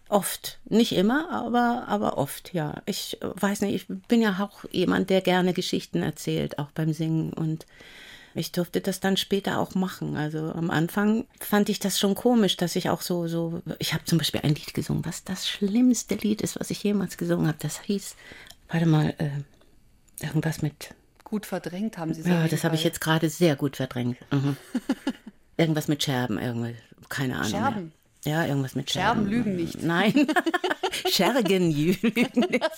Oft. 0.09 0.59
Nicht 0.65 0.91
immer, 0.93 1.31
aber, 1.31 1.85
aber 1.87 2.17
oft, 2.17 2.53
ja. 2.53 2.83
Ich 2.85 3.21
äh, 3.21 3.29
weiß 3.33 3.61
nicht, 3.61 3.73
ich 3.73 3.87
bin 4.07 4.21
ja 4.21 4.37
auch 4.39 4.63
jemand, 4.71 5.09
der 5.09 5.21
gerne 5.21 5.53
Geschichten 5.53 6.03
erzählt, 6.03 6.59
auch 6.59 6.71
beim 6.71 6.93
Singen. 6.93 7.33
Und 7.33 7.65
ich 8.35 8.51
durfte 8.51 8.81
das 8.81 8.99
dann 8.99 9.17
später 9.17 9.59
auch 9.59 9.75
machen. 9.75 10.15
Also 10.17 10.51
am 10.53 10.69
Anfang 10.69 11.25
fand 11.39 11.69
ich 11.69 11.79
das 11.79 11.99
schon 11.99 12.15
komisch, 12.15 12.57
dass 12.57 12.75
ich 12.75 12.89
auch 12.89 13.01
so, 13.01 13.27
so, 13.27 13.61
ich 13.79 13.93
habe 13.93 14.05
zum 14.05 14.17
Beispiel 14.17 14.41
ein 14.41 14.55
Lied 14.55 14.73
gesungen, 14.73 15.05
was 15.05 15.23
das 15.23 15.47
schlimmste 15.47 16.15
Lied 16.15 16.41
ist, 16.41 16.59
was 16.59 16.69
ich 16.69 16.83
jemals 16.83 17.17
gesungen 17.17 17.47
habe. 17.47 17.57
Das 17.61 17.81
hieß, 17.81 18.15
warte 18.69 18.85
mal, 18.85 19.13
äh, 19.17 20.25
irgendwas 20.25 20.61
mit 20.61 20.93
Gut 21.33 21.47
verdrängt 21.47 21.97
haben 21.97 22.13
Sie 22.13 22.21
es. 22.21 22.27
Ja, 22.27 22.47
das 22.47 22.63
habe 22.63 22.75
ich 22.75 22.83
jetzt 22.83 23.01
gerade 23.01 23.27
sehr 23.27 23.55
gut 23.55 23.77
verdrängt. 23.77 24.17
Mhm. 24.31 24.55
irgendwas 25.57 25.87
mit 25.87 26.03
Scherben, 26.03 26.37
irgendwie. 26.37 26.75
Keine 27.09 27.37
Ahnung. 27.37 27.49
Scherben? 27.49 27.91
Mehr. 28.23 28.33
Ja, 28.35 28.45
irgendwas 28.45 28.75
mit 28.75 28.91
Scherben. 28.91 29.21
Scherben 29.21 29.31
lügen 29.31 29.55
nicht. 29.55 29.81
Nein. 29.81 30.27
Schergen 31.09 31.71
lügen 31.71 32.39
nicht. 32.51 32.69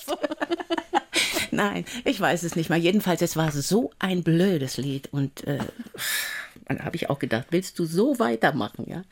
Nein, 1.51 1.86
ich 2.03 2.19
weiß 2.19 2.43
es 2.43 2.55
nicht 2.55 2.69
mal. 2.69 2.79
Jedenfalls, 2.79 3.21
es 3.21 3.36
war 3.36 3.51
so 3.51 3.91
ein 3.99 4.23
blödes 4.23 4.77
Lied. 4.77 5.10
Und 5.12 5.45
äh, 5.45 5.60
dann 6.65 6.84
habe 6.84 6.95
ich 6.95 7.10
auch 7.10 7.19
gedacht, 7.19 7.47
willst 7.51 7.79
du 7.79 7.86
so 7.86 8.19
weitermachen, 8.19 8.86
ja? 8.88 9.03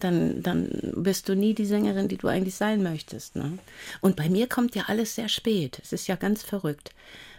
Dann, 0.00 0.42
dann 0.42 0.92
bist 0.96 1.28
du 1.28 1.36
nie 1.36 1.54
die 1.54 1.66
Sängerin, 1.66 2.08
die 2.08 2.16
du 2.16 2.28
eigentlich 2.28 2.56
sein 2.56 2.82
möchtest. 2.82 3.36
Ne? 3.36 3.58
Und 4.00 4.16
bei 4.16 4.28
mir 4.28 4.48
kommt 4.48 4.74
ja 4.74 4.84
alles 4.88 5.14
sehr 5.14 5.28
spät. 5.28 5.78
Es 5.82 5.92
ist 5.92 6.08
ja 6.08 6.16
ganz 6.16 6.42
verrückt. 6.42 6.90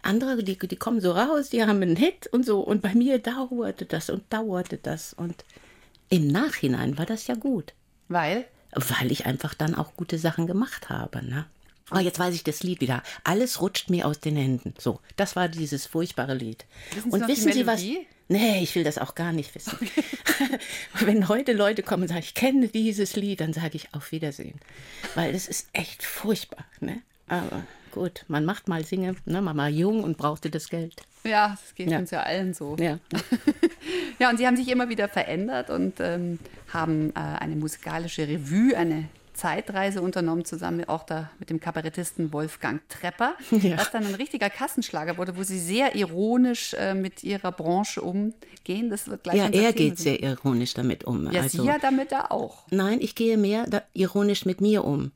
Andere, 0.01 0.43
die, 0.43 0.57
die 0.57 0.75
kommen 0.75 1.01
so 1.01 1.11
raus, 1.11 1.49
die 1.49 1.61
haben 1.61 1.81
einen 1.81 1.97
Hit 1.97 2.27
und 2.27 2.45
so. 2.45 2.61
Und 2.61 2.81
bei 2.81 2.93
mir 2.93 3.19
dauerte 3.19 3.85
das 3.85 4.09
und 4.09 4.23
dauerte 4.31 4.77
das. 4.77 5.13
Und 5.13 5.43
im 6.09 6.27
Nachhinein 6.27 6.97
war 6.97 7.05
das 7.05 7.27
ja 7.27 7.35
gut 7.35 7.73
Weil? 8.07 8.45
weil 8.75 9.11
ich 9.11 9.25
einfach 9.25 9.53
dann 9.53 9.75
auch 9.75 9.95
gute 9.95 10.17
Sachen 10.17 10.47
gemacht 10.47 10.89
habe. 10.89 11.23
Ne? 11.23 11.45
Oh, 11.91 11.99
jetzt 11.99 12.17
weiß 12.19 12.33
ich 12.33 12.43
das 12.43 12.63
Lied 12.63 12.81
wieder. 12.81 13.03
Alles 13.23 13.61
rutscht 13.61 13.89
mir 13.89 14.07
aus 14.07 14.19
den 14.19 14.35
Händen. 14.35 14.73
So, 14.79 14.99
das 15.15 15.35
war 15.35 15.47
dieses 15.49 15.85
furchtbare 15.85 16.33
Lied. 16.33 16.65
Wissen 16.93 17.11
Sie 17.11 17.17
und 17.17 17.27
die 17.27 17.31
wissen 17.33 17.51
Sie 17.53 17.67
was? 17.67 17.83
Nee, 18.29 18.63
ich 18.63 18.73
will 18.75 18.83
das 18.85 18.97
auch 18.97 19.15
gar 19.15 19.33
nicht 19.33 19.53
wissen. 19.53 19.77
Wenn 21.01 21.27
heute 21.27 21.51
Leute 21.53 21.83
kommen 21.83 22.03
und 22.03 22.07
sagen, 22.09 22.21
ich 22.21 22.33
kenne 22.33 22.67
dieses 22.69 23.15
Lied, 23.15 23.41
dann 23.41 23.53
sage 23.53 23.71
ich 23.75 23.93
auf 23.93 24.11
Wiedersehen. 24.11 24.59
Weil 25.15 25.35
es 25.35 25.47
ist 25.47 25.67
echt 25.73 26.03
furchtbar. 26.03 26.65
Ne? 26.79 27.01
Aber 27.27 27.63
gut, 27.91 28.23
man 28.29 28.45
macht 28.45 28.67
mal 28.69 28.85
Singe, 28.85 29.15
ne? 29.25 29.41
man 29.41 29.57
war 29.57 29.67
jung 29.69 30.03
und 30.03 30.17
brauchte 30.17 30.49
das 30.49 30.69
Geld. 30.69 31.03
Ja, 31.25 31.49
das 31.49 31.75
geht 31.75 31.91
Ja. 31.91 31.99
uns 31.99 32.11
ja 32.11 32.21
allen 32.21 32.53
so. 32.53 32.75
Ja. 32.79 32.99
Ja, 34.19 34.29
und 34.29 34.37
Sie 34.37 34.45
haben 34.47 34.55
sich 34.55 34.69
immer 34.69 34.87
wieder 34.89 35.09
verändert 35.09 35.69
und 35.69 35.95
ähm, 35.99 36.39
haben 36.71 37.09
äh, 37.15 37.19
eine 37.19 37.55
musikalische 37.55 38.27
Revue, 38.27 38.77
eine 38.77 39.09
Zeitreise 39.33 40.01
unternommen, 40.01 40.45
zusammen 40.45 40.85
auch 40.85 41.03
da 41.03 41.29
mit 41.39 41.49
dem 41.49 41.59
Kabarettisten 41.59 42.33
Wolfgang 42.33 42.81
Trepper, 42.89 43.33
Ja. 43.51 43.77
was 43.77 43.91
dann 43.91 44.05
ein 44.05 44.15
richtiger 44.15 44.49
Kassenschlager 44.49 45.17
wurde, 45.17 45.35
wo 45.37 45.43
Sie 45.43 45.59
sehr 45.59 45.95
ironisch 45.95 46.73
äh, 46.75 46.93
mit 46.93 47.23
Ihrer 47.23 47.51
Branche 47.51 48.01
umgehen. 48.01 48.89
Das 48.89 49.07
wird 49.07 49.23
gleich 49.23 49.37
Ja, 49.37 49.47
er 49.49 49.73
geht 49.73 49.97
sehr 49.97 50.21
ironisch 50.21 50.73
damit 50.73 51.03
um. 51.03 51.31
Ja, 51.31 51.41
also, 51.41 51.61
Sie 51.63 51.67
ja 51.67 51.77
damit 51.79 52.11
da 52.11 52.27
auch. 52.29 52.63
Nein, 52.69 52.99
ich 53.01 53.15
gehe 53.15 53.37
mehr 53.37 53.65
ironisch 53.93 54.45
mit 54.45 54.61
mir 54.61 54.83
um. 54.85 55.11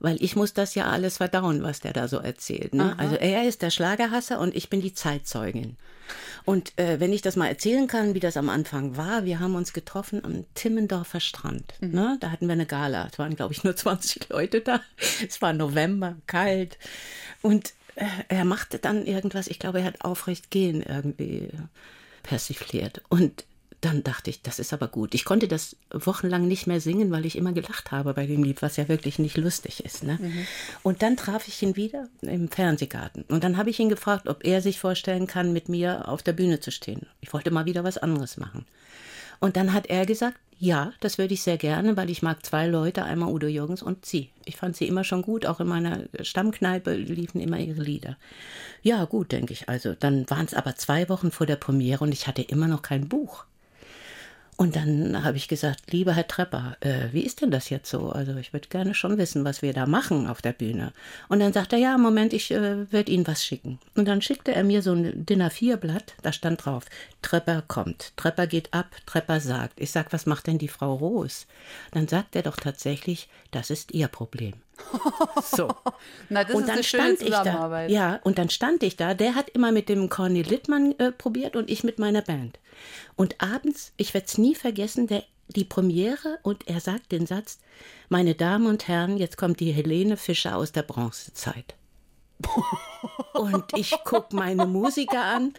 Weil 0.00 0.16
ich 0.22 0.34
muss 0.34 0.54
das 0.54 0.74
ja 0.74 0.86
alles 0.86 1.18
verdauen, 1.18 1.62
was 1.62 1.80
der 1.80 1.92
da 1.92 2.08
so 2.08 2.18
erzählt. 2.18 2.74
Ne? 2.74 2.98
Also 2.98 3.16
er 3.16 3.46
ist 3.46 3.62
der 3.62 3.70
Schlagerhasser 3.70 4.40
und 4.40 4.56
ich 4.56 4.70
bin 4.70 4.80
die 4.80 4.94
Zeitzeugin. 4.94 5.76
Und 6.44 6.76
äh, 6.78 6.98
wenn 7.00 7.12
ich 7.12 7.22
das 7.22 7.36
mal 7.36 7.48
erzählen 7.48 7.86
kann, 7.86 8.14
wie 8.14 8.20
das 8.20 8.36
am 8.36 8.48
Anfang 8.48 8.96
war, 8.96 9.24
wir 9.24 9.40
haben 9.40 9.54
uns 9.54 9.72
getroffen 9.72 10.24
am 10.24 10.44
Timmendorfer 10.54 11.20
Strand. 11.20 11.74
Ne? 11.80 12.16
Da 12.20 12.30
hatten 12.30 12.46
wir 12.46 12.54
eine 12.54 12.66
Gala. 12.66 13.08
Es 13.12 13.18
waren, 13.18 13.36
glaube 13.36 13.52
ich, 13.52 13.62
nur 13.62 13.76
20 13.76 14.30
Leute 14.30 14.62
da. 14.62 14.80
Es 15.26 15.42
war 15.42 15.52
November, 15.52 16.16
kalt. 16.26 16.78
Und 17.42 17.74
äh, 17.94 18.06
er 18.28 18.44
machte 18.44 18.78
dann 18.78 19.06
irgendwas, 19.06 19.48
ich 19.48 19.58
glaube, 19.58 19.80
er 19.80 19.84
hat 19.84 20.04
aufrecht 20.04 20.50
gehen 20.50 20.82
irgendwie 20.82 21.50
persifliert. 22.22 23.02
Und 23.08 23.44
dann 23.80 24.02
dachte 24.02 24.30
ich, 24.30 24.42
das 24.42 24.58
ist 24.58 24.72
aber 24.72 24.88
gut. 24.88 25.14
Ich 25.14 25.24
konnte 25.24 25.48
das 25.48 25.76
wochenlang 25.90 26.46
nicht 26.46 26.66
mehr 26.66 26.80
singen, 26.80 27.10
weil 27.10 27.24
ich 27.24 27.36
immer 27.36 27.52
gelacht 27.52 27.90
habe 27.90 28.14
bei 28.14 28.26
dem 28.26 28.42
Lied, 28.42 28.62
was 28.62 28.76
ja 28.76 28.88
wirklich 28.88 29.18
nicht 29.18 29.36
lustig 29.36 29.84
ist. 29.84 30.02
Ne? 30.02 30.18
Und 30.82 31.02
dann 31.02 31.16
traf 31.16 31.48
ich 31.48 31.62
ihn 31.62 31.76
wieder 31.76 32.08
im 32.20 32.48
Fernsehgarten. 32.48 33.24
Und 33.28 33.42
dann 33.42 33.56
habe 33.56 33.70
ich 33.70 33.78
ihn 33.80 33.88
gefragt, 33.88 34.28
ob 34.28 34.44
er 34.44 34.60
sich 34.60 34.78
vorstellen 34.78 35.26
kann, 35.26 35.52
mit 35.52 35.68
mir 35.68 36.08
auf 36.08 36.22
der 36.22 36.32
Bühne 36.32 36.60
zu 36.60 36.70
stehen. 36.70 37.06
Ich 37.20 37.32
wollte 37.32 37.50
mal 37.50 37.66
wieder 37.66 37.84
was 37.84 37.98
anderes 37.98 38.36
machen. 38.36 38.66
Und 39.40 39.56
dann 39.56 39.72
hat 39.72 39.86
er 39.86 40.04
gesagt, 40.04 40.36
ja, 40.58 40.92
das 41.00 41.16
würde 41.16 41.32
ich 41.32 41.42
sehr 41.42 41.56
gerne, 41.56 41.96
weil 41.96 42.10
ich 42.10 42.20
mag 42.20 42.44
zwei 42.44 42.66
Leute, 42.66 43.04
einmal 43.04 43.32
Udo 43.32 43.46
Jürgens 43.46 43.82
und 43.82 44.04
sie. 44.04 44.28
Ich 44.44 44.56
fand 44.56 44.76
sie 44.76 44.86
immer 44.86 45.04
schon 45.04 45.22
gut, 45.22 45.46
auch 45.46 45.58
in 45.58 45.66
meiner 45.66 46.04
Stammkneipe 46.20 46.94
liefen 46.94 47.40
immer 47.40 47.58
ihre 47.58 47.80
Lieder. 47.80 48.18
Ja, 48.82 49.06
gut, 49.06 49.32
denke 49.32 49.54
ich. 49.54 49.70
Also, 49.70 49.94
dann 49.94 50.28
waren 50.28 50.44
es 50.44 50.52
aber 50.52 50.76
zwei 50.76 51.08
Wochen 51.08 51.30
vor 51.30 51.46
der 51.46 51.56
Premiere 51.56 52.04
und 52.04 52.12
ich 52.12 52.26
hatte 52.26 52.42
immer 52.42 52.68
noch 52.68 52.82
kein 52.82 53.08
Buch. 53.08 53.46
Und 54.60 54.76
dann 54.76 55.24
habe 55.24 55.38
ich 55.38 55.48
gesagt, 55.48 55.90
lieber 55.90 56.12
Herr 56.12 56.28
Trepper, 56.28 56.76
äh, 56.80 57.08
wie 57.12 57.22
ist 57.22 57.40
denn 57.40 57.50
das 57.50 57.70
jetzt 57.70 57.88
so? 57.88 58.10
Also 58.10 58.36
ich 58.36 58.52
würde 58.52 58.68
gerne 58.68 58.92
schon 58.92 59.16
wissen, 59.16 59.42
was 59.42 59.62
wir 59.62 59.72
da 59.72 59.86
machen 59.86 60.26
auf 60.26 60.42
der 60.42 60.52
Bühne. 60.52 60.92
Und 61.30 61.40
dann 61.40 61.54
sagt 61.54 61.72
er, 61.72 61.78
ja, 61.78 61.96
Moment, 61.96 62.34
ich 62.34 62.50
äh, 62.50 62.92
werde 62.92 63.10
Ihnen 63.10 63.26
was 63.26 63.42
schicken. 63.42 63.78
Und 63.94 64.06
dann 64.06 64.20
schickte 64.20 64.54
er 64.54 64.62
mir 64.62 64.82
so 64.82 64.92
ein 64.92 65.24
DIN 65.24 65.42
A4-Blatt, 65.42 66.12
da 66.20 66.34
stand 66.34 66.62
drauf, 66.62 66.84
Trepper 67.22 67.62
kommt, 67.68 68.12
Trepper 68.18 68.46
geht 68.46 68.74
ab, 68.74 68.94
Trepper 69.06 69.40
sagt. 69.40 69.80
Ich 69.80 69.92
sag, 69.92 70.12
was 70.12 70.26
macht 70.26 70.46
denn 70.46 70.58
die 70.58 70.68
Frau 70.68 70.92
Roos? 70.92 71.46
Dann 71.92 72.06
sagt 72.06 72.36
er 72.36 72.42
doch 72.42 72.58
tatsächlich, 72.58 73.30
das 73.52 73.70
ist 73.70 73.92
ihr 73.92 74.08
Problem. 74.08 74.52
So. 75.42 75.68
Na, 76.28 76.44
das 76.44 76.54
und 76.54 76.62
ist 76.62 76.68
dann 76.68 76.74
eine 76.74 76.84
stand 76.84 77.22
ich 77.22 77.30
da. 77.30 77.86
Ja, 77.86 78.20
und 78.24 78.38
dann 78.38 78.50
stand 78.50 78.82
ich 78.82 78.96
da. 78.96 79.14
Der 79.14 79.34
hat 79.34 79.48
immer 79.50 79.72
mit 79.72 79.88
dem 79.88 80.10
Corny 80.10 80.42
Littmann 80.42 80.94
äh, 80.98 81.12
probiert 81.12 81.56
und 81.56 81.70
ich 81.70 81.82
mit 81.82 81.98
meiner 81.98 82.20
Band. 82.22 82.58
Und 83.16 83.40
abends, 83.40 83.92
ich 83.96 84.14
werde 84.14 84.26
es 84.26 84.38
nie 84.38 84.54
vergessen, 84.54 85.06
der, 85.06 85.24
die 85.48 85.64
Premiere 85.64 86.38
und 86.42 86.68
er 86.68 86.80
sagt 86.80 87.12
den 87.12 87.26
Satz: 87.26 87.58
Meine 88.08 88.34
Damen 88.34 88.66
und 88.66 88.88
Herren, 88.88 89.16
jetzt 89.16 89.36
kommt 89.36 89.60
die 89.60 89.72
Helene 89.72 90.16
Fischer 90.16 90.56
aus 90.56 90.72
der 90.72 90.82
Bronzezeit. 90.82 91.74
und 93.34 93.64
ich 93.76 93.90
gucke 94.04 94.34
meine 94.34 94.66
Musiker 94.66 95.22
an. 95.22 95.52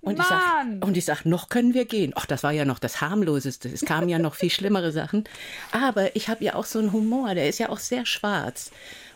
Und 0.00 0.18
ich, 0.18 0.24
sag, 0.24 0.40
Mann! 0.40 0.82
und 0.82 0.96
ich 0.96 1.04
sag, 1.04 1.24
noch 1.24 1.48
können 1.48 1.74
wir 1.74 1.84
gehen. 1.84 2.12
Ach, 2.16 2.26
das 2.26 2.42
war 2.42 2.50
ja 2.50 2.64
noch 2.64 2.80
das 2.80 3.00
harmloseste. 3.00 3.68
Es 3.68 3.84
kamen 3.84 4.08
ja 4.08 4.18
noch 4.18 4.34
viel 4.34 4.50
schlimmere 4.50 4.90
Sachen. 4.90 5.24
Aber 5.70 6.16
ich 6.16 6.28
habe 6.28 6.44
ja 6.44 6.56
auch 6.56 6.64
so 6.64 6.80
einen 6.80 6.92
Humor, 6.92 7.34
der 7.34 7.48
ist 7.48 7.58
ja 7.58 7.68
auch 7.68 7.78
sehr 7.78 8.04
schwarz. 8.04 8.72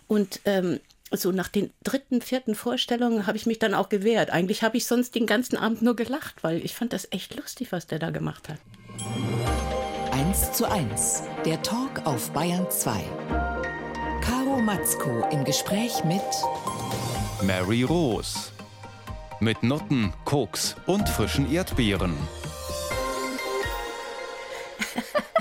Und 0.07 0.41
ähm, 0.45 0.79
so 1.13 1.33
nach 1.33 1.49
den 1.49 1.71
dritten, 1.85 2.21
vierten 2.21 2.55
Vorstellungen 2.55 3.27
habe 3.27 3.37
ich 3.37 3.47
mich 3.47 3.59
dann 3.59 3.75
auch 3.75 3.89
gewehrt. 3.89 4.31
Eigentlich 4.31 4.63
habe 4.63 4.77
ich 4.77 4.87
sonst 4.87 5.15
den 5.15 5.27
ganzen 5.27 5.57
Abend 5.57 5.83
nur 5.83 5.97
gelacht, 5.97 6.43
weil 6.43 6.65
ich 6.65 6.75
fand 6.75 6.93
das 6.93 7.09
echt 7.11 7.37
lustig, 7.37 7.73
was 7.73 7.87
der 7.87 7.99
da 7.99 8.11
gemacht 8.11 8.49
hat. 8.49 8.59
1 10.13 10.53
zu 10.53 10.71
1, 10.71 11.23
der 11.45 11.63
Talk 11.63 12.07
auf 12.07 12.31
Bayern 12.31 12.67
2. 12.71 13.05
Caro 14.23 14.61
Matzko 14.61 15.29
im 15.31 15.45
Gespräch 15.45 16.03
mit 16.05 16.23
Mary 17.43 17.83
Rose. 17.83 18.51
Mit 19.39 19.63
Nutten, 19.63 20.13
Koks 20.25 20.75
und 20.87 21.09
frischen 21.09 21.53
Erdbeeren. 21.53 22.17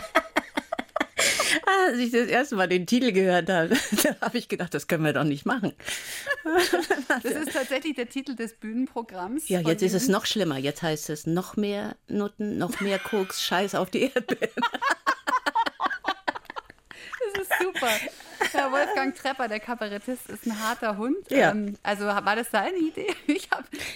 Als 1.87 1.97
ich 1.99 2.11
das 2.11 2.27
erste 2.27 2.55
Mal 2.55 2.67
den 2.67 2.85
Titel 2.87 3.11
gehört 3.11 3.49
habe, 3.49 3.75
da 4.03 4.15
habe 4.21 4.37
ich 4.37 4.47
gedacht, 4.47 4.73
das 4.73 4.87
können 4.87 5.03
wir 5.03 5.13
doch 5.13 5.23
nicht 5.23 5.45
machen. 5.45 5.73
Das 7.23 7.33
ist 7.33 7.53
tatsächlich 7.53 7.95
der 7.95 8.09
Titel 8.09 8.35
des 8.35 8.55
Bühnenprogramms. 8.55 9.47
Ja, 9.47 9.61
jetzt 9.61 9.81
ist 9.81 9.93
es 9.93 10.07
noch 10.07 10.25
schlimmer. 10.25 10.57
Jetzt 10.57 10.81
heißt 10.81 11.09
es 11.09 11.25
noch 11.25 11.55
mehr 11.55 11.95
Nutten, 12.07 12.57
noch 12.57 12.81
mehr 12.81 12.99
Koks, 12.99 13.41
Scheiß 13.41 13.75
auf 13.75 13.89
die 13.89 14.11
Erdbeeren. 14.13 14.49
Das 17.33 17.43
ist 17.43 17.51
super. 17.61 17.89
Ja, 18.53 18.71
Wolfgang 18.71 19.15
Trepper, 19.15 19.47
der 19.47 19.59
Kabarettist, 19.59 20.29
ist 20.29 20.45
ein 20.45 20.59
harter 20.59 20.97
Hund. 20.97 21.17
Ja. 21.29 21.51
Ähm, 21.51 21.75
also 21.83 22.05
war 22.05 22.35
das 22.35 22.51
seine 22.51 22.77
Idee? 22.77 23.13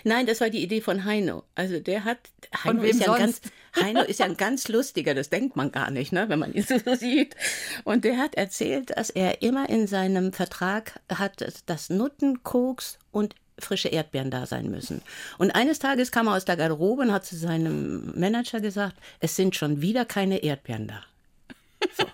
Nein, 0.04 0.26
das 0.26 0.42
war 0.42 0.50
die 0.50 0.62
Idee 0.62 0.82
von 0.82 1.06
Heino. 1.06 1.44
Also 1.56 1.80
der 1.80 2.04
hat 2.04 2.18
Heino 2.64 2.82
ist 2.84 3.00
ja 3.00 3.14
ein 3.14 3.20
ganz 3.20 3.42
sonst? 3.42 3.54
Heino 3.76 4.02
ist 4.02 4.20
ja 4.20 4.26
ein 4.26 4.38
ganz 4.38 4.68
lustiger, 4.68 5.14
das 5.14 5.30
denkt 5.30 5.56
man 5.56 5.72
gar 5.72 5.92
nicht, 5.92 6.12
ne, 6.12 6.30
wenn 6.30 6.40
man 6.40 6.54
ihn 6.54 6.64
so 6.64 6.78
sieht. 6.96 7.36
Und 7.84 8.04
der 8.04 8.18
hat 8.18 8.36
erzählt, 8.36 8.98
dass 8.98 9.10
er 9.10 9.42
immer 9.42 9.70
in 9.70 9.88
seinem 9.88 10.34
Vertrag 10.34 11.00
hat, 11.14 11.46
dass 11.66 11.90
Nutten, 11.90 12.44
Koks 12.44 12.98
und 13.12 13.36
frische 13.60 13.90
Erdbeeren 13.90 14.32
da 14.32 14.46
sein 14.46 14.70
müssen. 14.72 15.02
Und 15.38 15.52
eines 15.52 15.80
Tages 15.80 16.12
kam 16.12 16.28
er 16.28 16.36
aus 16.36 16.46
der 16.46 16.58
Garderobe 16.58 17.02
und 17.04 17.12
hat 17.12 17.26
zu 17.26 17.36
seinem 17.36 18.18
Manager 18.18 18.62
gesagt, 18.62 18.96
es 19.20 19.36
sind 19.36 19.56
schon 19.56 19.82
wieder 19.82 20.06
keine 20.06 20.44
Erdbeeren 20.44 20.88
da. 20.88 21.04
So. 21.98 22.06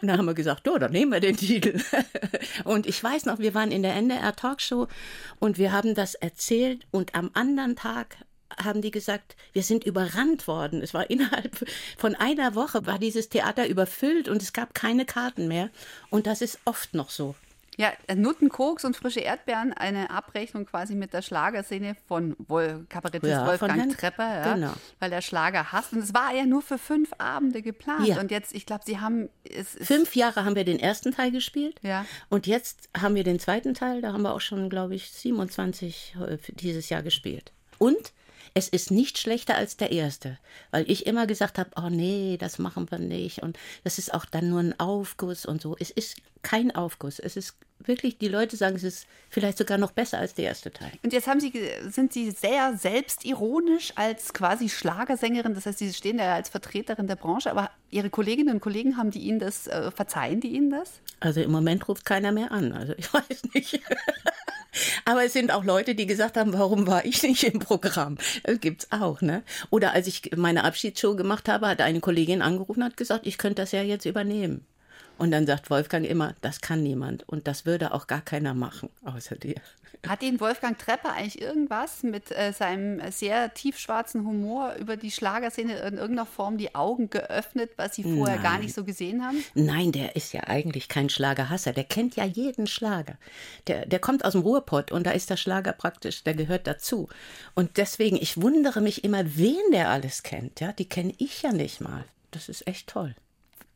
Und 0.00 0.08
dann 0.08 0.18
haben 0.18 0.26
wir 0.26 0.34
gesagt, 0.34 0.68
oh, 0.68 0.78
dann 0.78 0.92
nehmen 0.92 1.12
wir 1.12 1.20
den 1.20 1.36
Titel. 1.36 1.80
Und 2.64 2.86
ich 2.86 3.02
weiß 3.02 3.24
noch, 3.24 3.38
wir 3.38 3.54
waren 3.54 3.72
in 3.72 3.82
der 3.82 3.94
NDR 3.94 4.36
Talkshow 4.36 4.88
und 5.38 5.58
wir 5.58 5.72
haben 5.72 5.94
das 5.94 6.14
erzählt 6.14 6.86
und 6.90 7.14
am 7.14 7.30
anderen 7.34 7.76
Tag 7.76 8.16
haben 8.62 8.82
die 8.82 8.90
gesagt, 8.90 9.36
wir 9.52 9.62
sind 9.62 9.84
überrannt 9.84 10.46
worden. 10.46 10.82
Es 10.82 10.94
war 10.94 11.10
innerhalb 11.10 11.56
von 11.96 12.14
einer 12.14 12.54
Woche 12.54 12.86
war 12.86 12.98
dieses 12.98 13.28
Theater 13.28 13.68
überfüllt 13.68 14.28
und 14.28 14.42
es 14.42 14.52
gab 14.52 14.74
keine 14.74 15.04
Karten 15.04 15.48
mehr. 15.48 15.70
Und 16.10 16.26
das 16.26 16.42
ist 16.42 16.58
oft 16.64 16.94
noch 16.94 17.10
so. 17.10 17.34
Ja, 17.78 17.92
Nutten, 18.14 18.48
Koks 18.48 18.86
und 18.86 18.96
frische 18.96 19.20
Erdbeeren, 19.20 19.74
eine 19.74 20.08
Abrechnung 20.08 20.64
quasi 20.64 20.94
mit 20.94 21.12
der 21.12 21.20
Schlagerszene 21.20 21.94
von 22.08 22.34
Wol 22.38 22.86
Kabarettist 22.88 23.30
ja, 23.30 23.46
Wolfgang 23.46 23.96
Trepper, 23.98 24.24
ja, 24.24 24.54
genau. 24.54 24.72
weil 24.98 25.10
der 25.10 25.20
Schlager 25.20 25.72
hasst. 25.72 25.92
Und 25.92 25.98
es 25.98 26.14
war 26.14 26.34
ja 26.34 26.46
nur 26.46 26.62
für 26.62 26.78
fünf 26.78 27.10
Abende 27.18 27.60
geplant. 27.60 28.06
Ja. 28.06 28.18
Und 28.18 28.30
jetzt, 28.30 28.54
ich 28.54 28.64
glaube, 28.64 28.84
sie 28.86 28.98
haben. 28.98 29.28
fünf 29.82 30.16
Jahre 30.16 30.46
haben 30.46 30.56
wir 30.56 30.64
den 30.64 30.80
ersten 30.80 31.12
Teil 31.12 31.30
gespielt. 31.30 31.78
Ja. 31.82 32.06
Und 32.30 32.46
jetzt 32.46 32.88
haben 32.98 33.14
wir 33.14 33.24
den 33.24 33.38
zweiten 33.38 33.74
Teil. 33.74 34.00
Da 34.00 34.14
haben 34.14 34.22
wir 34.22 34.32
auch 34.32 34.40
schon, 34.40 34.70
glaube 34.70 34.94
ich, 34.94 35.10
27 35.10 36.16
äh, 36.26 36.38
dieses 36.54 36.88
Jahr 36.88 37.02
gespielt. 37.02 37.52
Und 37.76 38.12
es 38.56 38.68
ist 38.68 38.90
nicht 38.90 39.18
schlechter 39.18 39.54
als 39.54 39.76
der 39.76 39.92
erste, 39.92 40.38
weil 40.70 40.90
ich 40.90 41.04
immer 41.04 41.26
gesagt 41.26 41.58
habe, 41.58 41.68
oh 41.76 41.90
nee, 41.90 42.38
das 42.40 42.58
machen 42.58 42.90
wir 42.90 42.98
nicht 42.98 43.42
und 43.42 43.58
das 43.84 43.98
ist 43.98 44.14
auch 44.14 44.24
dann 44.24 44.48
nur 44.48 44.60
ein 44.60 44.80
Aufguss 44.80 45.44
und 45.44 45.60
so. 45.60 45.76
Es 45.78 45.90
ist 45.90 46.16
kein 46.40 46.74
Aufguss. 46.74 47.18
Es 47.18 47.36
ist 47.36 47.54
wirklich, 47.80 48.16
die 48.16 48.28
Leute 48.28 48.56
sagen, 48.56 48.76
es 48.76 48.82
ist 48.82 49.06
vielleicht 49.28 49.58
sogar 49.58 49.76
noch 49.76 49.92
besser 49.92 50.18
als 50.18 50.32
der 50.32 50.46
erste 50.46 50.72
Teil. 50.72 50.90
Und 51.02 51.12
jetzt 51.12 51.26
haben 51.26 51.38
Sie, 51.38 51.52
sind 51.90 52.14
Sie 52.14 52.30
sehr 52.30 52.78
selbstironisch 52.78 53.92
als 53.94 54.32
quasi 54.32 54.70
Schlagersängerin, 54.70 55.52
das 55.52 55.66
heißt, 55.66 55.78
Sie 55.78 55.92
stehen 55.92 56.16
da 56.16 56.34
als 56.34 56.48
Vertreterin 56.48 57.06
der 57.08 57.16
Branche, 57.16 57.50
aber 57.50 57.70
Ihre 57.90 58.08
Kolleginnen 58.08 58.54
und 58.54 58.60
Kollegen 58.60 58.96
haben 58.96 59.10
die 59.10 59.20
Ihnen 59.20 59.38
das, 59.38 59.66
äh, 59.66 59.90
verzeihen 59.90 60.40
die 60.40 60.54
Ihnen 60.54 60.70
das? 60.70 61.00
Also 61.20 61.42
im 61.42 61.52
Moment 61.52 61.86
ruft 61.88 62.06
keiner 62.06 62.32
mehr 62.32 62.52
an, 62.52 62.72
also 62.72 62.94
ich 62.96 63.12
weiß 63.12 63.42
nicht. 63.52 63.80
Aber 65.04 65.24
es 65.24 65.32
sind 65.32 65.52
auch 65.52 65.64
Leute, 65.64 65.94
die 65.94 66.06
gesagt 66.06 66.36
haben, 66.36 66.52
warum 66.52 66.86
war 66.86 67.04
ich 67.04 67.22
nicht 67.22 67.44
im 67.44 67.58
Programm? 67.58 68.18
Das 68.42 68.60
gibt's 68.60 68.88
auch, 68.90 69.20
ne? 69.20 69.42
Oder 69.70 69.92
als 69.92 70.06
ich 70.06 70.30
meine 70.36 70.64
Abschiedsshow 70.64 71.16
gemacht 71.16 71.48
habe, 71.48 71.68
hat 71.68 71.80
eine 71.80 72.00
Kollegin 72.00 72.42
angerufen 72.42 72.80
und 72.80 72.86
hat 72.86 72.96
gesagt, 72.96 73.26
ich 73.26 73.38
könnte 73.38 73.62
das 73.62 73.72
ja 73.72 73.82
jetzt 73.82 74.06
übernehmen. 74.06 74.64
Und 75.18 75.30
dann 75.30 75.46
sagt 75.46 75.70
Wolfgang 75.70 76.06
immer, 76.06 76.34
das 76.42 76.60
kann 76.60 76.82
niemand 76.82 77.26
und 77.28 77.46
das 77.48 77.64
würde 77.64 77.94
auch 77.94 78.06
gar 78.06 78.20
keiner 78.20 78.54
machen, 78.54 78.90
außer 79.04 79.36
dir. 79.36 79.56
Hat 80.06 80.22
Ihnen 80.22 80.40
Wolfgang 80.40 80.78
Trepper 80.78 81.12
eigentlich 81.12 81.40
irgendwas 81.40 82.02
mit 82.02 82.30
äh, 82.30 82.52
seinem 82.52 83.00
sehr 83.10 83.54
tiefschwarzen 83.54 84.26
Humor 84.26 84.74
über 84.78 84.96
die 84.96 85.10
Schlagerszene 85.10 85.78
in 85.78 85.94
irgendeiner 85.94 86.26
Form 86.26 86.58
die 86.58 86.74
Augen 86.74 87.10
geöffnet, 87.10 87.70
was 87.76 87.96
Sie 87.96 88.02
vorher 88.02 88.36
Nein. 88.36 88.42
gar 88.42 88.58
nicht 88.58 88.74
so 88.74 88.84
gesehen 88.84 89.24
haben? 89.24 89.42
Nein, 89.54 89.92
der 89.92 90.14
ist 90.14 90.32
ja 90.32 90.44
eigentlich 90.44 90.88
kein 90.88 91.08
Schlagerhasser. 91.08 91.72
Der 91.72 91.84
kennt 91.84 92.14
ja 92.16 92.24
jeden 92.24 92.66
Schlager. 92.66 93.16
Der, 93.66 93.86
der 93.86 93.98
kommt 93.98 94.24
aus 94.24 94.32
dem 94.32 94.42
Ruhrpott 94.42 94.92
und 94.92 95.06
da 95.06 95.10
ist 95.12 95.30
der 95.30 95.36
Schlager 95.36 95.72
praktisch, 95.72 96.22
der 96.22 96.34
gehört 96.34 96.66
dazu. 96.66 97.08
Und 97.54 97.76
deswegen, 97.76 98.16
ich 98.16 98.40
wundere 98.40 98.80
mich 98.80 99.02
immer, 99.02 99.36
wen 99.36 99.56
der 99.72 99.90
alles 99.90 100.22
kennt. 100.22 100.60
Ja, 100.60 100.72
die 100.72 100.88
kenne 100.88 101.14
ich 101.18 101.42
ja 101.42 101.52
nicht 101.52 101.80
mal. 101.80 102.04
Das 102.30 102.48
ist 102.48 102.66
echt 102.68 102.88
toll. 102.88 103.14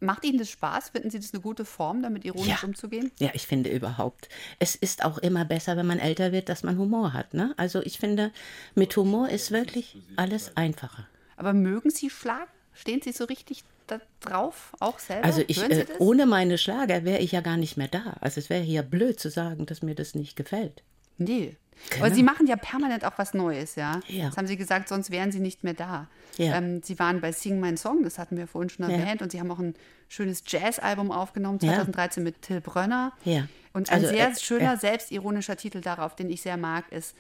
Macht 0.01 0.25
Ihnen 0.25 0.39
das 0.39 0.51
Spaß? 0.51 0.91
Finden 0.91 1.11
Sie 1.11 1.21
das 1.21 1.33
eine 1.33 1.43
gute 1.43 1.65
Form, 1.65 2.03
damit 2.03 2.25
ironisch 2.25 2.63
ja. 2.63 2.67
umzugehen? 2.67 3.13
Ja, 3.19 3.31
ich 3.35 3.47
finde 3.47 3.71
überhaupt. 3.71 4.29
Es 4.59 4.75
ist 4.75 5.05
auch 5.05 5.19
immer 5.19 5.45
besser, 5.45 5.77
wenn 5.77 5.87
man 5.87 5.99
älter 5.99 6.33
wird, 6.33 6.49
dass 6.49 6.63
man 6.63 6.79
Humor 6.79 7.13
hat. 7.13 7.35
Ne? 7.35 7.55
Also 7.59 7.83
ich 7.83 7.99
finde, 7.99 8.33
mit 8.75 8.97
Humor 8.97 9.29
ist 9.29 9.51
wirklich 9.51 9.99
alles 10.17 10.57
einfacher. 10.57 11.07
Aber 11.37 11.53
mögen 11.53 11.91
Sie 11.91 12.11
Schlager? 12.11 12.49
Stehen 12.73 13.03
Sie 13.03 13.13
so 13.13 13.25
richtig 13.25 13.65
da 13.87 14.01
drauf, 14.21 14.73
auch 14.81 14.99
selber? 14.99 15.25
Also 15.25 15.43
ich, 15.47 15.61
äh, 15.63 15.87
ohne 15.99 16.25
meine 16.25 16.57
Schlager 16.57 17.05
wäre 17.05 17.19
ich 17.19 17.33
ja 17.33 17.41
gar 17.41 17.57
nicht 17.57 17.77
mehr 17.77 17.89
da. 17.89 18.17
Also 18.21 18.41
es 18.41 18.49
wäre 18.49 18.63
ja 18.63 18.83
blöd 18.83 19.21
zu 19.21 19.29
sagen, 19.29 19.67
dass 19.67 19.83
mir 19.83 19.95
das 19.95 20.15
nicht 20.15 20.37
gefällt. 20.37 20.83
Nee, 21.19 21.57
Genau. 21.89 22.05
Aber 22.05 22.15
Sie 22.15 22.23
machen 22.23 22.47
ja 22.47 22.57
permanent 22.57 23.05
auch 23.05 23.17
was 23.17 23.35
Neues, 23.35 23.75
ja? 23.75 24.01
ja? 24.09 24.27
Das 24.27 24.37
haben 24.37 24.47
Sie 24.47 24.57
gesagt, 24.57 24.89
sonst 24.89 25.11
wären 25.11 25.33
Sie 25.33 25.41
nicht 25.41 25.65
mehr 25.65 25.75
da. 25.75 26.09
Ja. 26.37 26.57
Ähm, 26.57 26.83
Sie 26.83 26.99
waren 26.99 27.21
bei 27.21 27.33
Sing 27.33 27.61
My 27.61 27.77
Song, 27.77 28.03
das 28.03 28.19
hatten 28.19 28.37
wir 28.37 28.47
vorhin 28.47 28.71
schon 28.71 28.89
erwähnt, 28.89 29.21
ja. 29.21 29.25
und 29.25 29.33
Sie 29.33 29.41
haben 29.41 29.51
auch 29.51 29.59
ein 29.59 29.75
schönes 30.09 30.43
Jazz-Album 30.47 31.11
aufgenommen, 31.11 31.61
2013 31.61 32.23
mit 32.23 32.43
Till 32.43 32.61
Brönner. 32.61 33.13
Ja. 33.25 33.49
Und 33.73 33.91
ein 33.91 33.97
also, 33.97 34.09
sehr 34.09 34.31
äh, 34.31 34.39
schöner, 34.39 34.77
selbstironischer 34.77 35.57
Titel 35.57 35.81
darauf, 35.81 36.17
den 36.17 36.29
ich 36.29 36.43
sehr 36.43 36.57
mag, 36.57 36.91
ist 36.91 37.15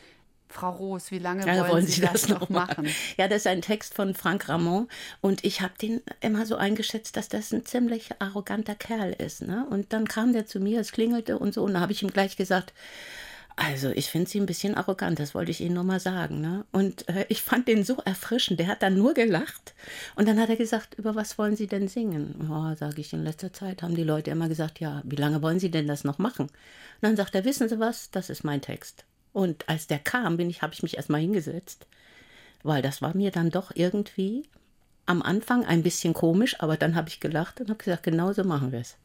Frau 0.51 0.71
Roos, 0.71 1.11
wie 1.11 1.19
lange 1.19 1.47
wollen, 1.47 1.69
wollen, 1.69 1.87
Sie, 1.87 2.01
das, 2.01 2.13
das 2.13 2.29
noch 2.29 2.49
machen? 2.49 2.85
machen? 2.85 2.95
Ja, 3.17 3.29
das 3.29 3.39
ist 3.39 3.47
ein 3.47 3.63
Text 3.63 3.95
von 3.95 4.15
Frank 4.15 4.49
Ramon 4.49 4.89
und 5.21 5.45
ich 5.45 5.61
habe 5.61 5.75
den 5.81 6.03
immer 6.21 6.45
so 6.45 6.57
eingeschätzt, 6.57 7.17
dass 7.17 7.29
das 7.29 7.53
ein 7.53 7.65
ziemlich 7.65 8.11
arroganter 8.19 8.75
Kerl 8.75 9.13
ist. 9.13 9.43
Ne? 9.43 9.67
Und 9.71 9.93
dann 9.93 10.09
kam 10.09 10.33
der 10.33 10.47
zu 10.47 10.59
mir, 10.59 10.81
es 10.81 10.93
klingelte 10.93 11.39
und 11.39 11.55
so 11.55 11.63
und 11.63 11.75
da 11.75 11.81
habe 11.81 11.93
ich 11.93 12.03
ihm 12.03 12.11
gleich 12.11 12.37
gesagt, 12.37 12.73
also 13.57 13.91
ich 13.91 14.11
finde 14.11 14.29
sie 14.29 14.41
ein 14.41 14.47
bisschen 14.47 14.75
arrogant, 14.75 15.19
das 15.19 15.35
wollte 15.35 15.51
ich 15.51 15.61
Ihnen 15.61 15.75
nur 15.75 15.85
mal 15.85 16.01
sagen. 16.01 16.41
Ne? 16.41 16.65
Und 16.73 17.09
äh, 17.09 17.27
ich 17.29 17.43
fand 17.43 17.69
den 17.69 17.85
so 17.85 17.99
erfrischend. 18.05 18.59
Der 18.59 18.69
hat 18.69 18.83
dann 18.83 18.97
nur 18.97 19.15
gelacht. 19.15 19.75
Und 20.17 20.29
dann 20.29 20.41
hat 20.41 20.49
er 20.49 20.57
gesagt, 20.57 20.95
über 20.95 21.15
was 21.15 21.39
wollen 21.39 21.57
Sie 21.57 21.67
denn 21.67 21.89
singen? 21.89 22.49
Oh, 22.51 22.75
sage 22.75 23.01
ich, 23.01 23.13
in 23.13 23.25
letzter 23.25 23.53
Zeit 23.53 23.83
haben 23.83 23.95
die 23.95 24.05
Leute 24.05 24.31
immer 24.31 24.49
gesagt, 24.49 24.81
ja, 24.81 25.03
wie 25.05 25.17
lange 25.17 25.43
wollen 25.43 25.61
Sie 25.61 25.71
denn 25.71 25.87
das 25.87 26.05
noch 26.05 26.19
machen? 26.19 26.47
Und 26.47 26.53
dann 27.03 27.17
sagt 27.17 27.35
er, 27.35 27.45
wissen 27.45 27.69
Sie 27.69 27.79
was, 27.79 28.11
das 28.11 28.31
ist 28.31 28.45
mein 28.45 28.63
Text. 28.63 29.05
Und 29.33 29.69
als 29.69 29.87
der 29.87 29.99
kam, 29.99 30.37
bin 30.37 30.51
ich, 30.51 30.63
habe 30.63 30.75
ich 30.75 30.83
mich 30.83 30.97
erstmal 30.97 31.21
hingesetzt, 31.21 31.87
weil 32.63 32.83
das 32.83 33.01
war 33.03 33.17
mir 33.17 33.31
dann 33.31 33.51
doch 33.51 33.73
irgendwie 33.75 34.45
am 35.07 35.23
Anfang 35.23 35.65
ein 35.65 35.83
bisschen 35.83 36.15
komisch, 36.15 36.57
aber 36.61 36.77
dann 36.77 36.95
habe 36.95 37.09
ich 37.09 37.21
gelacht 37.21 37.61
und 37.61 37.69
habe 37.69 37.83
gesagt, 37.83 38.03
genau 38.03 38.33
so 38.33 38.45
machen 38.45 38.73
wir 38.73 38.81
es. 38.81 38.97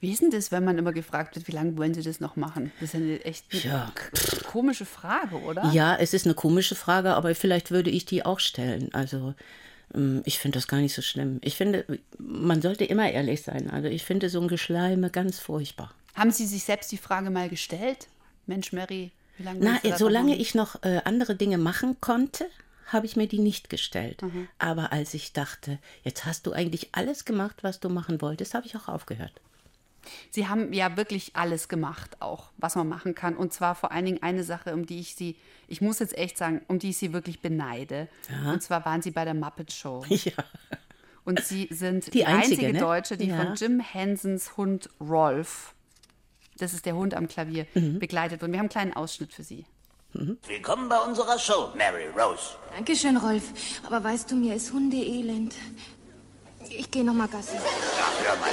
Wie 0.00 0.12
ist 0.12 0.20
denn 0.20 0.30
das, 0.30 0.52
wenn 0.52 0.64
man 0.64 0.76
immer 0.76 0.92
gefragt 0.92 1.34
wird, 1.36 1.48
wie 1.48 1.52
lange 1.52 1.76
wollen 1.78 1.94
Sie 1.94 2.02
das 2.02 2.20
noch 2.20 2.36
machen? 2.36 2.72
Das 2.80 2.90
ist 2.90 2.94
eine 2.96 3.24
echt 3.24 3.46
eine 3.52 3.62
ja. 3.62 3.92
komische 4.46 4.84
Frage, 4.84 5.36
oder? 5.36 5.70
Ja, 5.72 5.96
es 5.96 6.12
ist 6.12 6.26
eine 6.26 6.34
komische 6.34 6.74
Frage, 6.74 7.14
aber 7.14 7.34
vielleicht 7.34 7.70
würde 7.70 7.90
ich 7.90 8.04
die 8.04 8.24
auch 8.24 8.40
stellen. 8.40 8.92
Also 8.92 9.34
ähm, 9.94 10.22
ich 10.24 10.38
finde 10.38 10.58
das 10.58 10.68
gar 10.68 10.80
nicht 10.80 10.94
so 10.94 11.02
schlimm. 11.02 11.38
Ich 11.42 11.56
finde, 11.56 11.86
man 12.18 12.60
sollte 12.60 12.84
immer 12.84 13.10
ehrlich 13.10 13.42
sein. 13.42 13.70
Also 13.70 13.88
ich 13.88 14.04
finde 14.04 14.28
so 14.28 14.40
ein 14.40 14.48
Geschleime 14.48 15.10
ganz 15.10 15.38
furchtbar. 15.38 15.94
Haben 16.14 16.30
Sie 16.30 16.46
sich 16.46 16.64
selbst 16.64 16.92
die 16.92 16.98
Frage 16.98 17.30
mal 17.30 17.48
gestellt? 17.48 18.08
Mensch, 18.46 18.72
Mary, 18.72 19.10
wie 19.38 19.42
lange 19.42 19.60
Na, 19.60 19.96
solange 19.96 20.36
ich 20.36 20.54
noch 20.54 20.82
äh, 20.82 21.00
andere 21.04 21.34
Dinge 21.34 21.58
machen 21.58 21.96
konnte, 22.00 22.46
habe 22.86 23.06
ich 23.06 23.16
mir 23.16 23.26
die 23.26 23.38
nicht 23.38 23.70
gestellt. 23.70 24.22
Mhm. 24.22 24.48
Aber 24.58 24.92
als 24.92 25.14
ich 25.14 25.32
dachte, 25.32 25.78
jetzt 26.02 26.24
hast 26.24 26.46
du 26.46 26.52
eigentlich 26.52 26.90
alles 26.92 27.24
gemacht, 27.24 27.56
was 27.62 27.80
du 27.80 27.88
machen 27.88 28.20
wolltest, 28.20 28.54
habe 28.54 28.66
ich 28.66 28.76
auch 28.76 28.88
aufgehört. 28.88 29.32
Sie 30.30 30.48
haben 30.48 30.72
ja 30.72 30.96
wirklich 30.96 31.36
alles 31.36 31.68
gemacht, 31.68 32.20
auch 32.20 32.50
was 32.56 32.74
man 32.76 32.88
machen 32.88 33.14
kann. 33.14 33.36
Und 33.36 33.52
zwar 33.52 33.74
vor 33.74 33.92
allen 33.92 34.04
Dingen 34.04 34.22
eine 34.22 34.44
Sache, 34.44 34.74
um 34.74 34.86
die 34.86 35.00
ich 35.00 35.14
Sie, 35.14 35.36
ich 35.68 35.80
muss 35.80 35.98
jetzt 35.98 36.16
echt 36.16 36.38
sagen, 36.38 36.62
um 36.68 36.78
die 36.78 36.90
ich 36.90 36.98
Sie 36.98 37.12
wirklich 37.12 37.40
beneide. 37.40 38.08
Ja. 38.30 38.52
Und 38.52 38.62
zwar 38.62 38.84
waren 38.84 39.02
Sie 39.02 39.10
bei 39.10 39.24
der 39.24 39.34
Muppet 39.34 39.72
Show. 39.72 40.04
Ja. 40.24 40.32
Und 41.24 41.40
Sie 41.40 41.68
sind 41.70 42.06
die, 42.08 42.10
die 42.10 42.26
einzige, 42.26 42.56
einzige 42.56 42.72
ne? 42.74 42.78
Deutsche, 42.78 43.16
die 43.16 43.28
ja. 43.28 43.36
von 43.36 43.54
Jim 43.54 43.80
Hensons 43.80 44.58
Hund 44.58 44.90
Rolf, 45.00 45.74
das 46.58 46.74
ist 46.74 46.84
der 46.84 46.94
Hund 46.94 47.14
am 47.14 47.28
Klavier, 47.28 47.66
mhm. 47.74 47.98
begleitet 47.98 48.42
wird. 48.42 48.52
Wir 48.52 48.58
haben 48.58 48.64
einen 48.64 48.68
kleinen 48.70 48.92
Ausschnitt 48.92 49.32
für 49.32 49.42
Sie. 49.42 49.64
Mhm. 50.14 50.38
Willkommen 50.46 50.88
bei 50.88 50.98
unserer 50.98 51.38
Show, 51.38 51.72
Mary 51.76 52.06
Rose. 52.08 52.54
Dankeschön, 52.76 53.16
Rolf. 53.16 53.42
Aber 53.84 54.04
weißt 54.04 54.30
du, 54.30 54.36
mir 54.36 54.54
ist 54.54 54.72
Hundeelend. 54.72 55.54
Ich 56.70 56.90
gehe 56.90 57.04
noch 57.04 57.14
mal 57.14 57.28
Gassi. 57.28 57.56
Ja, 57.56 57.60
hör 58.22 58.36
mal, 58.36 58.50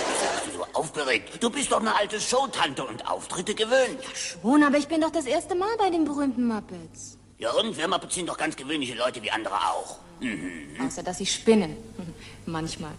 aufgeregt? 0.73 1.41
Du 1.41 1.49
bist 1.49 1.71
doch 1.71 1.79
eine 1.79 1.95
alte 1.95 2.19
Showtante 2.19 2.83
und 2.83 3.07
Auftritte 3.07 3.55
gewöhnt. 3.55 3.99
Ja, 4.01 4.15
schon, 4.15 4.63
aber 4.63 4.77
ich 4.77 4.87
bin 4.87 5.01
doch 5.01 5.11
das 5.11 5.25
erste 5.25 5.55
Mal 5.55 5.75
bei 5.77 5.89
den 5.89 6.05
berühmten 6.05 6.47
Muppets. 6.47 7.17
Ja, 7.37 7.51
und 7.53 7.77
wir 7.77 7.87
Muppets 7.87 8.15
sind 8.15 8.29
doch 8.29 8.37
ganz 8.37 8.55
gewöhnliche 8.55 8.95
Leute 8.95 9.21
wie 9.23 9.31
andere 9.31 9.55
auch. 9.55 9.99
Mhm. 10.19 10.79
Außer, 10.85 11.03
dass 11.03 11.17
sie 11.17 11.25
spinnen. 11.25 11.75
Manchmal. 12.45 12.91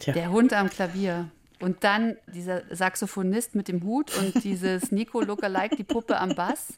Tja. 0.00 0.12
Der 0.12 0.30
Hund 0.30 0.52
am 0.52 0.68
Klavier. 0.70 1.30
Und 1.60 1.84
dann 1.84 2.16
dieser 2.26 2.62
Saxophonist 2.70 3.54
mit 3.54 3.68
dem 3.68 3.84
Hut 3.84 4.16
und 4.16 4.42
dieses 4.44 4.90
Nico 4.92 5.20
Lookalike, 5.20 5.76
die 5.76 5.84
Puppe 5.84 6.18
am 6.18 6.34
Bass. 6.34 6.68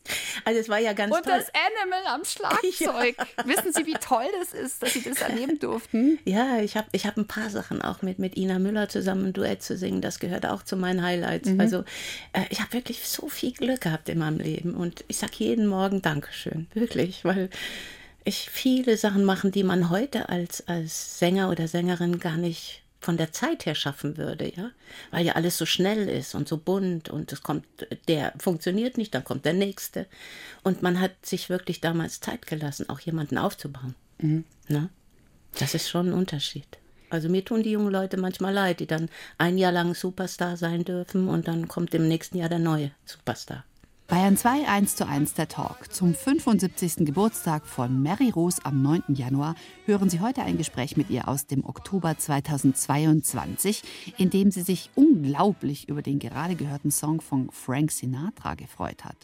Also 0.44 0.58
es 0.58 0.68
war 0.68 0.78
ja 0.80 0.92
ganz 0.92 1.14
und 1.14 1.24
toll. 1.24 1.32
Und 1.32 1.40
das 1.40 1.52
Animal 1.54 2.14
am 2.14 2.24
Schlagzeug. 2.24 3.16
Ja. 3.16 3.46
Wissen 3.46 3.72
Sie, 3.72 3.86
wie 3.86 3.94
toll 3.94 4.26
das 4.40 4.52
ist, 4.52 4.82
dass 4.82 4.92
Sie 4.92 5.02
das 5.02 5.20
erleben 5.20 5.60
durften? 5.60 6.18
Ja, 6.24 6.58
ich 6.58 6.76
habe 6.76 6.88
ich 6.92 7.06
hab 7.06 7.16
ein 7.16 7.28
paar 7.28 7.48
Sachen 7.48 7.80
auch 7.80 8.02
mit, 8.02 8.18
mit 8.18 8.36
Ina 8.36 8.58
Müller 8.58 8.88
zusammen 8.88 9.26
ein 9.26 9.32
Duett 9.32 9.62
zu 9.62 9.76
singen. 9.76 10.00
Das 10.00 10.18
gehört 10.18 10.46
auch 10.46 10.64
zu 10.64 10.76
meinen 10.76 11.02
Highlights. 11.02 11.48
Mhm. 11.48 11.60
Also 11.60 11.84
äh, 12.32 12.42
ich 12.50 12.60
habe 12.60 12.72
wirklich 12.72 13.06
so 13.08 13.28
viel 13.28 13.52
Glück 13.52 13.82
gehabt 13.82 14.08
in 14.08 14.18
meinem 14.18 14.38
Leben. 14.38 14.74
Und 14.74 15.04
ich 15.06 15.18
sage 15.18 15.32
jeden 15.36 15.66
Morgen 15.66 16.02
Dankeschön. 16.02 16.66
Wirklich, 16.74 17.24
weil 17.24 17.50
ich 18.24 18.50
viele 18.50 18.96
Sachen 18.96 19.24
machen, 19.24 19.52
die 19.52 19.64
man 19.64 19.90
heute 19.90 20.28
als, 20.28 20.66
als 20.66 21.18
Sänger 21.18 21.50
oder 21.50 21.68
Sängerin 21.68 22.18
gar 22.18 22.36
nicht 22.36 22.82
von 23.02 23.16
der 23.16 23.32
Zeit 23.32 23.66
her 23.66 23.74
schaffen 23.74 24.16
würde, 24.16 24.52
ja, 24.54 24.70
weil 25.10 25.26
ja 25.26 25.34
alles 25.34 25.58
so 25.58 25.66
schnell 25.66 26.08
ist 26.08 26.34
und 26.34 26.48
so 26.48 26.56
bunt 26.56 27.08
und 27.08 27.32
es 27.32 27.42
kommt, 27.42 27.66
der 28.08 28.32
funktioniert 28.38 28.96
nicht, 28.96 29.14
dann 29.14 29.24
kommt 29.24 29.44
der 29.44 29.52
nächste 29.52 30.06
und 30.62 30.82
man 30.82 31.00
hat 31.00 31.26
sich 31.26 31.50
wirklich 31.50 31.80
damals 31.80 32.20
Zeit 32.20 32.46
gelassen, 32.46 32.88
auch 32.88 33.00
jemanden 33.00 33.38
aufzubauen. 33.38 33.94
Mhm. 34.18 34.44
Ne? 34.68 34.88
Das 35.58 35.74
ist 35.74 35.88
schon 35.88 36.10
ein 36.10 36.14
Unterschied. 36.14 36.78
Also 37.10 37.28
mir 37.28 37.44
tun 37.44 37.62
die 37.62 37.72
jungen 37.72 37.92
Leute 37.92 38.16
manchmal 38.16 38.54
leid, 38.54 38.80
die 38.80 38.86
dann 38.86 39.10
ein 39.36 39.58
Jahr 39.58 39.72
lang 39.72 39.94
Superstar 39.94 40.56
sein 40.56 40.84
dürfen 40.84 41.28
und 41.28 41.46
dann 41.46 41.68
kommt 41.68 41.92
im 41.94 42.08
nächsten 42.08 42.38
Jahr 42.38 42.48
der 42.48 42.58
neue 42.58 42.90
Superstar. 43.04 43.64
Bayern 44.12 44.36
2 44.36 44.68
1 44.68 44.94
zu 44.96 45.06
1 45.06 45.32
der 45.32 45.48
Talk. 45.48 45.90
Zum 45.90 46.14
75. 46.14 47.06
Geburtstag 47.06 47.66
von 47.66 48.02
Mary 48.02 48.28
Rose 48.28 48.60
am 48.62 48.82
9. 48.82 49.04
Januar 49.14 49.54
hören 49.86 50.10
Sie 50.10 50.20
heute 50.20 50.42
ein 50.42 50.58
Gespräch 50.58 50.98
mit 50.98 51.08
ihr 51.08 51.28
aus 51.28 51.46
dem 51.46 51.64
Oktober 51.64 52.18
2022, 52.18 53.82
in 54.18 54.28
dem 54.28 54.50
sie 54.50 54.60
sich 54.60 54.90
unglaublich 54.96 55.88
über 55.88 56.02
den 56.02 56.18
gerade 56.18 56.56
gehörten 56.56 56.90
Song 56.90 57.22
von 57.22 57.50
Frank 57.52 57.90
Sinatra 57.90 58.54
gefreut 58.54 59.02
hat. 59.06 59.16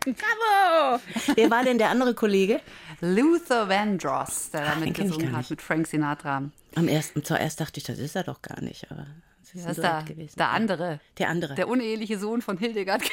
Bravo! 0.00 0.98
Wer 1.34 1.50
war 1.50 1.62
denn 1.62 1.76
der 1.76 1.90
andere 1.90 2.14
Kollege? 2.14 2.62
Luther 3.02 3.68
Vandross, 3.68 4.48
der 4.50 4.64
damit 4.64 4.94
gesungen 4.94 5.36
hat 5.36 5.50
mit 5.50 5.60
Frank 5.60 5.86
Sinatra. 5.86 6.44
Am 6.74 6.88
ersten, 6.88 7.22
zuerst 7.22 7.60
dachte 7.60 7.80
ich, 7.80 7.84
das 7.84 7.98
ist 7.98 8.16
er 8.16 8.24
doch 8.24 8.40
gar 8.40 8.62
nicht, 8.62 8.90
aber 8.90 9.04
das 9.52 9.60
ist, 9.60 9.78
das 9.78 9.78
ist 9.78 9.82
der, 10.08 10.26
der 10.36 10.50
andere. 10.50 11.00
Der 11.18 11.28
andere. 11.28 11.54
Der 11.54 11.68
uneheliche 11.68 12.18
Sohn 12.18 12.42
von 12.42 12.58
Hildegard. 12.58 13.02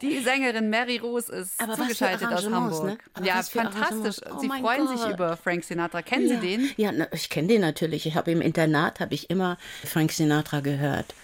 Die 0.00 0.20
Sängerin 0.20 0.70
Mary 0.70 0.98
Rose 0.98 1.32
ist 1.32 1.60
Aber 1.60 1.74
zugeschaltet 1.74 2.28
aus 2.28 2.48
Hamburg. 2.48 2.84
Ne? 2.84 2.98
Ja, 3.24 3.42
fantastisch. 3.42 4.16
Oh 4.30 4.38
Sie 4.38 4.48
freuen 4.48 4.86
Gott. 4.86 4.98
sich 4.98 5.08
über 5.08 5.36
Frank 5.36 5.64
Sinatra. 5.64 6.02
Kennen 6.02 6.28
ja. 6.28 6.40
Sie 6.40 6.46
den? 6.46 6.70
Ja, 6.76 6.92
ich 7.12 7.28
kenne 7.30 7.48
den 7.48 7.60
natürlich. 7.60 8.06
Ich 8.06 8.14
habe 8.14 8.30
im 8.30 8.40
Internat 8.40 9.00
habe 9.00 9.14
ich 9.14 9.30
immer 9.30 9.58
Frank 9.84 10.12
Sinatra 10.12 10.60
gehört 10.60 11.14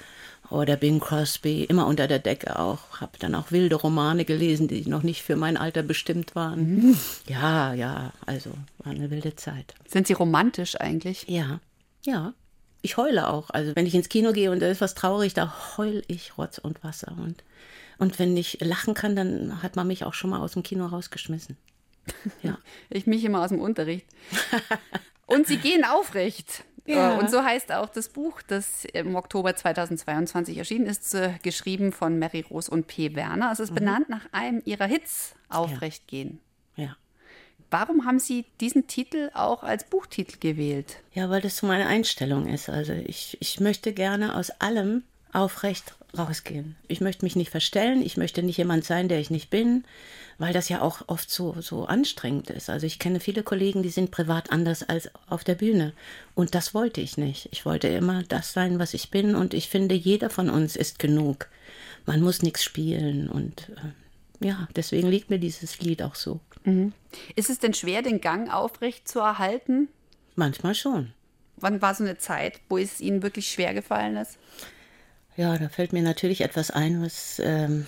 oder 0.50 0.76
Bing 0.76 1.00
Crosby, 1.00 1.64
immer 1.64 1.86
unter 1.86 2.06
der 2.06 2.18
Decke 2.18 2.58
auch. 2.58 3.00
Habe 3.00 3.12
dann 3.18 3.34
auch 3.34 3.50
wilde 3.50 3.76
Romane 3.76 4.24
gelesen, 4.24 4.68
die 4.68 4.88
noch 4.88 5.02
nicht 5.02 5.22
für 5.22 5.36
mein 5.36 5.56
Alter 5.56 5.82
bestimmt 5.82 6.34
waren. 6.34 6.74
Mhm. 6.74 6.98
Ja, 7.26 7.74
ja, 7.74 8.12
also 8.26 8.50
war 8.78 8.92
eine 8.92 9.10
wilde 9.10 9.36
Zeit. 9.36 9.74
Sind 9.86 10.06
Sie 10.06 10.12
romantisch 10.12 10.80
eigentlich? 10.80 11.24
Ja, 11.28 11.60
ja 12.04 12.34
ich 12.84 12.98
heule 12.98 13.28
auch. 13.28 13.48
Also 13.50 13.74
wenn 13.74 13.86
ich 13.86 13.94
ins 13.94 14.10
Kino 14.10 14.32
gehe 14.32 14.50
und 14.50 14.60
da 14.60 14.68
ist 14.68 14.82
was 14.82 14.94
traurig, 14.94 15.32
da 15.32 15.54
heul 15.76 16.02
ich 16.06 16.36
Rotz 16.36 16.58
und 16.58 16.84
Wasser. 16.84 17.16
Und, 17.16 17.42
und 17.98 18.18
wenn 18.18 18.36
ich 18.36 18.58
lachen 18.60 18.92
kann, 18.92 19.16
dann 19.16 19.62
hat 19.62 19.74
man 19.74 19.86
mich 19.86 20.04
auch 20.04 20.12
schon 20.12 20.30
mal 20.30 20.40
aus 20.40 20.52
dem 20.52 20.62
Kino 20.62 20.86
rausgeschmissen. 20.86 21.56
Ja. 22.42 22.58
ich 22.90 23.06
mich 23.06 23.24
immer 23.24 23.42
aus 23.42 23.48
dem 23.48 23.60
Unterricht. 23.60 24.06
Und 25.26 25.46
sie 25.46 25.56
gehen 25.56 25.84
aufrecht. 25.84 26.64
Ja. 26.84 27.14
Und 27.14 27.30
so 27.30 27.42
heißt 27.42 27.72
auch 27.72 27.88
das 27.88 28.10
Buch, 28.10 28.42
das 28.42 28.84
im 28.84 29.16
Oktober 29.16 29.56
2022 29.56 30.58
erschienen 30.58 30.84
ist, 30.84 31.16
geschrieben 31.42 31.90
von 31.90 32.18
Mary 32.18 32.44
Rose 32.50 32.70
und 32.70 32.86
P. 32.86 33.16
Werner. 33.16 33.50
Es 33.50 33.60
ist 33.60 33.70
mhm. 33.70 33.76
benannt 33.76 34.08
nach 34.10 34.26
einem 34.32 34.60
ihrer 34.66 34.84
Hits, 34.84 35.34
Aufrecht 35.48 36.06
gehen. 36.06 36.40
Warum 37.76 38.06
haben 38.06 38.20
Sie 38.20 38.44
diesen 38.60 38.86
Titel 38.86 39.32
auch 39.34 39.64
als 39.64 39.82
Buchtitel 39.82 40.38
gewählt? 40.38 40.98
Ja, 41.12 41.28
weil 41.28 41.40
das 41.40 41.56
so 41.56 41.66
meine 41.66 41.88
Einstellung 41.88 42.46
ist. 42.46 42.68
Also 42.68 42.92
ich, 42.92 43.36
ich 43.40 43.58
möchte 43.58 43.92
gerne 43.92 44.36
aus 44.36 44.50
allem 44.60 45.02
aufrecht 45.32 45.96
rausgehen. 46.16 46.76
Ich 46.86 47.00
möchte 47.00 47.24
mich 47.24 47.34
nicht 47.34 47.50
verstellen, 47.50 48.00
ich 48.00 48.16
möchte 48.16 48.44
nicht 48.44 48.58
jemand 48.58 48.84
sein, 48.84 49.08
der 49.08 49.18
ich 49.18 49.28
nicht 49.28 49.50
bin, 49.50 49.82
weil 50.38 50.52
das 50.52 50.68
ja 50.68 50.82
auch 50.82 51.08
oft 51.08 51.28
so, 51.28 51.56
so 51.62 51.86
anstrengend 51.86 52.48
ist. 52.48 52.70
Also 52.70 52.86
ich 52.86 53.00
kenne 53.00 53.18
viele 53.18 53.42
Kollegen, 53.42 53.82
die 53.82 53.88
sind 53.88 54.12
privat 54.12 54.52
anders 54.52 54.88
als 54.88 55.10
auf 55.28 55.42
der 55.42 55.56
Bühne. 55.56 55.94
Und 56.36 56.54
das 56.54 56.74
wollte 56.74 57.00
ich 57.00 57.18
nicht. 57.18 57.48
Ich 57.50 57.66
wollte 57.66 57.88
immer 57.88 58.22
das 58.22 58.52
sein, 58.52 58.78
was 58.78 58.94
ich 58.94 59.10
bin. 59.10 59.34
Und 59.34 59.52
ich 59.52 59.68
finde, 59.68 59.96
jeder 59.96 60.30
von 60.30 60.48
uns 60.48 60.76
ist 60.76 61.00
genug. 61.00 61.48
Man 62.06 62.20
muss 62.20 62.40
nichts 62.40 62.62
spielen. 62.62 63.28
Und 63.28 63.68
äh, 63.70 64.46
ja, 64.46 64.68
deswegen 64.76 65.08
liegt 65.08 65.28
mir 65.28 65.40
dieses 65.40 65.80
Lied 65.80 66.02
auch 66.02 66.14
so. 66.14 66.38
Mhm. 66.64 66.92
Ist 67.36 67.50
es 67.50 67.58
denn 67.58 67.74
schwer, 67.74 68.02
den 68.02 68.20
Gang 68.20 68.52
aufrecht 68.52 69.06
zu 69.06 69.20
erhalten? 69.20 69.88
Manchmal 70.34 70.74
schon. 70.74 71.12
Wann 71.56 71.80
war 71.80 71.94
so 71.94 72.02
eine 72.02 72.18
Zeit, 72.18 72.60
wo 72.68 72.78
es 72.78 73.00
Ihnen 73.00 73.22
wirklich 73.22 73.48
schwer 73.48 73.74
gefallen 73.74 74.16
ist? 74.16 74.38
Ja, 75.36 75.56
da 75.58 75.68
fällt 75.68 75.92
mir 75.92 76.02
natürlich 76.02 76.40
etwas 76.40 76.70
ein, 76.70 77.02
was 77.02 77.40
ähm, 77.44 77.86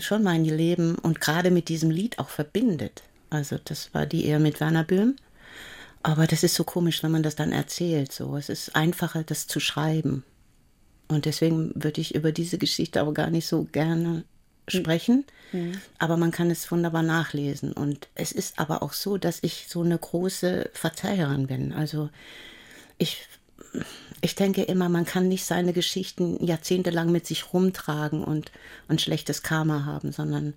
schon 0.00 0.22
mein 0.22 0.44
Leben 0.44 0.96
und 0.96 1.20
gerade 1.20 1.50
mit 1.50 1.68
diesem 1.68 1.90
Lied 1.90 2.18
auch 2.18 2.28
verbindet. 2.28 3.02
Also 3.30 3.58
das 3.64 3.94
war 3.94 4.06
die 4.06 4.26
eher 4.26 4.38
mit 4.38 4.60
Werner 4.60 4.84
Böhm. 4.84 5.16
Aber 6.02 6.26
das 6.26 6.42
ist 6.42 6.54
so 6.54 6.64
komisch, 6.64 7.02
wenn 7.02 7.12
man 7.12 7.22
das 7.22 7.36
dann 7.36 7.52
erzählt. 7.52 8.12
So, 8.12 8.36
es 8.36 8.48
ist 8.48 8.74
einfacher, 8.74 9.22
das 9.22 9.46
zu 9.46 9.60
schreiben. 9.60 10.24
Und 11.08 11.26
deswegen 11.26 11.72
würde 11.74 12.00
ich 12.00 12.14
über 12.14 12.32
diese 12.32 12.58
Geschichte 12.58 13.00
aber 13.00 13.14
gar 13.14 13.30
nicht 13.30 13.46
so 13.46 13.64
gerne 13.64 14.24
sprechen, 14.68 15.24
mhm. 15.52 15.80
aber 15.98 16.16
man 16.16 16.30
kann 16.30 16.50
es 16.50 16.70
wunderbar 16.70 17.02
nachlesen. 17.02 17.72
Und 17.72 18.08
es 18.14 18.32
ist 18.32 18.58
aber 18.58 18.82
auch 18.82 18.92
so, 18.92 19.18
dass 19.18 19.38
ich 19.42 19.66
so 19.68 19.82
eine 19.82 19.98
große 19.98 20.70
Verzeiherin 20.72 21.46
bin. 21.46 21.72
Also 21.72 22.10
ich, 22.98 23.26
ich 24.20 24.34
denke 24.34 24.62
immer, 24.62 24.88
man 24.88 25.04
kann 25.04 25.28
nicht 25.28 25.44
seine 25.44 25.72
Geschichten 25.72 26.44
jahrzehntelang 26.44 27.10
mit 27.10 27.26
sich 27.26 27.52
rumtragen 27.52 28.22
und 28.22 28.52
ein 28.88 28.98
schlechtes 28.98 29.42
Karma 29.42 29.84
haben, 29.84 30.12
sondern 30.12 30.54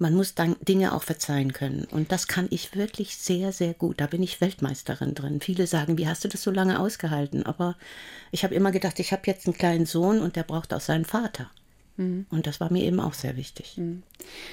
man 0.00 0.14
muss 0.14 0.34
dann 0.34 0.56
Dinge 0.66 0.94
auch 0.94 1.02
verzeihen 1.02 1.52
können. 1.52 1.84
Und 1.84 2.10
das 2.10 2.26
kann 2.26 2.48
ich 2.50 2.74
wirklich 2.74 3.18
sehr, 3.18 3.52
sehr 3.52 3.74
gut. 3.74 4.00
Da 4.00 4.06
bin 4.06 4.22
ich 4.22 4.40
Weltmeisterin 4.40 5.14
drin. 5.14 5.42
Viele 5.42 5.66
sagen, 5.66 5.98
wie 5.98 6.08
hast 6.08 6.24
du 6.24 6.28
das 6.28 6.42
so 6.42 6.50
lange 6.50 6.80
ausgehalten? 6.80 7.44
Aber 7.44 7.76
ich 8.30 8.42
habe 8.42 8.54
immer 8.54 8.72
gedacht, 8.72 8.98
ich 8.98 9.12
habe 9.12 9.22
jetzt 9.26 9.46
einen 9.46 9.58
kleinen 9.58 9.84
Sohn 9.84 10.20
und 10.20 10.36
der 10.36 10.42
braucht 10.44 10.72
auch 10.72 10.80
seinen 10.80 11.04
Vater. 11.04 11.50
Mhm. 12.00 12.26
Und 12.30 12.46
das 12.46 12.60
war 12.60 12.72
mir 12.72 12.82
eben 12.82 12.98
auch 12.98 13.12
sehr 13.12 13.36
wichtig. 13.36 13.76
Mhm. 13.76 14.02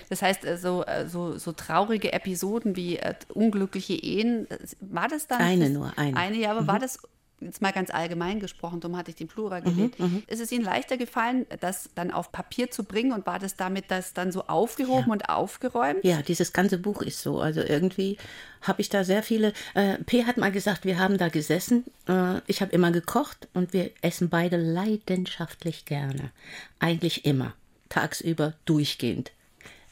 Das 0.10 0.22
heißt, 0.22 0.44
äh, 0.44 0.58
so, 0.58 0.84
äh, 0.86 1.08
so, 1.08 1.38
so 1.38 1.54
traurige 1.54 2.12
Episoden 2.12 2.76
wie 2.76 2.98
äh, 2.98 3.16
unglückliche 3.34 3.94
Ehen, 3.94 4.48
war 4.82 5.08
das 5.08 5.28
dann? 5.28 5.42
Eine 5.42 5.70
nur, 5.70 5.98
eine. 5.98 6.18
Eine, 6.18 6.38
ja, 6.38 6.52
aber 6.52 6.64
mhm. 6.64 6.68
war 6.68 6.80
das 6.80 7.00
jetzt 7.40 7.62
mal 7.62 7.72
ganz 7.72 7.90
allgemein 7.90 8.40
gesprochen, 8.40 8.80
darum 8.80 8.98
hatte 8.98 9.12
ich 9.12 9.16
den 9.16 9.28
Plural 9.28 9.62
mhm, 9.62 9.66
gewählt. 9.66 10.00
Mhm, 10.00 10.24
ist 10.28 10.42
es 10.42 10.52
Ihnen 10.52 10.64
leichter 10.64 10.98
gefallen, 10.98 11.46
das 11.60 11.90
dann 11.96 12.12
auf 12.12 12.32
Papier 12.32 12.72
zu 12.72 12.84
bringen 12.84 13.12
und 13.12 13.26
war 13.26 13.40
das 13.40 13.56
damit 13.56 13.86
das 13.90 14.14
dann 14.14 14.32
so 14.32 14.44
aufgehoben 14.48 15.08
ja. 15.08 15.14
und 15.14 15.30
aufgeräumt? 15.30 16.04
Ja, 16.04 16.22
dieses 16.22 16.54
ganze 16.54 16.78
Buch 16.78 17.02
ist 17.02 17.22
so. 17.22 17.40
Also 17.40 17.62
irgendwie 17.62 18.18
habe 18.62 18.82
ich 18.82 18.90
da 18.90 19.04
sehr 19.04 19.24
viele. 19.24 19.54
Äh, 19.76 19.98
P 20.00 20.26
hat 20.26 20.38
mal 20.38 20.52
gesagt, 20.52 20.86
wir 20.86 21.00
haben 21.00 21.18
da 21.18 21.30
gesessen. 21.30 21.86
Äh, 22.08 22.42
ich 22.48 22.62
habe 22.62 22.72
immer 22.72 22.92
gekocht 22.92 23.48
und 23.54 23.74
wir 23.74 23.92
essen 24.02 24.30
beide 24.30 24.58
leidenschaftlich 24.58 25.86
gerne. 25.86 26.32
Eigentlich 26.80 27.26
immer. 27.26 27.54
Tagsüber 27.90 28.54
durchgehend. 28.66 29.32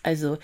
Also 0.04 0.38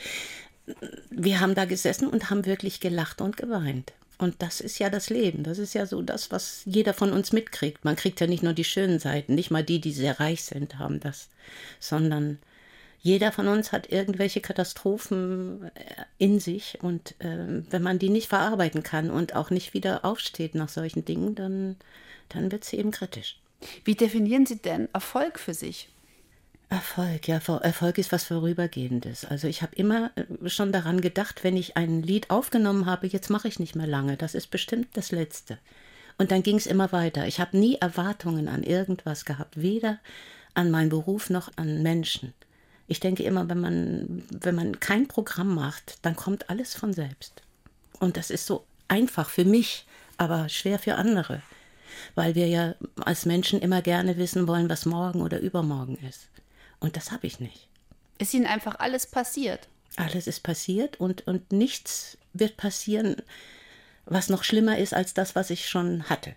wir 1.10 1.40
haben 1.40 1.56
da 1.56 1.66
gesessen 1.66 2.08
und 2.08 2.30
haben 2.30 2.46
wirklich 2.46 2.80
gelacht 2.80 3.22
und 3.22 3.38
geweint. 3.38 3.94
Und 4.22 4.36
das 4.44 4.62
ist 4.62 4.78
ja 4.78 4.92
das 4.92 5.10
Leben. 5.10 5.42
Das 5.44 5.58
ist 5.58 5.74
ja 5.74 5.88
so 5.88 6.04
das, 6.04 6.30
was 6.30 6.62
jeder 6.66 6.94
von 6.94 7.12
uns 7.12 7.32
mitkriegt. 7.32 7.84
Man 7.84 7.96
kriegt 7.96 8.22
ja 8.22 8.28
nicht 8.28 8.44
nur 8.44 8.54
die 8.54 8.64
schönen 8.64 9.00
Seiten, 9.00 9.34
nicht 9.34 9.50
mal 9.50 9.64
die, 9.64 9.82
die 9.82 9.92
sehr 9.92 10.20
reich 10.20 10.44
sind, 10.44 10.78
haben 10.78 11.00
das, 11.00 11.28
sondern 11.80 12.38
jeder 13.02 13.32
von 13.32 13.48
uns 13.48 13.72
hat 13.72 13.92
irgendwelche 13.92 14.40
Katastrophen 14.40 15.72
äh, 15.74 16.04
in 16.20 16.40
sich. 16.40 16.78
Und 16.84 17.16
äh, 17.18 17.64
wenn 17.72 17.82
man 17.82 17.98
die 17.98 18.10
nicht 18.10 18.28
verarbeiten 18.28 18.84
kann 18.84 19.10
und 19.10 19.36
auch 19.36 19.50
nicht 19.50 19.74
wieder 19.74 20.06
aufsteht 20.06 20.54
nach 20.54 20.70
solchen 20.70 21.04
Dingen, 21.04 21.34
dann, 21.34 21.76
dann 22.30 22.52
wird 22.52 22.64
es 22.64 22.74
eben 22.74 22.92
kritisch. 22.92 23.40
Wie 23.86 23.96
definieren 23.96 24.46
Sie 24.46 24.58
denn 24.58 24.88
Erfolg 24.94 25.40
für 25.40 25.56
sich? 25.56 25.90
Erfolg, 26.72 27.28
ja, 27.28 27.36
Erfolg 27.36 27.98
ist 27.98 28.14
was 28.14 28.24
Vorübergehendes. 28.24 29.26
Also 29.26 29.50
ich 29.50 29.62
habe 29.62 29.76
immer 29.76 30.10
äh, 30.16 30.48
schon 30.50 30.72
daran 30.72 31.02
gedacht, 31.02 31.44
wenn 31.44 31.58
ich 31.58 31.76
ein 31.76 32.02
Lied 32.02 32.30
aufgenommen 32.30 32.86
habe, 32.86 33.08
jetzt 33.08 33.30
mache 33.30 33.50
ich 33.50 33.60
nicht 33.60 33.76
mehr 33.76 33.88
lange, 33.88 34.16
das 34.16 34.36
ist 34.36 34.48
bestimmt 34.48 34.88
das 34.94 35.12
Letzte. 35.12 35.58
Und 36.18 36.32
dann 36.32 36.44
ging 36.44 36.56
es 36.56 36.68
immer 36.68 36.94
weiter. 36.94 37.28
Ich 37.28 37.42
habe 37.42 37.58
nie 37.58 37.76
Erwartungen 37.76 38.48
an 38.48 38.64
irgendwas 38.64 39.26
gehabt, 39.26 39.62
weder 39.62 40.00
an 40.54 40.72
meinen 40.72 40.88
Beruf 40.88 41.30
noch 41.30 41.52
an 41.58 41.84
Menschen. 41.84 42.34
Ich 42.88 43.02
denke 43.02 43.24
immer, 43.24 43.50
wenn 43.50 43.60
man, 43.60 44.24
wenn 44.32 44.56
man 44.56 44.80
kein 44.80 45.10
Programm 45.10 45.54
macht, 45.54 45.98
dann 46.04 46.16
kommt 46.16 46.50
alles 46.50 46.74
von 46.74 46.94
selbst. 46.94 47.42
Und 48.00 48.16
das 48.16 48.30
ist 48.30 48.46
so 48.46 48.64
einfach 48.88 49.30
für 49.30 49.44
mich, 49.44 49.86
aber 50.18 50.48
schwer 50.48 50.80
für 50.80 50.96
andere, 50.96 51.42
weil 52.16 52.36
wir 52.36 52.48
ja 52.48 52.76
als 52.96 53.26
Menschen 53.26 53.60
immer 53.60 53.82
gerne 53.82 54.16
wissen 54.16 54.48
wollen, 54.48 54.70
was 54.70 54.86
morgen 54.86 55.22
oder 55.22 55.42
übermorgen 55.42 55.98
ist. 56.08 56.31
Und 56.82 56.98
das 56.98 57.12
habe 57.12 57.26
ich 57.28 57.40
nicht. 57.40 57.70
Ist 58.18 58.34
Ihnen 58.34 58.46
einfach 58.46 58.76
alles 58.80 59.08
passiert? 59.08 59.70
Alles 59.96 60.28
ist 60.28 60.44
passiert 60.44 61.00
und, 61.00 61.26
und 61.28 61.54
nichts 61.54 62.18
wird 62.34 62.58
passieren, 62.58 63.16
was 64.06 64.30
noch 64.30 64.44
schlimmer 64.44 64.78
ist 64.78 64.94
als 64.94 65.14
das, 65.14 65.36
was 65.36 65.50
ich 65.50 65.70
schon 65.70 66.10
hatte. 66.10 66.36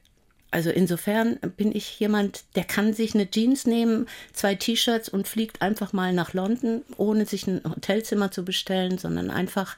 Also 0.51 0.71
insofern 0.71 1.39
bin 1.57 1.75
ich 1.75 1.99
jemand, 1.99 2.45
der 2.55 2.63
kann 2.63 2.95
sich 2.95 3.15
eine 3.15 3.29
Jeans 3.29 3.67
nehmen, 3.67 4.07
zwei 4.33 4.55
T-Shirts 4.55 5.09
und 5.09 5.27
fliegt 5.27 5.63
einfach 5.63 5.93
mal 5.93 6.13
nach 6.13 6.33
London, 6.33 6.83
ohne 6.97 7.27
sich 7.27 7.49
ein 7.49 7.61
Hotelzimmer 7.65 8.31
zu 8.31 8.45
bestellen, 8.45 8.97
sondern 8.97 9.33
einfach, 9.33 9.77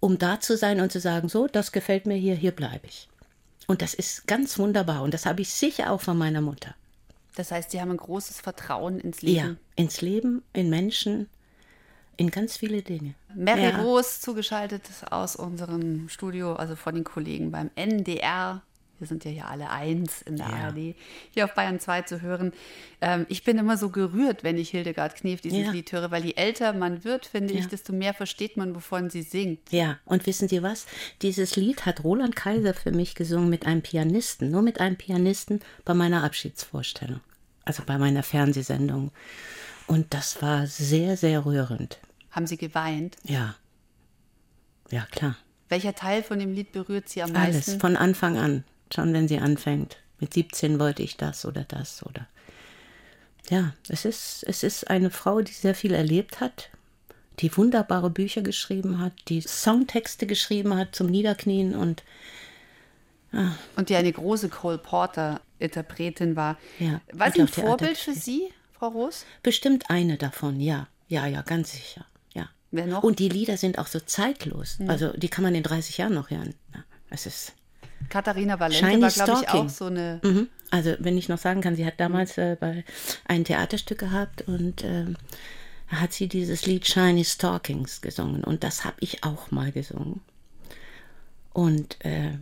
um 0.00 0.18
da 0.18 0.38
zu 0.38 0.58
sein 0.58 0.82
und 0.82 0.92
zu 0.92 1.00
sagen, 1.00 1.30
so, 1.30 1.46
das 1.46 1.72
gefällt 1.72 2.04
mir 2.04 2.16
hier, 2.16 2.34
hier 2.34 2.52
bleibe 2.52 2.86
ich. 2.86 3.08
Und 3.66 3.80
das 3.80 3.94
ist 3.94 4.26
ganz 4.26 4.58
wunderbar 4.58 5.02
und 5.02 5.14
das 5.14 5.24
habe 5.24 5.40
ich 5.40 5.48
sicher 5.48 5.90
auch 5.90 6.02
von 6.02 6.18
meiner 6.18 6.42
Mutter. 6.42 6.74
Das 7.34 7.50
heißt, 7.50 7.70
Sie 7.70 7.80
haben 7.80 7.90
ein 7.90 7.96
großes 7.96 8.40
Vertrauen 8.40 9.00
ins 9.00 9.22
Leben. 9.22 9.36
Ja, 9.36 9.56
ins 9.76 10.00
Leben, 10.00 10.42
in 10.52 10.68
Menschen. 10.70 11.28
in 12.16 12.30
ganz 12.30 12.56
viele 12.56 12.82
Dinge. 12.82 13.14
Mary 13.34 13.62
ja. 13.62 13.80
Roos 13.80 14.20
zugeschaltet 14.20 14.82
aus 15.10 15.34
unserem 15.36 16.08
Studio, 16.08 16.54
also 16.54 16.76
von 16.76 16.94
den 16.94 17.04
Kollegen 17.04 17.50
beim 17.50 17.70
NDR 17.74 18.62
wir 19.02 19.08
sind 19.08 19.24
ja 19.24 19.30
hier 19.30 19.48
alle 19.48 19.68
eins 19.68 20.22
in 20.22 20.36
der 20.36 20.46
ja. 20.46 20.54
ARD, 20.54 20.94
hier 21.30 21.44
auf 21.44 21.54
Bayern 21.54 21.80
2 21.80 22.02
zu 22.02 22.22
hören. 22.22 22.52
Ähm, 23.00 23.26
ich 23.28 23.44
bin 23.44 23.58
immer 23.58 23.76
so 23.76 23.90
gerührt, 23.90 24.44
wenn 24.44 24.56
ich 24.56 24.70
Hildegard 24.70 25.16
Knef 25.16 25.40
dieses 25.40 25.66
ja. 25.66 25.72
Lied 25.72 25.90
höre, 25.92 26.10
weil 26.10 26.24
je 26.24 26.34
älter 26.34 26.72
man 26.72 27.04
wird, 27.04 27.26
finde 27.26 27.52
ja. 27.52 27.60
ich, 27.60 27.66
desto 27.66 27.92
mehr 27.92 28.14
versteht 28.14 28.56
man, 28.56 28.74
wovon 28.74 29.10
sie 29.10 29.22
singt. 29.22 29.72
Ja, 29.72 29.98
und 30.04 30.24
wissen 30.26 30.48
Sie 30.48 30.62
was? 30.62 30.86
Dieses 31.20 31.56
Lied 31.56 31.84
hat 31.84 32.04
Roland 32.04 32.36
Kaiser 32.36 32.72
für 32.72 32.92
mich 32.92 33.14
gesungen 33.14 33.50
mit 33.50 33.66
einem 33.66 33.82
Pianisten, 33.82 34.50
nur 34.50 34.62
mit 34.62 34.80
einem 34.80 34.96
Pianisten 34.96 35.60
bei 35.84 35.94
meiner 35.94 36.22
Abschiedsvorstellung, 36.22 37.20
also 37.64 37.82
bei 37.84 37.98
meiner 37.98 38.22
Fernsehsendung. 38.22 39.10
Und 39.88 40.14
das 40.14 40.40
war 40.40 40.66
sehr, 40.68 41.16
sehr 41.16 41.44
rührend. 41.44 41.98
Haben 42.30 42.46
Sie 42.46 42.56
geweint? 42.56 43.16
Ja. 43.24 43.56
Ja, 44.90 45.06
klar. 45.10 45.36
Welcher 45.68 45.94
Teil 45.94 46.22
von 46.22 46.38
dem 46.38 46.52
Lied 46.52 46.70
berührt 46.70 47.08
Sie 47.08 47.22
am 47.22 47.32
meisten? 47.32 47.70
Alles, 47.70 47.80
von 47.80 47.96
Anfang 47.96 48.36
an 48.36 48.64
schon 48.94 49.12
wenn 49.12 49.28
sie 49.28 49.38
anfängt. 49.38 49.96
Mit 50.20 50.34
17 50.34 50.78
wollte 50.78 51.02
ich 51.02 51.16
das 51.16 51.44
oder 51.44 51.64
das 51.64 52.04
oder. 52.04 52.28
Ja, 53.50 53.74
es 53.88 54.04
ist, 54.04 54.44
es 54.46 54.62
ist 54.62 54.88
eine 54.88 55.10
Frau, 55.10 55.40
die 55.40 55.52
sehr 55.52 55.74
viel 55.74 55.92
erlebt 55.92 56.40
hat, 56.40 56.70
die 57.40 57.54
wunderbare 57.56 58.10
Bücher 58.10 58.42
geschrieben 58.42 59.00
hat, 59.00 59.12
die 59.28 59.40
Songtexte 59.40 60.26
geschrieben 60.26 60.76
hat 60.76 60.94
zum 60.94 61.08
Niederknien 61.08 61.74
und. 61.74 62.04
Ah. 63.32 63.52
Und 63.76 63.88
die 63.88 63.96
eine 63.96 64.12
große 64.12 64.48
Cole 64.48 64.78
Porter-Interpretin 64.78 66.36
war. 66.36 66.58
Ja, 66.78 67.00
war 67.12 67.32
sie 67.32 67.40
ein 67.40 67.48
Vorbild 67.48 67.96
für 67.96 68.14
Sie, 68.14 68.52
Frau 68.72 68.88
Roos? 68.88 69.24
Bestimmt 69.42 69.90
eine 69.90 70.18
davon, 70.18 70.60
ja. 70.60 70.86
Ja, 71.08 71.26
ja, 71.26 71.42
ganz 71.42 71.72
sicher. 71.72 72.04
Ja. 72.34 72.48
Wer 72.70 72.86
noch? 72.86 73.02
Und 73.02 73.18
die 73.18 73.28
Lieder 73.28 73.56
sind 73.56 73.78
auch 73.78 73.86
so 73.86 74.00
zeitlos. 74.00 74.78
Hm. 74.78 74.90
Also 74.90 75.16
die 75.16 75.28
kann 75.28 75.44
man 75.44 75.54
in 75.54 75.62
30 75.62 75.98
Jahren 75.98 76.14
noch 76.14 76.30
hören. 76.30 76.54
Es 77.10 77.26
ist. 77.26 77.54
Katharina 78.12 78.60
Valente 78.60 78.84
Shiny 78.84 79.00
war, 79.00 79.10
glaube 79.10 79.40
ich, 79.42 79.48
auch 79.48 79.68
so 79.70 79.86
eine. 79.86 80.20
Mhm. 80.22 80.48
Also, 80.70 80.94
wenn 80.98 81.16
ich 81.16 81.30
noch 81.30 81.38
sagen 81.38 81.62
kann, 81.62 81.76
sie 81.76 81.86
hat 81.86 81.98
damals 81.98 82.36
äh, 82.36 82.58
bei 82.60 82.84
ein 83.24 83.44
Theaterstück 83.44 83.98
gehabt 83.98 84.42
und 84.42 84.84
äh, 84.84 85.06
hat 85.88 86.12
sie 86.12 86.28
dieses 86.28 86.66
Lied 86.66 86.86
Shiny 86.86 87.24
Stalkings 87.24 88.02
gesungen. 88.02 88.44
Und 88.44 88.64
das 88.64 88.84
habe 88.84 88.96
ich 89.00 89.24
auch 89.24 89.50
mal 89.50 89.72
gesungen. 89.72 90.20
Und 91.54 92.04
äh, 92.04 92.32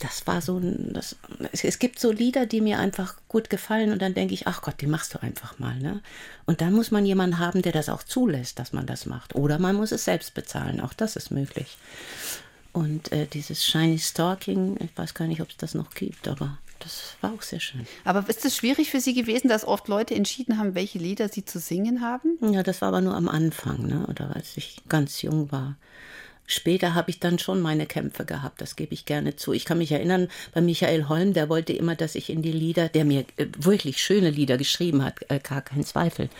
das 0.00 0.26
war 0.26 0.40
so 0.40 0.56
ein. 0.56 0.94
Das, 0.94 1.16
es, 1.52 1.64
es, 1.64 1.78
gibt 1.78 1.98
so 1.98 2.10
Lieder, 2.10 2.46
die 2.46 2.62
mir 2.62 2.78
einfach 2.78 3.16
gut 3.28 3.50
gefallen 3.50 3.92
und 3.92 4.00
dann 4.00 4.14
denke 4.14 4.32
ich, 4.32 4.46
ach 4.46 4.62
Gott, 4.62 4.80
die 4.80 4.86
machst 4.86 5.12
du 5.12 5.22
einfach 5.22 5.58
mal. 5.58 5.78
Ne? 5.78 6.00
Und 6.46 6.62
dann 6.62 6.72
muss 6.72 6.90
man 6.90 7.04
jemanden 7.04 7.38
haben, 7.38 7.60
der 7.60 7.72
das 7.72 7.90
auch 7.90 8.02
zulässt, 8.02 8.58
dass 8.58 8.72
man 8.72 8.86
das 8.86 9.04
macht. 9.04 9.34
Oder 9.34 9.58
man 9.58 9.76
muss 9.76 9.92
es 9.92 10.06
selbst 10.06 10.32
bezahlen. 10.32 10.80
Auch 10.80 10.94
das 10.94 11.16
ist 11.16 11.30
möglich. 11.30 11.76
Und 12.78 13.10
äh, 13.10 13.26
dieses 13.26 13.66
Shiny 13.66 13.98
Stalking, 13.98 14.76
ich 14.78 14.96
weiß 14.96 15.14
gar 15.14 15.26
nicht, 15.26 15.40
ob 15.40 15.50
es 15.50 15.56
das 15.56 15.74
noch 15.74 15.90
gibt, 15.90 16.28
aber 16.28 16.58
das 16.78 17.16
war 17.20 17.32
auch 17.32 17.42
sehr 17.42 17.58
schön. 17.58 17.88
Aber 18.04 18.24
ist 18.28 18.44
es 18.44 18.54
schwierig 18.54 18.88
für 18.88 19.00
Sie 19.00 19.14
gewesen, 19.14 19.48
dass 19.48 19.66
oft 19.66 19.88
Leute 19.88 20.14
entschieden 20.14 20.58
haben, 20.58 20.76
welche 20.76 21.00
Lieder 21.00 21.28
Sie 21.28 21.44
zu 21.44 21.58
singen 21.58 22.02
haben? 22.02 22.38
Ja, 22.52 22.62
das 22.62 22.80
war 22.80 22.88
aber 22.88 23.00
nur 23.00 23.16
am 23.16 23.28
Anfang, 23.28 23.84
ne? 23.84 24.06
oder 24.06 24.36
als 24.36 24.56
ich 24.56 24.80
ganz 24.88 25.22
jung 25.22 25.50
war. 25.50 25.74
Später 26.50 26.94
habe 26.94 27.10
ich 27.10 27.20
dann 27.20 27.38
schon 27.38 27.60
meine 27.60 27.84
Kämpfe 27.84 28.24
gehabt, 28.24 28.62
das 28.62 28.74
gebe 28.74 28.94
ich 28.94 29.04
gerne 29.04 29.36
zu. 29.36 29.52
Ich 29.52 29.66
kann 29.66 29.76
mich 29.76 29.92
erinnern, 29.92 30.28
bei 30.54 30.62
Michael 30.62 31.06
Holm, 31.08 31.34
der 31.34 31.50
wollte 31.50 31.74
immer, 31.74 31.94
dass 31.94 32.14
ich 32.14 32.30
in 32.30 32.40
die 32.40 32.52
Lieder, 32.52 32.88
der 32.88 33.04
mir 33.04 33.26
äh, 33.36 33.46
wirklich 33.58 34.02
schöne 34.02 34.30
Lieder 34.30 34.56
geschrieben 34.56 35.04
hat, 35.04 35.20
äh, 35.28 35.40
gar 35.40 35.60
kein 35.60 35.84
Zweifel. 35.84 36.30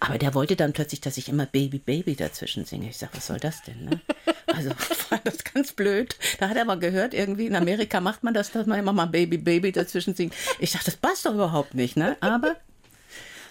Aber 0.00 0.18
der 0.18 0.34
wollte 0.34 0.54
dann 0.54 0.74
plötzlich, 0.74 1.00
dass 1.00 1.16
ich 1.16 1.30
immer 1.30 1.46
Baby 1.46 1.78
Baby 1.78 2.14
dazwischen 2.14 2.66
singe. 2.66 2.90
Ich 2.90 2.98
sage, 2.98 3.12
was 3.14 3.26
soll 3.26 3.40
das 3.40 3.62
denn? 3.62 3.86
Ne? 3.86 4.00
Also 4.46 4.70
war 5.10 5.20
das 5.24 5.42
ganz 5.42 5.72
blöd. 5.72 6.14
Da 6.38 6.48
hat 6.48 6.56
er 6.56 6.64
mal 6.64 6.78
gehört, 6.78 7.12
irgendwie 7.12 7.46
in 7.46 7.56
Amerika 7.56 8.00
macht 8.00 8.22
man 8.22 8.34
das, 8.34 8.52
dass 8.52 8.66
man 8.66 8.78
immer 8.78 8.92
mal 8.92 9.06
Baby 9.06 9.38
Baby 9.38 9.72
dazwischen 9.72 10.14
singt. 10.14 10.32
Ich 10.60 10.72
dachte, 10.72 10.84
das 10.84 10.96
passt 10.96 11.26
doch 11.26 11.34
überhaupt 11.34 11.74
nicht. 11.74 11.96
Ne? 11.96 12.16
Aber 12.20 12.54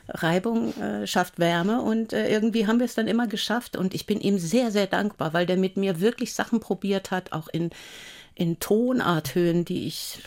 Reibung 0.07 0.75
äh, 0.81 1.07
schafft 1.07 1.39
Wärme 1.39 1.81
und 1.81 2.13
äh, 2.13 2.29
irgendwie 2.29 2.67
haben 2.67 2.79
wir 2.79 2.85
es 2.85 2.95
dann 2.95 3.07
immer 3.07 3.27
geschafft 3.27 3.77
und 3.77 3.93
ich 3.93 4.05
bin 4.05 4.19
ihm 4.19 4.37
sehr, 4.37 4.71
sehr 4.71 4.87
dankbar, 4.87 5.33
weil 5.33 5.45
der 5.45 5.57
mit 5.57 5.77
mir 5.77 5.99
wirklich 6.01 6.33
Sachen 6.33 6.59
probiert 6.59 7.11
hat, 7.11 7.31
auch 7.31 7.47
in, 7.47 7.69
in 8.35 8.59
Tonarthöhen, 8.59 9.65
die 9.65 9.87
ich, 9.87 10.19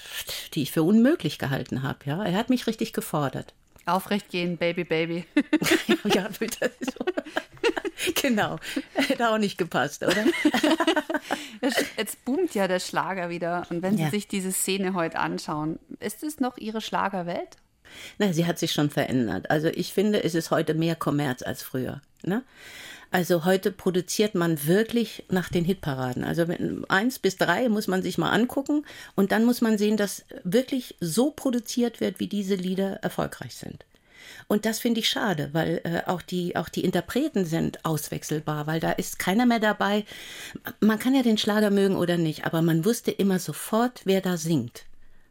die 0.54 0.62
ich 0.62 0.72
für 0.72 0.82
unmöglich 0.82 1.38
gehalten 1.38 1.82
habe. 1.82 1.98
Ja? 2.06 2.24
Er 2.24 2.36
hat 2.36 2.50
mich 2.50 2.66
richtig 2.66 2.92
gefordert. 2.92 3.52
Aufrecht 3.86 4.30
gehen, 4.30 4.56
Baby, 4.56 4.82
Baby. 4.82 5.24
ja, 6.04 6.28
bitte. 6.38 6.72
So. 6.80 7.04
genau. 8.20 8.58
Hätte 8.94 9.30
auch 9.30 9.38
nicht 9.38 9.58
gepasst, 9.58 10.02
oder? 10.02 10.24
Jetzt 11.96 12.24
boomt 12.24 12.52
ja 12.54 12.66
der 12.66 12.80
Schlager 12.80 13.28
wieder. 13.28 13.64
Und 13.70 13.82
wenn 13.82 13.96
Sie 13.96 14.02
ja. 14.02 14.10
sich 14.10 14.26
diese 14.26 14.50
Szene 14.50 14.94
heute 14.94 15.20
anschauen, 15.20 15.78
ist 16.00 16.24
es 16.24 16.40
noch 16.40 16.58
Ihre 16.58 16.80
Schlagerwelt? 16.80 17.58
Na, 18.18 18.32
sie 18.32 18.46
hat 18.46 18.58
sich 18.58 18.72
schon 18.72 18.90
verändert. 18.90 19.50
Also 19.50 19.68
ich 19.68 19.92
finde, 19.92 20.22
es 20.22 20.34
ist 20.34 20.50
heute 20.50 20.74
mehr 20.74 20.96
Kommerz 20.96 21.42
als 21.42 21.62
früher. 21.62 22.00
Ne? 22.22 22.42
Also 23.10 23.44
heute 23.44 23.70
produziert 23.70 24.34
man 24.34 24.66
wirklich 24.66 25.24
nach 25.30 25.48
den 25.48 25.64
Hitparaden. 25.64 26.24
Also 26.24 26.46
eins 26.88 27.18
bis 27.18 27.36
drei 27.36 27.68
muss 27.68 27.86
man 27.86 28.02
sich 28.02 28.18
mal 28.18 28.30
angucken 28.30 28.84
und 29.14 29.32
dann 29.32 29.44
muss 29.44 29.60
man 29.60 29.78
sehen, 29.78 29.96
dass 29.96 30.24
wirklich 30.44 30.96
so 31.00 31.30
produziert 31.30 32.00
wird, 32.00 32.20
wie 32.20 32.26
diese 32.26 32.56
Lieder 32.56 32.96
erfolgreich 33.02 33.54
sind. 33.54 33.84
Und 34.48 34.66
das 34.66 34.80
finde 34.80 35.00
ich 35.00 35.08
schade, 35.08 35.50
weil 35.52 35.80
äh, 35.84 36.02
auch, 36.10 36.22
die, 36.22 36.56
auch 36.56 36.68
die 36.68 36.84
Interpreten 36.84 37.44
sind 37.44 37.84
auswechselbar, 37.84 38.66
weil 38.66 38.80
da 38.80 38.92
ist 38.92 39.18
keiner 39.18 39.46
mehr 39.46 39.60
dabei. 39.60 40.04
Man 40.80 40.98
kann 40.98 41.14
ja 41.14 41.22
den 41.22 41.38
Schlager 41.38 41.70
mögen 41.70 41.96
oder 41.96 42.16
nicht, 42.16 42.44
aber 42.44 42.62
man 42.62 42.84
wusste 42.84 43.10
immer 43.10 43.38
sofort, 43.38 44.02
wer 44.04 44.20
da 44.20 44.36
singt, 44.36 44.84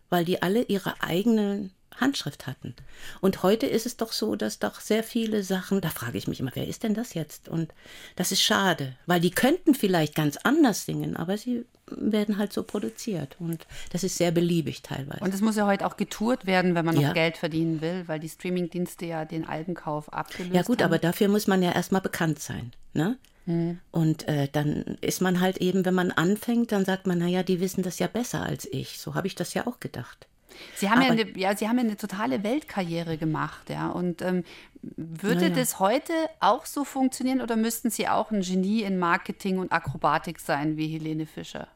weil 0.10 0.26
die 0.26 0.42
alle 0.42 0.64
ihre 0.64 1.02
eigenen 1.02 1.72
Handschrift 1.98 2.48
hatten. 2.48 2.76
Und 3.22 3.44
heute 3.44 3.66
ist 3.66 3.86
es 3.86 3.98
doch 3.98 4.12
so, 4.12 4.36
dass 4.36 4.60
doch 4.60 4.80
sehr 4.80 5.04
viele 5.04 5.44
Sachen, 5.44 5.82
da 5.82 5.90
frage 5.90 6.18
ich 6.18 6.28
mich 6.28 6.40
immer, 6.40 6.52
wer 6.54 6.68
ist 6.68 6.84
denn 6.84 6.94
das 6.94 7.14
jetzt? 7.14 7.50
Und 7.50 7.74
das 8.16 8.32
ist 8.32 8.42
schade, 8.42 8.96
weil 9.06 9.20
die 9.20 9.32
könnten 9.32 9.74
vielleicht 9.74 10.16
ganz 10.16 10.38
anders 10.38 10.86
singen, 10.86 11.16
aber 11.16 11.38
sie 11.38 11.66
werden 11.88 12.38
halt 12.38 12.52
so 12.52 12.64
produziert 12.64 13.36
und 13.40 13.68
das 13.92 14.04
ist 14.04 14.18
sehr 14.18 14.32
beliebig 14.32 14.82
teilweise. 14.82 15.24
Und 15.24 15.34
es 15.34 15.42
muss 15.42 15.56
ja 15.56 15.68
heute 15.68 15.86
auch 15.86 15.98
getourt 15.98 16.46
werden, 16.46 16.76
wenn 16.76 16.86
man 16.86 16.96
noch 16.96 17.02
ja. 17.02 17.14
Geld 17.14 17.38
verdienen 17.38 17.82
will, 17.82 18.04
weil 18.08 18.20
die 18.20 18.30
Streamingdienste 18.30 19.06
ja 19.06 19.26
den 19.26 19.48
Albenkauf 19.48 20.12
abgelöst 20.12 20.50
haben. 20.50 20.56
Ja 20.56 20.64
gut, 20.64 20.82
haben. 20.82 20.88
aber 20.88 20.98
dafür 20.98 21.28
muss 21.28 21.48
man 21.48 21.62
ja 21.62 21.72
erstmal 21.72 22.02
bekannt 22.02 22.40
sein, 22.40 22.72
ne? 22.94 23.18
Mhm. 23.46 23.80
Und 23.92 24.28
äh, 24.28 24.48
dann 24.52 24.98
ist 25.02 25.22
man 25.22 25.40
halt 25.40 25.58
eben, 25.58 25.86
wenn 25.86 25.94
man 25.94 26.12
anfängt, 26.12 26.72
dann 26.72 26.86
sagt 26.86 27.06
man, 27.06 27.20
naja, 27.20 27.44
die 27.44 27.60
wissen 27.60 27.84
das 27.84 28.00
ja 28.00 28.08
besser 28.08 28.42
als 28.42 28.68
ich. 28.72 29.00
So 29.00 29.14
habe 29.14 29.28
ich 29.28 29.36
das 29.36 29.54
ja 29.54 29.68
auch 29.68 29.80
gedacht. 29.80 30.28
Sie 30.76 30.90
haben, 30.90 31.02
ja 31.02 31.12
eine, 31.12 31.38
ja, 31.38 31.56
Sie 31.56 31.68
haben 31.68 31.78
ja 31.78 31.84
eine 31.84 31.98
totale 31.98 32.44
Weltkarriere 32.44 33.18
gemacht, 33.18 33.70
ja. 33.70 33.90
Und 33.90 34.22
ähm, 34.22 34.44
würde 34.82 35.48
ja. 35.48 35.50
das 35.50 35.80
heute 35.80 36.14
auch 36.40 36.66
so 36.66 36.84
funktionieren 36.84 37.42
oder 37.42 37.56
müssten 37.56 37.90
Sie 37.90 38.08
auch 38.08 38.32
ein 38.32 38.42
Genie 38.42 38.84
in 38.84 38.98
Marketing 39.00 39.58
und 39.58 39.72
Akrobatik 39.72 40.40
sein 40.40 40.78
wie 40.78 40.88
Helene 40.88 41.26
Fischer? 41.26 41.68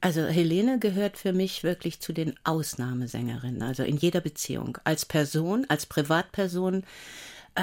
Also 0.00 0.26
Helene 0.26 0.78
gehört 0.78 1.16
für 1.16 1.32
mich 1.32 1.62
wirklich 1.62 2.00
zu 2.00 2.12
den 2.12 2.34
Ausnahmesängerinnen, 2.44 3.62
also 3.62 3.84
in 3.84 3.96
jeder 3.96 4.20
Beziehung. 4.20 4.78
Als 4.84 5.04
Person, 5.06 5.64
als 5.68 5.86
Privatperson. 5.86 6.82
Äh, 7.54 7.62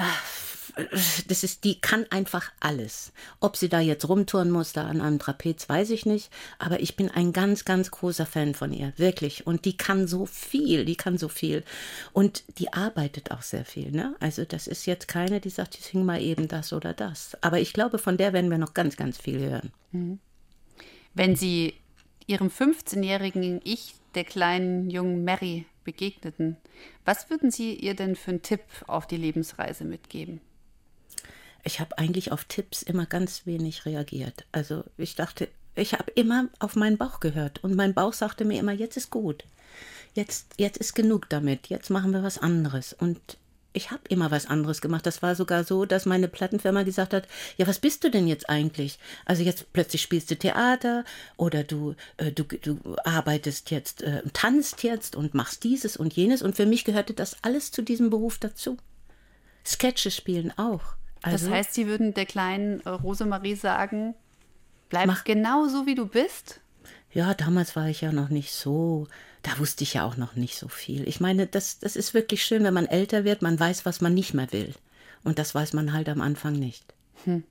das 1.28 1.44
ist, 1.44 1.64
die 1.64 1.80
kann 1.80 2.06
einfach 2.10 2.52
alles. 2.60 3.12
Ob 3.40 3.56
sie 3.56 3.68
da 3.68 3.80
jetzt 3.80 4.08
rumtouren 4.08 4.50
muss, 4.50 4.72
da 4.72 4.86
an 4.86 5.00
einem 5.00 5.18
Trapez, 5.18 5.68
weiß 5.68 5.90
ich 5.90 6.06
nicht. 6.06 6.30
Aber 6.58 6.80
ich 6.80 6.96
bin 6.96 7.10
ein 7.10 7.32
ganz, 7.32 7.64
ganz 7.64 7.90
großer 7.90 8.26
Fan 8.26 8.54
von 8.54 8.72
ihr. 8.72 8.92
Wirklich. 8.96 9.46
Und 9.46 9.64
die 9.64 9.76
kann 9.76 10.06
so 10.06 10.26
viel, 10.26 10.84
die 10.84 10.96
kann 10.96 11.18
so 11.18 11.28
viel. 11.28 11.64
Und 12.12 12.44
die 12.58 12.72
arbeitet 12.72 13.30
auch 13.30 13.42
sehr 13.42 13.64
viel, 13.64 13.90
ne? 13.90 14.14
Also 14.20 14.44
das 14.44 14.66
ist 14.66 14.86
jetzt 14.86 15.08
keine, 15.08 15.40
die 15.40 15.50
sagt, 15.50 15.76
ich 15.76 15.84
sing 15.84 16.04
mal 16.04 16.20
eben 16.20 16.48
das 16.48 16.72
oder 16.72 16.92
das. 16.92 17.36
Aber 17.42 17.60
ich 17.60 17.72
glaube, 17.72 17.98
von 17.98 18.16
der 18.16 18.32
werden 18.32 18.50
wir 18.50 18.58
noch 18.58 18.74
ganz, 18.74 18.96
ganz 18.96 19.18
viel 19.18 19.40
hören. 19.40 19.72
Mhm. 19.92 20.18
Wenn 21.14 21.36
Sie 21.36 21.74
Ihrem 22.26 22.48
15-jährigen 22.48 23.60
Ich, 23.64 23.94
der 24.14 24.24
kleinen 24.24 24.90
jungen 24.90 25.24
Mary, 25.24 25.66
begegneten, 25.84 26.56
was 27.04 27.30
würden 27.30 27.50
Sie 27.50 27.74
ihr 27.74 27.94
denn 27.94 28.14
für 28.14 28.30
einen 28.30 28.42
Tipp 28.42 28.60
auf 28.86 29.06
die 29.06 29.16
Lebensreise 29.16 29.84
mitgeben? 29.84 30.40
Ich 31.64 31.80
habe 31.80 31.98
eigentlich 31.98 32.32
auf 32.32 32.44
Tipps 32.44 32.82
immer 32.82 33.06
ganz 33.06 33.46
wenig 33.46 33.86
reagiert. 33.86 34.44
Also 34.52 34.84
ich 34.96 35.14
dachte, 35.14 35.48
ich 35.74 35.94
habe 35.94 36.10
immer 36.12 36.48
auf 36.58 36.76
meinen 36.76 36.98
Bauch 36.98 37.20
gehört 37.20 37.62
und 37.62 37.74
mein 37.74 37.94
Bauch 37.94 38.12
sagte 38.12 38.44
mir 38.44 38.58
immer, 38.58 38.72
jetzt 38.72 38.96
ist 38.96 39.10
gut. 39.10 39.44
Jetzt, 40.14 40.54
jetzt 40.58 40.78
ist 40.78 40.94
genug 40.94 41.28
damit. 41.28 41.68
Jetzt 41.68 41.90
machen 41.90 42.12
wir 42.12 42.22
was 42.22 42.38
anderes. 42.38 42.92
Und 42.92 43.20
ich 43.72 43.92
habe 43.92 44.02
immer 44.08 44.30
was 44.32 44.46
anderes 44.46 44.80
gemacht. 44.80 45.06
Das 45.06 45.22
war 45.22 45.36
sogar 45.36 45.62
so, 45.62 45.84
dass 45.84 46.06
meine 46.06 46.26
Plattenfirma 46.26 46.82
gesagt 46.82 47.14
hat, 47.14 47.28
ja, 47.56 47.66
was 47.68 47.78
bist 47.78 48.02
du 48.02 48.10
denn 48.10 48.26
jetzt 48.26 48.50
eigentlich? 48.50 48.98
Also 49.24 49.42
jetzt 49.44 49.72
plötzlich 49.72 50.02
spielst 50.02 50.30
du 50.30 50.36
Theater 50.36 51.04
oder 51.36 51.62
du, 51.62 51.94
äh, 52.16 52.32
du, 52.32 52.44
du 52.44 52.96
arbeitest 53.04 53.70
jetzt, 53.70 54.02
äh, 54.02 54.22
tanzt 54.32 54.82
jetzt 54.82 55.14
und 55.14 55.34
machst 55.34 55.62
dieses 55.62 55.96
und 55.96 56.12
jenes. 56.14 56.42
Und 56.42 56.56
für 56.56 56.66
mich 56.66 56.84
gehörte 56.84 57.14
das 57.14 57.36
alles 57.42 57.70
zu 57.70 57.82
diesem 57.82 58.10
Beruf 58.10 58.38
dazu. 58.38 58.76
Sketche 59.64 60.10
spielen 60.10 60.52
auch. 60.56 60.96
Also, 61.22 61.46
das 61.46 61.54
heißt, 61.54 61.74
Sie 61.74 61.86
würden 61.86 62.14
der 62.14 62.26
kleinen 62.26 62.80
Rosemarie 62.80 63.54
sagen, 63.54 64.14
bleib 64.88 65.06
mach, 65.06 65.24
genau 65.24 65.68
so, 65.68 65.86
wie 65.86 65.94
du 65.94 66.06
bist? 66.06 66.60
Ja, 67.12 67.34
damals 67.34 67.76
war 67.76 67.88
ich 67.88 68.00
ja 68.00 68.12
noch 68.12 68.28
nicht 68.28 68.52
so, 68.52 69.06
da 69.42 69.58
wusste 69.58 69.84
ich 69.84 69.94
ja 69.94 70.04
auch 70.04 70.16
noch 70.16 70.36
nicht 70.36 70.56
so 70.56 70.68
viel. 70.68 71.08
Ich 71.08 71.20
meine, 71.20 71.46
das, 71.46 71.78
das 71.78 71.96
ist 71.96 72.14
wirklich 72.14 72.44
schön, 72.44 72.62
wenn 72.64 72.74
man 72.74 72.86
älter 72.86 73.24
wird, 73.24 73.42
man 73.42 73.58
weiß, 73.58 73.84
was 73.84 74.00
man 74.00 74.14
nicht 74.14 74.34
mehr 74.34 74.52
will. 74.52 74.74
Und 75.24 75.38
das 75.38 75.54
weiß 75.54 75.72
man 75.72 75.92
halt 75.92 76.08
am 76.08 76.20
Anfang 76.20 76.54
nicht. 76.54 76.84
Hm. 77.24 77.44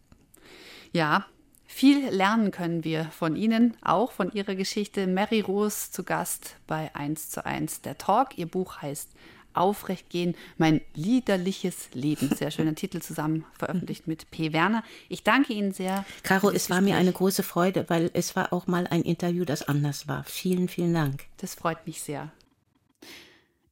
Ja, 0.92 1.26
viel 1.68 2.10
lernen 2.10 2.52
können 2.52 2.84
wir 2.84 3.06
von 3.06 3.36
Ihnen, 3.36 3.78
auch 3.82 4.12
von 4.12 4.32
Ihrer 4.32 4.56
Geschichte. 4.56 5.06
Mary 5.06 5.42
Rose 5.42 5.92
zu 5.92 6.04
Gast 6.04 6.56
bei 6.66 6.94
1 6.96 7.30
zu 7.30 7.46
1 7.46 7.82
der 7.82 7.98
Talk. 7.98 8.38
Ihr 8.38 8.48
Buch 8.48 8.82
heißt 8.82 9.12
Aufrecht 9.54 10.10
gehen, 10.10 10.36
mein 10.58 10.82
liederliches 10.96 11.90
Leben. 11.94 12.30
Sehr 12.36 12.52
schöner 12.52 12.76
Titel 12.76 13.00
zusammen 13.00 13.46
veröffentlicht 13.58 14.08
mit 14.08 14.30
P. 14.32 14.54
Werner. 14.54 14.84
Ich 15.10 15.24
danke 15.24 15.54
Ihnen 15.54 15.72
sehr. 15.72 16.06
Caro, 16.24 16.50
es 16.50 16.70
war 16.70 16.82
mir 16.82 16.96
eine 16.96 17.12
große 17.12 17.44
Freude, 17.44 17.86
weil 17.88 18.10
es 18.14 18.36
war 18.36 18.54
auch 18.54 18.68
mal 18.68 18.88
ein 18.88 19.02
Interview, 19.02 19.46
das 19.46 19.68
anders 19.68 20.08
war. 20.08 20.24
Vielen, 20.26 20.68
vielen 20.68 20.94
Dank. 20.94 21.26
Das 21.38 21.56
freut 21.56 21.86
mich 21.86 22.02
sehr. 22.02 22.32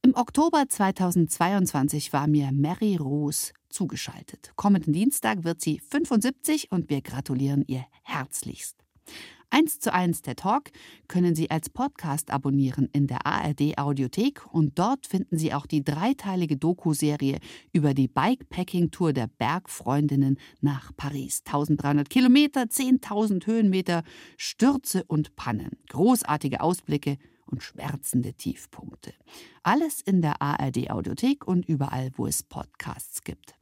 Im 0.02 0.14
Oktober 0.14 0.64
2022 0.68 2.12
war 2.12 2.28
mir 2.28 2.50
Mary 2.52 2.96
Rose 2.96 3.52
zugeschaltet. 3.68 4.52
Kommenden 4.56 4.92
Dienstag 4.92 5.44
wird 5.44 5.60
sie 5.60 5.80
75 5.80 6.72
und 6.72 6.88
wir 6.88 7.02
gratulieren 7.02 7.64
ihr 7.66 7.84
herzlichst. 8.02 8.76
1 9.50 9.80
zu 9.80 9.92
1 9.92 10.22
der 10.22 10.36
Talk 10.36 10.70
können 11.08 11.34
Sie 11.34 11.50
als 11.50 11.70
Podcast 11.70 12.30
abonnieren 12.30 12.88
in 12.92 13.06
der 13.06 13.26
ARD 13.26 13.78
Audiothek 13.78 14.46
und 14.52 14.78
dort 14.78 15.06
finden 15.06 15.38
Sie 15.38 15.54
auch 15.54 15.66
die 15.66 15.82
dreiteilige 15.82 16.56
Doku-Serie 16.56 17.38
über 17.72 17.94
die 17.94 18.08
Bikepacking-Tour 18.08 19.12
der 19.12 19.26
Bergfreundinnen 19.26 20.38
nach 20.60 20.92
Paris. 20.96 21.42
1300 21.46 22.10
Kilometer, 22.10 22.62
10.000 22.62 23.46
Höhenmeter, 23.46 24.02
Stürze 24.36 25.04
und 25.04 25.34
Pannen, 25.34 25.78
großartige 25.88 26.60
Ausblicke 26.60 27.16
und 27.46 27.62
schmerzende 27.62 28.34
Tiefpunkte. 28.34 29.14
Alles 29.62 30.02
in 30.02 30.20
der 30.20 30.42
ARD 30.42 30.90
Audiothek 30.90 31.46
und 31.46 31.66
überall, 31.66 32.10
wo 32.16 32.26
es 32.26 32.42
Podcasts 32.42 33.24
gibt. 33.24 33.57